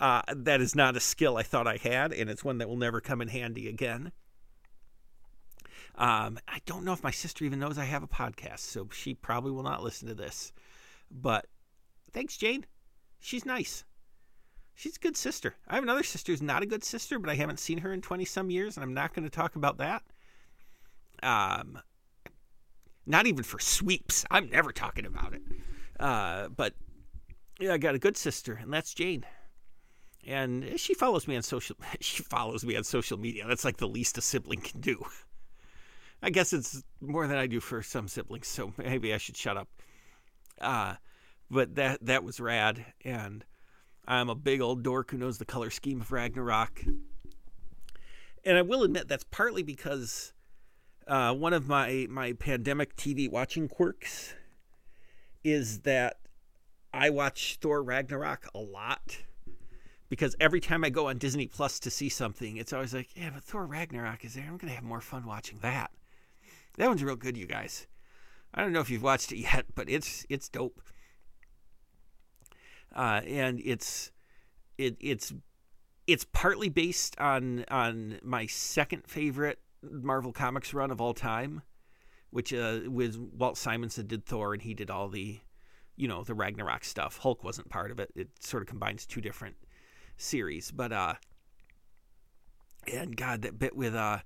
Uh, 0.00 0.22
that 0.34 0.62
is 0.62 0.74
not 0.74 0.96
a 0.96 1.00
skill 1.00 1.36
I 1.36 1.42
thought 1.42 1.66
I 1.66 1.76
had, 1.76 2.14
and 2.14 2.30
it's 2.30 2.42
one 2.42 2.56
that 2.58 2.68
will 2.68 2.78
never 2.78 3.02
come 3.02 3.20
in 3.20 3.28
handy 3.28 3.68
again. 3.68 4.12
Um, 5.96 6.38
I 6.48 6.60
don't 6.64 6.86
know 6.86 6.94
if 6.94 7.02
my 7.02 7.10
sister 7.10 7.44
even 7.44 7.58
knows 7.58 7.76
I 7.76 7.84
have 7.84 8.02
a 8.02 8.08
podcast, 8.08 8.60
so 8.60 8.88
she 8.90 9.12
probably 9.12 9.50
will 9.50 9.62
not 9.62 9.82
listen 9.82 10.08
to 10.08 10.14
this. 10.14 10.54
But 11.10 11.46
thanks, 12.12 12.38
Jane. 12.38 12.64
She's 13.18 13.44
nice. 13.44 13.84
She's 14.80 14.96
a 14.96 15.00
good 15.00 15.14
sister. 15.14 15.56
I 15.68 15.74
have 15.74 15.82
another 15.82 16.02
sister 16.02 16.32
who's 16.32 16.40
not 16.40 16.62
a 16.62 16.66
good 16.66 16.82
sister, 16.82 17.18
but 17.18 17.28
I 17.28 17.34
haven't 17.34 17.60
seen 17.60 17.76
her 17.78 17.92
in 17.92 18.00
20 18.00 18.24
some 18.24 18.50
years, 18.50 18.78
and 18.78 18.82
I'm 18.82 18.94
not 18.94 19.12
going 19.12 19.24
to 19.24 19.30
talk 19.30 19.54
about 19.54 19.76
that. 19.76 20.02
Um, 21.22 21.78
not 23.04 23.26
even 23.26 23.44
for 23.44 23.58
sweeps. 23.58 24.24
I'm 24.30 24.48
never 24.48 24.72
talking 24.72 25.04
about 25.04 25.34
it. 25.34 25.42
Uh, 25.98 26.48
but 26.48 26.72
yeah, 27.58 27.74
I 27.74 27.76
got 27.76 27.94
a 27.94 27.98
good 27.98 28.16
sister, 28.16 28.54
and 28.54 28.72
that's 28.72 28.94
Jane 28.94 29.26
and 30.26 30.78
she 30.78 30.94
follows 30.94 31.26
me 31.26 31.36
on 31.36 31.42
social 31.42 31.76
she 32.00 32.22
follows 32.22 32.64
me 32.64 32.76
on 32.76 32.84
social 32.84 33.18
media 33.18 33.44
that's 33.48 33.64
like 33.64 33.78
the 33.78 33.88
least 33.88 34.18
a 34.18 34.20
sibling 34.20 34.60
can 34.60 34.78
do 34.78 35.02
i 36.22 36.28
guess 36.28 36.52
it's 36.52 36.82
more 37.00 37.26
than 37.26 37.38
i 37.38 37.46
do 37.46 37.58
for 37.58 37.82
some 37.82 38.06
siblings 38.06 38.46
so 38.46 38.70
maybe 38.76 39.14
i 39.14 39.16
should 39.16 39.34
shut 39.34 39.56
up 39.56 39.66
uh, 40.60 40.94
but 41.50 41.74
that 41.74 42.04
that 42.04 42.22
was 42.22 42.38
rad 42.38 42.84
and 43.02 43.46
i'm 44.06 44.28
a 44.28 44.34
big 44.34 44.60
old 44.60 44.82
dork 44.82 45.10
who 45.10 45.18
knows 45.18 45.38
the 45.38 45.44
color 45.44 45.70
scheme 45.70 46.00
of 46.00 46.12
ragnarok 46.12 46.82
and 48.44 48.56
I 48.56 48.62
will 48.62 48.82
admit 48.82 49.08
that's 49.08 49.24
partly 49.24 49.62
because 49.62 50.32
uh, 51.06 51.34
one 51.34 51.52
of 51.52 51.68
my 51.68 52.06
my 52.08 52.32
pandemic 52.32 52.96
TV 52.96 53.30
watching 53.30 53.68
quirks 53.68 54.34
is 55.44 55.80
that 55.80 56.16
I 56.92 57.10
watch 57.10 57.58
Thor 57.60 57.82
Ragnarok 57.82 58.48
a 58.54 58.58
lot 58.58 59.18
because 60.08 60.34
every 60.40 60.60
time 60.60 60.84
I 60.84 60.90
go 60.90 61.08
on 61.08 61.18
Disney 61.18 61.46
Plus 61.46 61.78
to 61.80 61.90
see 61.90 62.08
something, 62.08 62.56
it's 62.56 62.72
always 62.72 62.92
like, 62.92 63.08
yeah, 63.14 63.30
but 63.32 63.44
Thor 63.44 63.66
Ragnarok 63.66 64.24
is 64.24 64.34
there. 64.34 64.44
I'm 64.48 64.56
gonna 64.56 64.72
have 64.72 64.84
more 64.84 65.00
fun 65.00 65.26
watching 65.26 65.58
that. 65.60 65.90
That 66.76 66.88
one's 66.88 67.02
real 67.02 67.16
good, 67.16 67.36
you 67.36 67.46
guys. 67.46 67.86
I 68.54 68.62
don't 68.62 68.72
know 68.72 68.80
if 68.80 68.90
you've 68.90 69.02
watched 69.02 69.32
it 69.32 69.38
yet, 69.38 69.66
but 69.74 69.88
it's 69.88 70.26
it's 70.28 70.48
dope. 70.48 70.80
Uh, 72.94 73.20
and 73.26 73.60
it's 73.64 74.10
it 74.78 74.96
it's 75.00 75.32
it's 76.06 76.24
partly 76.32 76.68
based 76.68 77.18
on 77.20 77.64
on 77.70 78.18
my 78.22 78.46
second 78.46 79.06
favorite 79.06 79.60
Marvel 79.82 80.32
Comics 80.32 80.74
run 80.74 80.90
of 80.90 81.00
all 81.00 81.14
time, 81.14 81.62
which 82.30 82.52
uh, 82.52 82.80
was 82.88 83.18
Walt 83.18 83.56
Simonson 83.56 84.06
did 84.06 84.26
Thor 84.26 84.52
and 84.52 84.62
he 84.62 84.74
did 84.74 84.90
all 84.90 85.08
the, 85.08 85.40
you 85.96 86.08
know, 86.08 86.22
the 86.24 86.34
Ragnarok 86.34 86.84
stuff. 86.84 87.18
Hulk 87.18 87.44
wasn't 87.44 87.68
part 87.68 87.90
of 87.90 87.98
it. 87.98 88.10
It 88.14 88.28
sort 88.40 88.62
of 88.62 88.68
combines 88.68 89.06
two 89.06 89.20
different 89.20 89.56
series, 90.16 90.70
but 90.70 90.92
uh, 90.92 91.14
and 92.92 93.16
God, 93.16 93.42
that 93.42 93.58
bit 93.58 93.76
with 93.76 93.94
uh, 93.94 94.18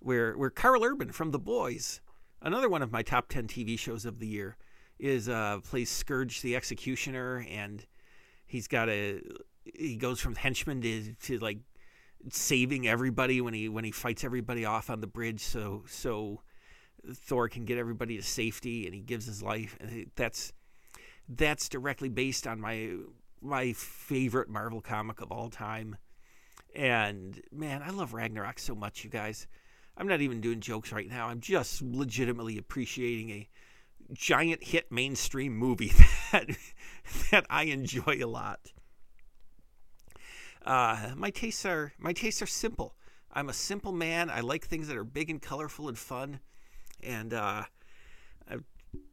where 0.00 0.36
where 0.36 0.50
Karl 0.50 0.84
Urban 0.84 1.12
from 1.12 1.30
The 1.30 1.38
Boys, 1.38 2.00
another 2.42 2.68
one 2.68 2.82
of 2.82 2.92
my 2.92 3.02
top 3.02 3.28
ten 3.28 3.46
TV 3.46 3.78
shows 3.78 4.04
of 4.04 4.18
the 4.18 4.26
year, 4.26 4.56
is 4.98 5.28
uh 5.28 5.60
plays 5.62 5.90
Skurge 5.90 6.40
the 6.40 6.56
Executioner, 6.56 7.46
and 7.48 7.86
he's 8.48 8.66
got 8.66 8.88
a 8.88 9.22
he 9.64 9.96
goes 9.96 10.20
from 10.20 10.34
henchman 10.34 10.80
to 10.80 11.14
to 11.22 11.38
like 11.38 11.58
saving 12.30 12.88
everybody 12.88 13.40
when 13.40 13.54
he 13.54 13.68
when 13.68 13.84
he 13.84 13.92
fights 13.92 14.24
everybody 14.24 14.64
off 14.64 14.90
on 14.90 15.00
the 15.00 15.06
bridge 15.06 15.40
so 15.40 15.84
so 15.86 16.40
Thor 17.14 17.48
can 17.48 17.64
get 17.64 17.78
everybody 17.78 18.16
to 18.16 18.22
safety 18.22 18.86
and 18.86 18.94
he 18.94 19.00
gives 19.00 19.26
his 19.26 19.42
life. 19.42 19.76
And 19.80 20.10
that's 20.16 20.52
that's 21.28 21.68
directly 21.68 22.08
based 22.08 22.46
on 22.46 22.60
my 22.60 22.92
my 23.40 23.72
favorite 23.72 24.48
Marvel 24.48 24.80
comic 24.80 25.20
of 25.20 25.30
all 25.30 25.50
time. 25.50 25.96
And 26.74 27.40
man 27.52 27.82
I 27.82 27.90
love 27.90 28.14
Ragnarok 28.14 28.58
so 28.58 28.74
much 28.74 29.04
you 29.04 29.10
guys. 29.10 29.46
I'm 29.96 30.06
not 30.06 30.20
even 30.20 30.40
doing 30.40 30.60
jokes 30.60 30.92
right 30.92 31.08
now. 31.08 31.28
I'm 31.28 31.40
just 31.40 31.82
legitimately 31.82 32.58
appreciating 32.58 33.30
a 33.30 33.48
giant 34.12 34.64
hit 34.64 34.90
mainstream 34.90 35.56
movie 35.56 35.92
that 36.32 36.48
that 37.30 37.46
I 37.50 37.64
enjoy 37.64 38.18
a 38.20 38.26
lot 38.26 38.60
uh, 40.68 41.12
my 41.16 41.30
tastes 41.30 41.64
are 41.64 41.92
my 41.98 42.12
tastes 42.12 42.42
are 42.42 42.46
simple. 42.46 42.94
I'm 43.32 43.48
a 43.48 43.54
simple 43.54 43.90
man. 43.90 44.28
I 44.28 44.40
like 44.40 44.66
things 44.66 44.88
that 44.88 44.98
are 44.98 45.04
big 45.04 45.30
and 45.30 45.40
colorful 45.40 45.88
and 45.88 45.98
fun, 45.98 46.40
and 47.02 47.32
uh, 47.32 47.62
I 48.50 48.56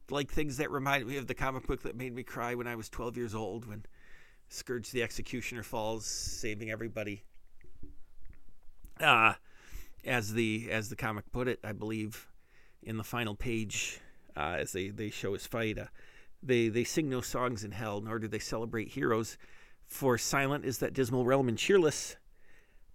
like 0.09 0.29
things 0.29 0.57
that 0.57 0.69
remind 0.69 1.07
me 1.07 1.15
of 1.15 1.27
the 1.27 1.33
comic 1.33 1.65
book 1.65 1.83
that 1.83 1.95
made 1.95 2.13
me 2.13 2.23
cry 2.23 2.55
when 2.55 2.67
I 2.67 2.75
was 2.75 2.89
12 2.89 3.15
years 3.15 3.33
old 3.33 3.65
when 3.65 3.85
Skurge 4.49 4.91
the 4.91 5.01
Executioner 5.01 5.63
falls, 5.63 6.05
saving 6.05 6.71
everybody. 6.71 7.23
Uh, 8.99 9.33
as 10.03 10.33
the 10.33 10.67
as 10.71 10.89
the 10.89 10.97
comic 10.97 11.31
put 11.31 11.47
it, 11.47 11.59
I 11.63 11.71
believe 11.71 12.27
in 12.83 12.97
the 12.97 13.03
final 13.05 13.33
page, 13.33 14.01
uh, 14.35 14.57
as 14.59 14.71
they, 14.71 14.89
they 14.89 15.09
show 15.09 15.33
his 15.33 15.47
fight, 15.47 15.77
uh, 15.77 15.85
they 16.43 16.67
they 16.67 16.83
sing 16.83 17.09
no 17.09 17.21
songs 17.21 17.63
in 17.63 17.71
hell, 17.71 18.01
nor 18.01 18.19
do 18.19 18.27
they 18.27 18.39
celebrate 18.39 18.89
heroes 18.89 19.37
for 19.87 20.17
silent 20.17 20.65
is 20.65 20.79
that 20.79 20.93
dismal 20.93 21.25
realm 21.25 21.47
and 21.47 21.57
cheerless. 21.57 22.15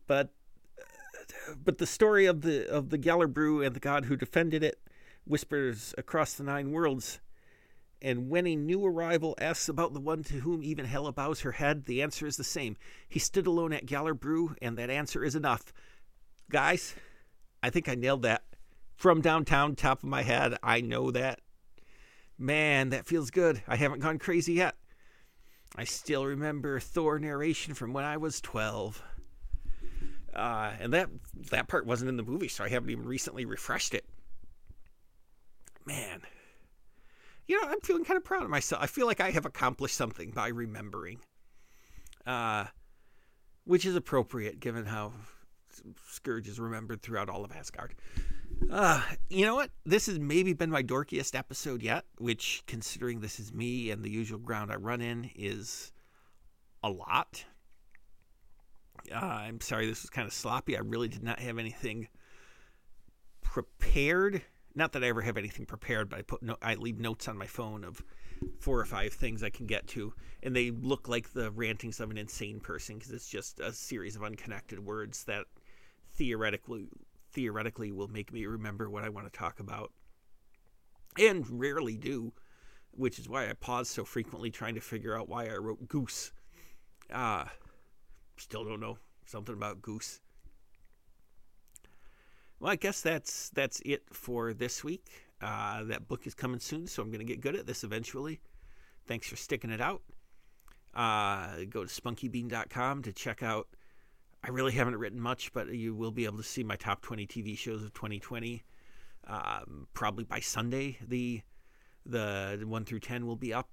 But 0.07 0.30
but 1.62 1.78
the 1.78 1.86
story 1.86 2.26
of 2.26 2.43
the 2.43 2.68
of 2.68 2.91
the 2.91 2.99
Gjallarbru 2.99 3.64
and 3.64 3.74
the 3.74 3.80
god 3.80 4.07
who 4.07 4.16
defended 4.16 4.62
it 4.62 4.80
whispers 5.24 5.95
across 5.97 6.34
the 6.34 6.45
nine 6.45 6.72
worlds. 6.72 7.20
And 8.03 8.30
when 8.30 8.47
a 8.47 8.57
new 8.57 8.84
arrival 8.84 9.34
asks 9.38 9.68
about 9.68 9.93
the 9.93 10.01
one 10.01 10.22
to 10.24 10.41
whom 10.41 10.62
even 10.62 10.86
Hela 10.86 11.12
bows 11.12 11.41
her 11.41 11.53
head, 11.53 11.84
the 11.84 12.01
answer 12.01 12.26
is 12.26 12.38
the 12.38 12.45
same. 12.45 12.78
He 13.07 13.18
stood 13.18 13.47
alone 13.47 13.74
at 13.74 13.84
Gjallarbru, 13.84 14.57
and 14.62 14.78
that 14.78 14.88
answer 14.88 15.22
is 15.22 15.34
enough. 15.34 15.70
Guys, 16.49 16.95
I 17.62 17.68
think 17.68 17.91
I 17.91 17.95
nailed 17.95 18.22
that. 18.22 18.43
From 19.01 19.22
downtown, 19.22 19.76
top 19.76 20.03
of 20.03 20.11
my 20.11 20.20
head, 20.20 20.59
I 20.62 20.82
know 20.82 21.11
that. 21.11 21.40
Man, 22.36 22.90
that 22.90 23.07
feels 23.07 23.30
good. 23.30 23.62
I 23.66 23.76
haven't 23.76 24.01
gone 24.01 24.18
crazy 24.18 24.53
yet. 24.53 24.76
I 25.74 25.84
still 25.84 26.26
remember 26.26 26.78
Thor 26.80 27.18
narration 27.18 27.72
from 27.72 27.94
when 27.94 28.05
I 28.05 28.18
was 28.18 28.42
12. 28.42 29.03
Uh, 30.34 30.72
and 30.78 30.92
that 30.92 31.09
that 31.51 31.66
part 31.66 31.86
wasn't 31.86 32.11
in 32.11 32.18
the 32.18 32.22
movie, 32.22 32.48
so 32.48 32.62
I 32.62 32.68
haven't 32.68 32.90
even 32.90 33.07
recently 33.07 33.46
refreshed 33.46 33.94
it. 33.94 34.05
Man, 35.86 36.20
you 37.46 37.59
know, 37.59 37.68
I'm 37.70 37.80
feeling 37.80 38.05
kind 38.05 38.18
of 38.18 38.24
proud 38.24 38.42
of 38.42 38.51
myself. 38.51 38.82
I 38.82 38.86
feel 38.86 39.07
like 39.07 39.22
I 39.22 39.30
have 39.30 39.46
accomplished 39.46 39.96
something 39.96 40.30
by 40.30 40.48
remembering, 40.48 41.20
uh, 42.26 42.66
which 43.64 43.86
is 43.86 43.96
appropriate 43.96 44.61
given 44.61 44.84
how 44.84 45.14
Skurge 46.07 46.48
is 46.48 46.61
remembered 46.61 47.01
throughout 47.01 47.30
all 47.30 47.46
of 47.46 47.53
Asgard. 47.53 47.94
Uh, 48.69 49.03
you 49.29 49.45
know 49.45 49.55
what? 49.55 49.71
This 49.85 50.07
has 50.07 50.19
maybe 50.19 50.53
been 50.53 50.71
my 50.71 50.83
dorkiest 50.83 51.37
episode 51.37 51.83
yet, 51.83 52.05
which, 52.19 52.63
considering 52.67 53.21
this 53.21 53.41
is 53.41 53.53
me 53.53 53.91
and 53.91 54.03
the 54.03 54.11
usual 54.11 54.39
ground 54.39 54.71
I 54.71 54.77
run 54.77 55.01
in, 55.01 55.31
is 55.35 55.93
a 56.83 56.91
lot. 56.91 57.45
Uh, 59.13 59.17
I'm 59.19 59.61
sorry 59.61 59.87
this 59.87 60.03
was 60.03 60.11
kind 60.11 60.27
of 60.27 60.33
sloppy. 60.33 60.77
I 60.77 60.81
really 60.81 61.09
did 61.09 61.23
not 61.23 61.41
have 61.41 61.59
anything 61.59 62.09
prepared. 63.43 64.43
Not 64.75 64.93
that 64.93 65.03
I 65.03 65.09
ever 65.09 65.23
have 65.23 65.37
anything 65.37 65.67
prepared, 65.67 66.09
but 66.09 66.19
I 66.19 66.23
put 66.23 66.43
no, 66.43 66.57
I 66.63 66.75
leave 66.75 67.01
notes 67.01 67.27
on 67.27 67.37
my 67.37 67.47
phone 67.47 67.83
of 67.83 68.05
four 68.61 68.79
or 68.79 68.85
five 68.85 69.13
things 69.13 69.43
I 69.43 69.51
can 69.51 69.67
get 69.67 69.87
to, 69.89 70.15
and 70.43 70.55
they 70.55 70.71
look 70.71 71.09
like 71.09 71.33
the 71.33 71.51
rantings 71.51 71.99
of 71.99 72.11
an 72.11 72.19
insane 72.19 72.61
person 72.61 72.97
because 72.97 73.13
it's 73.13 73.29
just 73.29 73.59
a 73.59 73.73
series 73.73 74.17
of 74.17 74.23
unconnected 74.23 74.79
words 74.79 75.25
that 75.25 75.47
theoretically 76.13 76.89
theoretically 77.33 77.93
will 77.93 78.09
make 78.09 78.33
me 78.33 78.47
remember 78.47 78.91
what 78.91 79.05
I 79.05 79.09
want 79.09 79.31
to 79.31 79.39
talk 79.39 79.61
about. 79.61 79.93
And 81.18 81.45
rarely 81.51 81.97
do, 81.97 82.33
which 82.93 83.18
is 83.18 83.28
why 83.28 83.49
I 83.49 83.53
pause 83.55 83.89
so 83.89 84.05
frequently 84.05 84.51
trying 84.51 84.74
to 84.74 84.81
figure 84.81 85.16
out 85.16 85.28
why 85.28 85.47
I 85.47 85.57
wrote 85.57 85.89
goose. 85.89 86.33
Uh, 87.12 87.45
still 88.37 88.64
don't 88.64 88.81
know. 88.81 88.99
Something 89.26 89.55
about 89.55 89.83
goose. 89.83 90.20
Well, 92.59 92.72
I 92.72 92.76
guess 92.76 93.01
that's 93.01 93.49
that's 93.51 93.81
it 93.85 94.03
for 94.12 94.53
this 94.53 94.85
week. 94.85 95.07
Uh, 95.41 95.85
that 95.85 96.07
book 96.09 96.26
is 96.26 96.35
coming 96.35 96.61
soon, 96.61 96.87
so 96.87 97.03
I'm 97.03 97.11
going 97.11 97.26
to 97.26 97.33
get 97.33 97.41
good 97.41 97.57
at 97.57 97.66
this 97.66 97.85
eventually. 97.85 98.41
Thanks 99.07 99.28
for 99.28 99.37
sticking 99.37 99.70
it 99.70 99.81
out. 99.81 100.03
Uh, 100.95 101.64
go 101.70 101.85
to 101.85 101.91
spunkybean.com 101.91 103.03
to 103.03 103.12
check 103.12 103.43
out 103.43 103.68
I 104.43 104.51
really 104.51 104.72
haven't 104.72 104.97
written 104.97 105.20
much, 105.20 105.53
but 105.53 105.68
you 105.68 105.95
will 105.95 106.11
be 106.11 106.24
able 106.24 106.38
to 106.38 106.43
see 106.43 106.64
my 106.64 106.76
top 106.76 107.03
20 107.03 107.26
TV 107.26 107.57
shows 107.57 107.82
of 107.82 107.93
2020. 107.93 108.62
Um, 109.26 109.86
probably 109.93 110.24
by 110.24 110.41
Sunday, 110.41 110.99
the 111.07 111.43
the 112.07 112.62
one 112.64 112.84
through 112.84 113.01
10 113.01 113.26
will 113.26 113.36
be 113.36 113.53
up. 113.53 113.68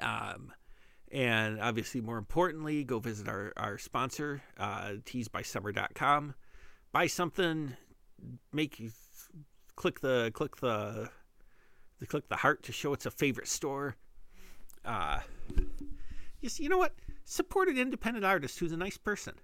Um, 0.00 0.52
and 1.12 1.60
obviously, 1.60 2.00
more 2.00 2.18
importantly, 2.18 2.84
go 2.84 2.98
visit 2.98 3.28
our, 3.28 3.52
our 3.56 3.78
sponsor, 3.78 4.42
uh, 4.58 4.94
teesbysummer.com. 5.04 6.34
Buy 6.90 7.06
something, 7.06 7.76
make 8.52 8.82
click 9.76 10.00
the 10.00 10.30
click 10.34 10.56
the, 10.56 11.08
the 12.00 12.06
click 12.06 12.28
the 12.28 12.36
heart 12.36 12.62
to 12.64 12.72
show 12.72 12.92
it's 12.92 13.06
a 13.06 13.10
favorite 13.10 13.48
store. 13.48 13.96
Uh, 14.84 15.20
just 16.42 16.58
you 16.58 16.68
know 16.68 16.78
what? 16.78 16.94
Support 17.24 17.68
an 17.68 17.78
independent 17.78 18.24
artist 18.24 18.58
who's 18.58 18.72
a 18.72 18.76
nice 18.76 18.98
person. 18.98 19.34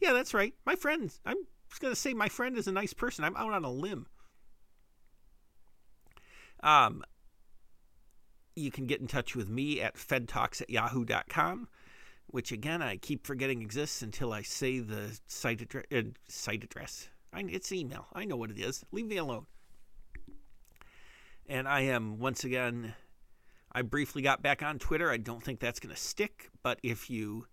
Yeah, 0.00 0.12
that's 0.12 0.34
right. 0.34 0.54
My 0.66 0.74
friend, 0.74 1.12
I'm 1.24 1.38
just 1.68 1.80
going 1.80 1.92
to 1.92 2.00
say 2.00 2.14
my 2.14 2.28
friend 2.28 2.56
is 2.56 2.66
a 2.66 2.72
nice 2.72 2.92
person. 2.92 3.24
I'm 3.24 3.36
out 3.36 3.52
on 3.52 3.64
a 3.64 3.70
limb. 3.70 4.06
Um, 6.62 7.02
you 8.56 8.70
can 8.70 8.86
get 8.86 9.00
in 9.00 9.06
touch 9.06 9.36
with 9.36 9.48
me 9.48 9.80
at 9.80 9.96
fedtalks 9.96 10.60
at 10.60 10.70
yahoo.com, 10.70 11.68
which 12.26 12.52
again, 12.52 12.82
I 12.82 12.96
keep 12.96 13.26
forgetting 13.26 13.62
exists 13.62 14.02
until 14.02 14.32
I 14.32 14.42
say 14.42 14.78
the 14.78 15.18
site, 15.26 15.60
address. 15.60 15.84
Uh, 15.92 16.02
site 16.28 16.64
address. 16.64 17.08
I, 17.32 17.44
it's 17.48 17.72
email. 17.72 18.06
I 18.12 18.24
know 18.24 18.36
what 18.36 18.50
it 18.50 18.58
is. 18.58 18.84
Leave 18.92 19.06
me 19.06 19.16
alone. 19.16 19.46
And 21.46 21.68
I 21.68 21.82
am 21.82 22.18
once 22.18 22.44
again 22.44 22.94
I 23.74 23.82
briefly 23.82 24.22
got 24.22 24.42
back 24.42 24.62
on 24.62 24.78
Twitter. 24.78 25.10
I 25.10 25.16
don't 25.16 25.42
think 25.42 25.60
that's 25.60 25.80
going 25.80 25.94
to 25.94 26.00
stick, 26.00 26.50
but 26.62 26.78
if 26.82 27.10
you 27.10 27.46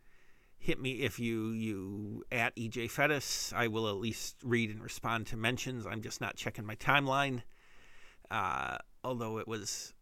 hit 0.60 0.80
me, 0.80 1.02
if 1.02 1.20
you 1.20 1.50
you 1.52 2.24
at 2.32 2.56
EJ 2.56 2.92
Fettis, 2.92 3.52
I 3.54 3.68
will 3.68 3.88
at 3.90 3.96
least 3.96 4.38
read 4.44 4.70
and 4.70 4.84
respond 4.84 5.28
to 5.28 5.38
mentions. 5.38 5.86
I'm 5.86 6.02
just 6.02 6.22
not 6.22 6.36
checking 6.36 6.66
my 6.66 6.76
timeline. 6.76 7.42
Uh, 8.30 8.78
although 9.04 9.40
it 9.40 9.48
was 9.48 9.94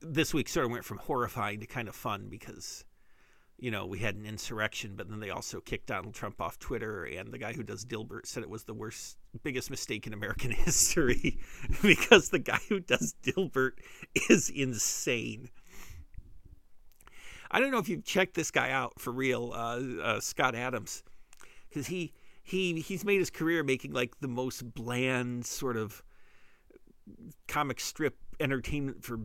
this 0.00 0.34
week 0.34 0.48
sort 0.48 0.66
of 0.66 0.72
went 0.72 0.84
from 0.84 0.98
horrifying 0.98 1.60
to 1.60 1.66
kind 1.66 1.88
of 1.88 1.94
fun 1.94 2.28
because 2.28 2.84
you 3.58 3.70
know, 3.70 3.86
we 3.86 3.98
had 3.98 4.16
an 4.16 4.26
insurrection, 4.26 4.94
but 4.96 5.08
then 5.08 5.20
they 5.20 5.30
also 5.30 5.60
kicked 5.60 5.86
Donald 5.86 6.14
Trump 6.14 6.40
off 6.40 6.58
Twitter. 6.58 7.04
And 7.04 7.32
the 7.32 7.38
guy 7.38 7.54
who 7.54 7.62
does 7.62 7.84
Dilbert 7.84 8.26
said 8.26 8.42
it 8.42 8.50
was 8.50 8.64
the 8.64 8.74
worst, 8.74 9.16
biggest 9.42 9.70
mistake 9.70 10.06
in 10.06 10.12
American 10.12 10.50
history 10.52 11.38
because 11.82 12.30
the 12.30 12.38
guy 12.38 12.60
who 12.68 12.80
does 12.80 13.14
Dilbert 13.22 13.72
is 14.28 14.48
insane. 14.48 15.50
I 17.50 17.60
don't 17.60 17.70
know 17.70 17.78
if 17.78 17.88
you've 17.88 18.04
checked 18.04 18.34
this 18.34 18.50
guy 18.50 18.70
out 18.70 19.00
for 19.00 19.12
real, 19.12 19.52
uh, 19.54 19.80
uh, 20.02 20.20
Scott 20.20 20.54
Adams, 20.54 21.02
because 21.68 21.86
he 21.86 22.12
he 22.42 22.80
he's 22.80 23.04
made 23.04 23.18
his 23.18 23.30
career 23.30 23.62
making 23.62 23.92
like 23.92 24.18
the 24.20 24.28
most 24.28 24.74
bland 24.74 25.46
sort 25.46 25.76
of 25.76 26.02
comic 27.46 27.78
strip 27.78 28.16
entertainment 28.40 29.04
for 29.04 29.20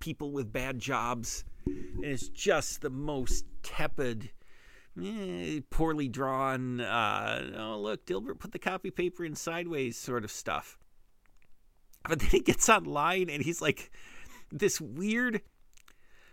people 0.00 0.32
with 0.32 0.52
bad 0.52 0.78
jobs 0.78 1.44
and 1.66 2.04
it's 2.04 2.28
just 2.28 2.80
the 2.80 2.90
most 2.90 3.46
tepid, 3.62 4.30
eh, 5.02 5.60
poorly 5.70 6.08
drawn. 6.08 6.80
Uh, 6.80 7.50
oh, 7.56 7.78
look, 7.78 8.06
Dilbert 8.06 8.38
put 8.38 8.52
the 8.52 8.58
copy 8.58 8.90
paper 8.90 9.24
in 9.24 9.34
sideways, 9.34 9.96
sort 9.96 10.24
of 10.24 10.30
stuff. 10.30 10.78
But 12.08 12.20
then 12.20 12.30
he 12.30 12.40
gets 12.40 12.68
online 12.68 13.30
and 13.30 13.42
he's 13.42 13.62
like 13.62 13.90
this 14.52 14.80
weird. 14.80 15.40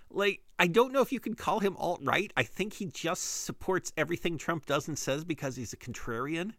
Like, 0.09 0.41
I 0.59 0.68
don't 0.68 0.91
know 0.91 1.01
if 1.01 1.12
you 1.12 1.20
can 1.20 1.36
call 1.36 1.59
him 1.59 1.78
alt 1.78 2.01
right. 2.03 2.32
I 2.36 2.43
think 2.43 2.74
he 2.74 2.86
just 2.86 3.45
supports 3.45 3.93
everything 3.95 4.38
Trump 4.38 4.66
does 4.66 4.88
and 4.88 4.99
says 4.99 5.24
because 5.24 5.55
he's 5.55 5.74
a 5.74 5.78
contrarian. 5.78 6.51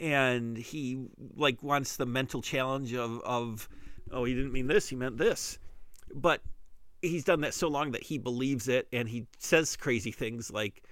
And 0.00 0.56
he 0.56 1.06
like 1.36 1.62
wants 1.62 1.96
the 1.96 2.06
mental 2.06 2.42
challenge 2.42 2.94
of, 2.94 3.20
of 3.20 3.68
oh, 4.10 4.24
he 4.24 4.34
didn't 4.34 4.52
mean 4.52 4.66
this, 4.66 4.88
he 4.88 4.96
meant 4.96 5.18
this. 5.18 5.58
But 6.14 6.40
he's 7.02 7.24
done 7.24 7.42
that 7.42 7.54
so 7.54 7.68
long 7.68 7.92
that 7.92 8.02
he 8.02 8.18
believes 8.18 8.68
it 8.68 8.88
and 8.92 9.08
he 9.08 9.26
says 9.38 9.76
crazy 9.76 10.10
things 10.10 10.50
like 10.50 10.82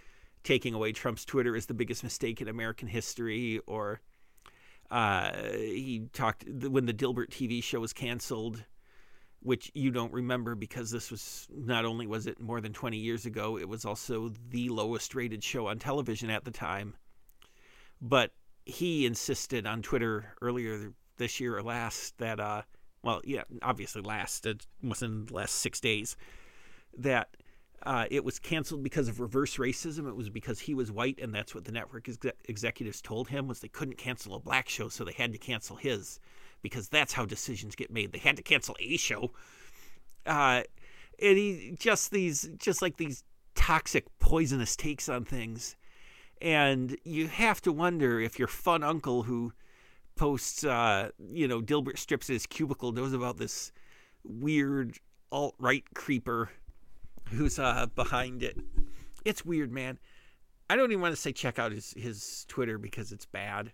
taking 0.44 0.74
away 0.74 0.92
Trump's 0.92 1.24
Twitter 1.24 1.56
is 1.56 1.66
the 1.66 1.74
biggest 1.74 2.02
mistake 2.02 2.40
in 2.40 2.48
American 2.48 2.88
history 2.88 3.60
or 3.66 4.00
uh, 4.90 5.32
he 5.54 6.08
talked 6.12 6.44
when 6.48 6.86
the 6.86 6.92
Dilbert 6.92 7.30
TV 7.30 7.62
show 7.62 7.80
was 7.80 7.92
canceled 7.92 8.64
which 9.40 9.72
you 9.74 9.90
don't 9.90 10.12
remember 10.12 10.54
because 10.54 10.90
this 10.90 11.10
was 11.10 11.48
not 11.52 11.84
only 11.84 12.06
was 12.06 12.26
it 12.26 12.40
more 12.40 12.60
than 12.60 12.72
20 12.72 12.96
years 12.96 13.26
ago 13.26 13.58
it 13.58 13.68
was 13.68 13.84
also 13.84 14.32
the 14.50 14.68
lowest 14.68 15.14
rated 15.14 15.42
show 15.42 15.66
on 15.66 15.78
television 15.78 16.30
at 16.30 16.44
the 16.44 16.50
time. 16.50 16.94
But 18.00 18.32
he 18.64 19.06
insisted 19.06 19.66
on 19.66 19.82
Twitter 19.82 20.34
earlier 20.40 20.92
this 21.16 21.40
year 21.40 21.56
or 21.56 21.62
last 21.62 22.16
that 22.18 22.38
uh, 22.38 22.62
well, 23.02 23.20
yeah, 23.24 23.42
obviously 23.62 24.02
last, 24.02 24.46
it 24.46 24.66
wasn't 24.82 25.28
the 25.28 25.34
last 25.34 25.56
six 25.56 25.80
days, 25.80 26.16
that 26.96 27.36
uh, 27.84 28.06
it 28.10 28.24
was 28.24 28.38
canceled 28.38 28.82
because 28.82 29.08
of 29.08 29.18
reverse 29.18 29.56
racism. 29.56 30.08
It 30.08 30.16
was 30.16 30.30
because 30.30 30.60
he 30.60 30.74
was 30.74 30.92
white, 30.92 31.18
and 31.20 31.34
that's 31.34 31.54
what 31.54 31.64
the 31.64 31.72
network 31.72 32.08
ex- 32.08 32.34
executives 32.44 33.02
told 33.02 33.28
him 33.28 33.48
was 33.48 33.60
they 33.60 33.68
couldn't 33.68 33.98
cancel 33.98 34.34
a 34.34 34.40
black 34.40 34.68
show, 34.68 34.88
so 34.88 35.04
they 35.04 35.12
had 35.12 35.32
to 35.32 35.38
cancel 35.38 35.76
his 35.76 36.20
because 36.62 36.88
that's 36.88 37.12
how 37.12 37.26
decisions 37.26 37.74
get 37.74 37.90
made. 37.90 38.12
They 38.12 38.18
had 38.18 38.36
to 38.36 38.42
cancel 38.42 38.76
a 38.78 38.96
show. 38.96 39.32
Uh, 40.24 40.62
and 41.20 41.36
he 41.36 41.74
just 41.78 42.12
these 42.12 42.48
just 42.56 42.82
like 42.82 42.96
these 42.96 43.24
toxic, 43.56 44.06
poisonous 44.20 44.76
takes 44.76 45.08
on 45.08 45.24
things, 45.24 45.76
and 46.40 46.96
you 47.02 47.26
have 47.26 47.60
to 47.62 47.72
wonder 47.72 48.20
if 48.20 48.38
your 48.38 48.48
fun 48.48 48.84
uncle 48.84 49.24
who 49.24 49.52
posts, 50.14 50.62
uh, 50.62 51.10
you 51.32 51.48
know, 51.48 51.60
Dilbert 51.60 51.98
strips 51.98 52.28
his 52.28 52.46
cubicle, 52.46 52.92
knows 52.92 53.12
about 53.12 53.38
this 53.38 53.72
weird 54.22 54.98
alt 55.32 55.56
right 55.58 55.84
creeper 55.94 56.50
who's 57.32 57.58
uh, 57.58 57.86
behind 57.94 58.42
it. 58.42 58.58
It's 59.24 59.44
weird, 59.44 59.72
man. 59.72 59.98
I 60.68 60.76
don't 60.76 60.90
even 60.90 61.02
want 61.02 61.14
to 61.14 61.20
say 61.20 61.32
check 61.32 61.58
out 61.58 61.72
his, 61.72 61.92
his 61.96 62.44
Twitter 62.48 62.78
because 62.78 63.12
it's 63.12 63.26
bad. 63.26 63.72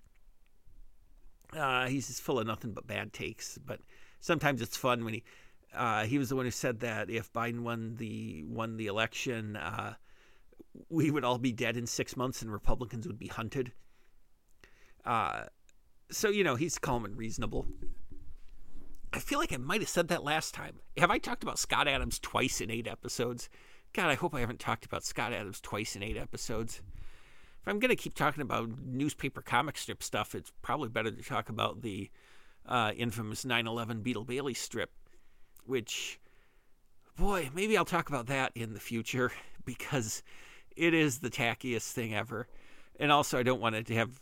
Uh, 1.56 1.86
he's 1.86 2.08
just 2.08 2.22
full 2.22 2.38
of 2.38 2.46
nothing 2.46 2.72
but 2.72 2.86
bad 2.86 3.12
takes. 3.12 3.58
But 3.58 3.80
sometimes 4.20 4.60
it's 4.60 4.76
fun 4.76 5.04
when 5.04 5.14
he 5.14 5.24
uh, 5.74 6.04
he 6.04 6.18
was 6.18 6.30
the 6.30 6.36
one 6.36 6.44
who 6.44 6.50
said 6.50 6.80
that 6.80 7.10
if 7.10 7.32
Biden 7.32 7.60
won 7.60 7.96
the 7.96 8.44
won 8.46 8.76
the 8.76 8.86
election, 8.86 9.56
uh, 9.56 9.94
we 10.88 11.10
would 11.10 11.24
all 11.24 11.38
be 11.38 11.52
dead 11.52 11.76
in 11.76 11.86
six 11.86 12.16
months 12.16 12.42
and 12.42 12.52
Republicans 12.52 13.06
would 13.06 13.18
be 13.18 13.28
hunted. 13.28 13.72
Uh, 15.04 15.44
so 16.10 16.28
you 16.28 16.44
know 16.44 16.56
he's 16.56 16.78
calm 16.78 17.04
and 17.04 17.16
reasonable. 17.16 17.66
I 19.12 19.20
feel 19.20 19.38
like 19.38 19.52
I 19.52 19.56
might 19.56 19.80
have 19.80 19.88
said 19.88 20.08
that 20.08 20.24
last 20.24 20.54
time. 20.54 20.80
Have 20.98 21.10
I 21.10 21.18
talked 21.18 21.42
about 21.42 21.58
Scott 21.58 21.88
Adams 21.88 22.18
twice 22.18 22.60
in 22.60 22.70
eight 22.70 22.86
episodes? 22.86 23.48
God, 23.94 24.10
I 24.10 24.14
hope 24.14 24.34
I 24.34 24.40
haven't 24.40 24.60
talked 24.60 24.84
about 24.84 25.04
Scott 25.04 25.32
Adams 25.32 25.60
twice 25.60 25.96
in 25.96 26.02
eight 26.02 26.16
episodes. 26.16 26.82
If 27.62 27.68
I'm 27.68 27.78
going 27.78 27.90
to 27.90 27.96
keep 27.96 28.14
talking 28.14 28.42
about 28.42 28.70
newspaper 28.84 29.40
comic 29.40 29.78
strip 29.78 30.02
stuff, 30.02 30.34
it's 30.34 30.52
probably 30.60 30.90
better 30.90 31.10
to 31.10 31.22
talk 31.22 31.48
about 31.48 31.80
the 31.80 32.10
uh, 32.66 32.92
infamous 32.96 33.44
9 33.44 33.66
11 33.66 34.02
Beetle 34.02 34.24
Bailey 34.24 34.54
strip, 34.54 34.90
which, 35.64 36.20
boy, 37.16 37.50
maybe 37.54 37.78
I'll 37.78 37.86
talk 37.86 38.10
about 38.10 38.26
that 38.26 38.52
in 38.54 38.74
the 38.74 38.80
future 38.80 39.32
because 39.64 40.22
it 40.76 40.92
is 40.92 41.20
the 41.20 41.30
tackiest 41.30 41.92
thing 41.92 42.14
ever. 42.14 42.46
And 43.00 43.10
also, 43.10 43.38
I 43.38 43.42
don't 43.42 43.60
want 43.60 43.86
to 43.86 43.94
have 43.94 44.20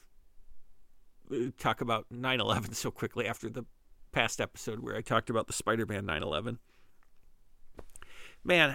talk 1.58 1.80
about 1.80 2.06
9/11 2.12 2.74
so 2.74 2.92
quickly 2.92 3.26
after 3.26 3.48
the 3.48 3.64
past 4.16 4.40
episode 4.40 4.80
where 4.80 4.96
I 4.96 5.02
talked 5.02 5.28
about 5.28 5.46
the 5.46 5.52
Spider-Man 5.52 6.06
9/11. 6.06 6.56
Man, 8.44 8.74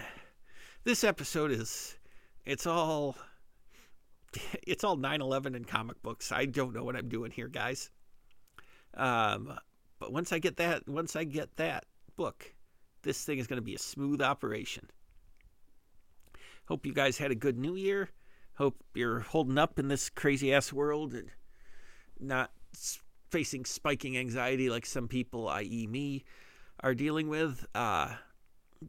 this 0.83 1.03
episode 1.03 1.49
is 1.49 1.97
it's 2.45 2.67
all 2.67 3.15
it's 4.67 4.83
all 4.83 4.97
9/11 4.97 5.55
in 5.55 5.65
comic 5.65 5.99
books. 6.03 6.31
I 6.31 6.45
don't 6.45 6.75
know 6.75 6.83
what 6.83 6.95
I'm 6.95 7.09
doing 7.09 7.31
here, 7.31 7.47
guys. 7.47 7.89
Um, 8.93 9.57
but 9.97 10.13
once 10.13 10.31
I 10.31 10.37
get 10.37 10.57
that, 10.57 10.87
once 10.87 11.15
I 11.15 11.23
get 11.23 11.55
that 11.55 11.85
book, 12.15 12.53
this 13.01 13.25
thing 13.25 13.39
is 13.39 13.47
going 13.47 13.57
to 13.57 13.65
be 13.65 13.73
a 13.73 13.79
smooth 13.79 14.21
operation. 14.21 14.91
Hope 16.67 16.85
you 16.85 16.93
guys 16.93 17.17
had 17.17 17.31
a 17.31 17.35
good 17.35 17.57
New 17.57 17.75
Year. 17.75 18.11
Hope 18.57 18.83
you're 18.93 19.21
holding 19.21 19.57
up 19.57 19.79
in 19.79 19.87
this 19.87 20.07
crazy 20.07 20.53
ass 20.53 20.71
world 20.71 21.15
not 22.19 22.51
facing 23.32 23.65
spiking 23.65 24.17
anxiety 24.17 24.69
like 24.69 24.86
some 24.86 25.07
people, 25.07 25.47
i.e., 25.49 25.88
me, 25.88 26.23
are 26.82 26.93
dealing 26.93 27.29
with. 27.29 27.65
Uh, 27.73 28.13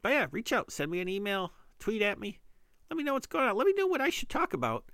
but 0.02 0.08
yeah, 0.10 0.26
reach 0.30 0.52
out, 0.52 0.72
send 0.72 0.90
me 0.90 1.00
an 1.00 1.08
email, 1.08 1.52
tweet 1.78 2.02
at 2.02 2.18
me, 2.18 2.38
let 2.90 2.96
me 2.96 3.04
know 3.04 3.14
what's 3.14 3.26
going 3.26 3.48
on. 3.48 3.56
Let 3.56 3.66
me 3.66 3.74
know 3.74 3.86
what 3.86 4.00
I 4.00 4.10
should 4.10 4.28
talk 4.28 4.52
about 4.52 4.84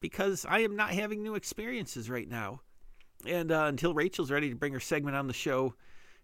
because 0.00 0.46
I 0.48 0.60
am 0.60 0.76
not 0.76 0.90
having 0.90 1.22
new 1.22 1.34
experiences 1.34 2.08
right 2.08 2.28
now. 2.28 2.60
And 3.26 3.52
uh, 3.52 3.64
until 3.64 3.92
Rachel's 3.92 4.30
ready 4.30 4.48
to 4.50 4.56
bring 4.56 4.72
her 4.72 4.80
segment 4.80 5.16
on 5.16 5.26
the 5.26 5.32
show, 5.32 5.74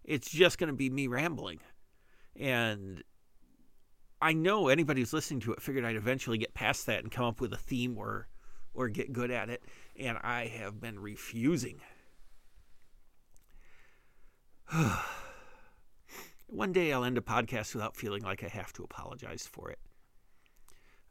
it's 0.03 0.29
just 0.29 0.57
going 0.57 0.69
to 0.69 0.75
be 0.75 0.89
me 0.89 1.07
rambling. 1.07 1.59
And 2.35 3.03
I 4.21 4.33
know 4.33 4.69
anybody 4.69 5.01
who's 5.01 5.13
listening 5.13 5.41
to 5.41 5.53
it 5.53 5.61
figured 5.61 5.85
I'd 5.85 5.95
eventually 5.95 6.37
get 6.37 6.53
past 6.53 6.85
that 6.85 7.03
and 7.03 7.11
come 7.11 7.25
up 7.25 7.41
with 7.41 7.53
a 7.53 7.57
theme 7.57 7.97
or 7.97 8.27
or 8.73 8.89
get 8.89 9.11
good 9.11 9.31
at 9.31 9.49
it 9.49 9.63
and 9.99 10.17
I 10.21 10.45
have 10.45 10.79
been 10.79 10.99
refusing. 10.99 11.81
One 16.47 16.71
day 16.73 16.91
I'll 16.91 17.03
end 17.03 17.17
a 17.17 17.21
podcast 17.21 17.73
without 17.73 17.95
feeling 17.95 18.23
like 18.23 18.43
I 18.43 18.47
have 18.47 18.73
to 18.73 18.83
apologize 18.83 19.47
for 19.49 19.69
it. 19.69 19.79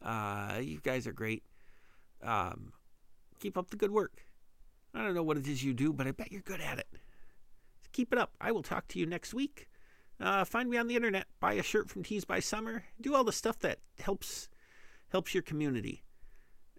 Uh, 0.02 0.59
you 0.61 0.80
guys 0.82 1.07
are 1.07 1.12
great. 1.12 1.42
Um, 2.22 2.72
keep 3.40 3.57
up 3.57 3.70
the 3.70 3.76
good 3.76 3.90
work. 3.90 4.24
I 4.94 5.02
don't 5.02 5.14
know 5.14 5.22
what 5.22 5.36
it 5.36 5.46
is 5.46 5.64
you 5.64 5.74
do, 5.74 5.92
but 5.92 6.07
I 6.07 6.12
bet 6.12 6.32
you're 6.32 6.42
good 6.42 6.61
at 6.61 6.78
it. 6.78 6.88
Keep 7.92 8.12
it 8.12 8.18
up. 8.18 8.32
I 8.40 8.52
will 8.52 8.62
talk 8.62 8.88
to 8.88 8.98
you 8.98 9.07
next 9.07 9.32
week. 9.32 9.68
Uh, 10.20 10.44
find 10.44 10.70
me 10.70 10.76
on 10.76 10.86
the 10.86 10.96
internet. 10.96 11.26
Buy 11.40 11.54
a 11.54 11.62
shirt 11.62 11.88
from 11.90 12.02
Tees 12.02 12.24
by 12.24 12.40
Summer. 12.40 12.84
Do 13.00 13.14
all 13.14 13.24
the 13.24 13.32
stuff 13.32 13.59
that 13.61 13.78
helps 13.98 14.48
helps 15.11 15.34
your 15.34 15.42
community. 15.42 16.02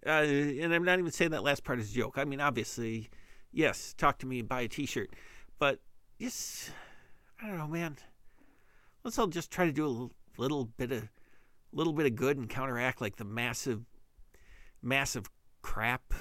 Uh, 0.06 0.10
and 0.10 0.74
I'm 0.74 0.84
not 0.84 0.98
even 0.98 1.10
saying 1.10 1.32
that 1.32 1.42
last 1.42 1.64
part 1.64 1.80
is 1.80 1.90
a 1.90 1.94
joke. 1.94 2.18
I 2.18 2.24
mean, 2.24 2.40
obviously, 2.40 3.10
yes, 3.52 3.94
talk 3.96 4.18
to 4.18 4.26
me 4.26 4.40
and 4.40 4.48
buy 4.48 4.62
a 4.62 4.68
T-shirt, 4.68 5.10
but 5.58 5.80
yes, 6.18 6.70
I 7.42 7.46
don't 7.46 7.58
know, 7.58 7.68
man. 7.68 7.96
Let's 9.04 9.18
all 9.18 9.26
just 9.28 9.50
try 9.50 9.64
to 9.66 9.72
do 9.72 9.86
a 9.86 10.40
little 10.40 10.66
bit 10.76 10.92
of, 10.92 11.08
little 11.72 11.92
bit 11.92 12.06
of 12.06 12.16
good 12.16 12.36
and 12.36 12.48
counteract 12.48 13.00
like 13.00 13.16
the 13.16 13.24
massive, 13.24 13.84
massive 14.82 15.30
crap. 15.62 16.12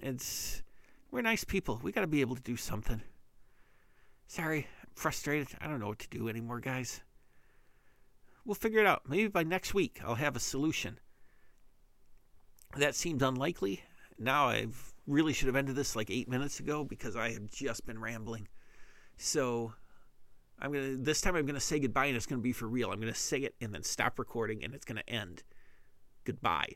It's 0.00 0.62
we're 1.10 1.22
nice 1.22 1.44
people. 1.44 1.80
We 1.82 1.92
got 1.92 2.00
to 2.02 2.06
be 2.06 2.20
able 2.20 2.36
to 2.36 2.42
do 2.42 2.56
something. 2.56 3.02
Sorry, 4.26 4.66
I'm 4.82 4.90
frustrated. 4.94 5.48
I 5.60 5.68
don't 5.68 5.80
know 5.80 5.88
what 5.88 5.98
to 6.00 6.08
do 6.08 6.28
anymore, 6.28 6.60
guys. 6.60 7.02
We'll 8.44 8.54
figure 8.54 8.80
it 8.80 8.86
out. 8.86 9.02
Maybe 9.08 9.28
by 9.28 9.42
next 9.42 9.74
week 9.74 10.00
I'll 10.04 10.16
have 10.16 10.36
a 10.36 10.40
solution. 10.40 10.98
That 12.76 12.94
seemed 12.94 13.22
unlikely. 13.22 13.82
Now 14.18 14.48
I've 14.48 14.94
really 15.06 15.32
should 15.32 15.46
have 15.46 15.56
ended 15.56 15.76
this 15.76 15.94
like 15.94 16.10
eight 16.10 16.28
minutes 16.28 16.60
ago 16.60 16.82
because 16.84 17.14
I 17.14 17.32
have 17.32 17.50
just 17.50 17.86
been 17.86 18.00
rambling. 18.00 18.48
So 19.22 19.72
I'm 20.58 20.72
gonna 20.72 20.96
this 20.96 21.20
time 21.20 21.36
I'm 21.36 21.46
gonna 21.46 21.60
say 21.60 21.78
goodbye 21.78 22.06
and 22.06 22.16
it's 22.16 22.26
gonna 22.26 22.42
be 22.42 22.52
for 22.52 22.66
real. 22.66 22.90
I'm 22.90 22.98
gonna 22.98 23.14
say 23.14 23.38
it 23.38 23.54
and 23.60 23.72
then 23.72 23.84
stop 23.84 24.18
recording 24.18 24.64
and 24.64 24.74
it's 24.74 24.84
gonna 24.84 25.04
end. 25.06 25.44
Goodbye. 26.24 26.74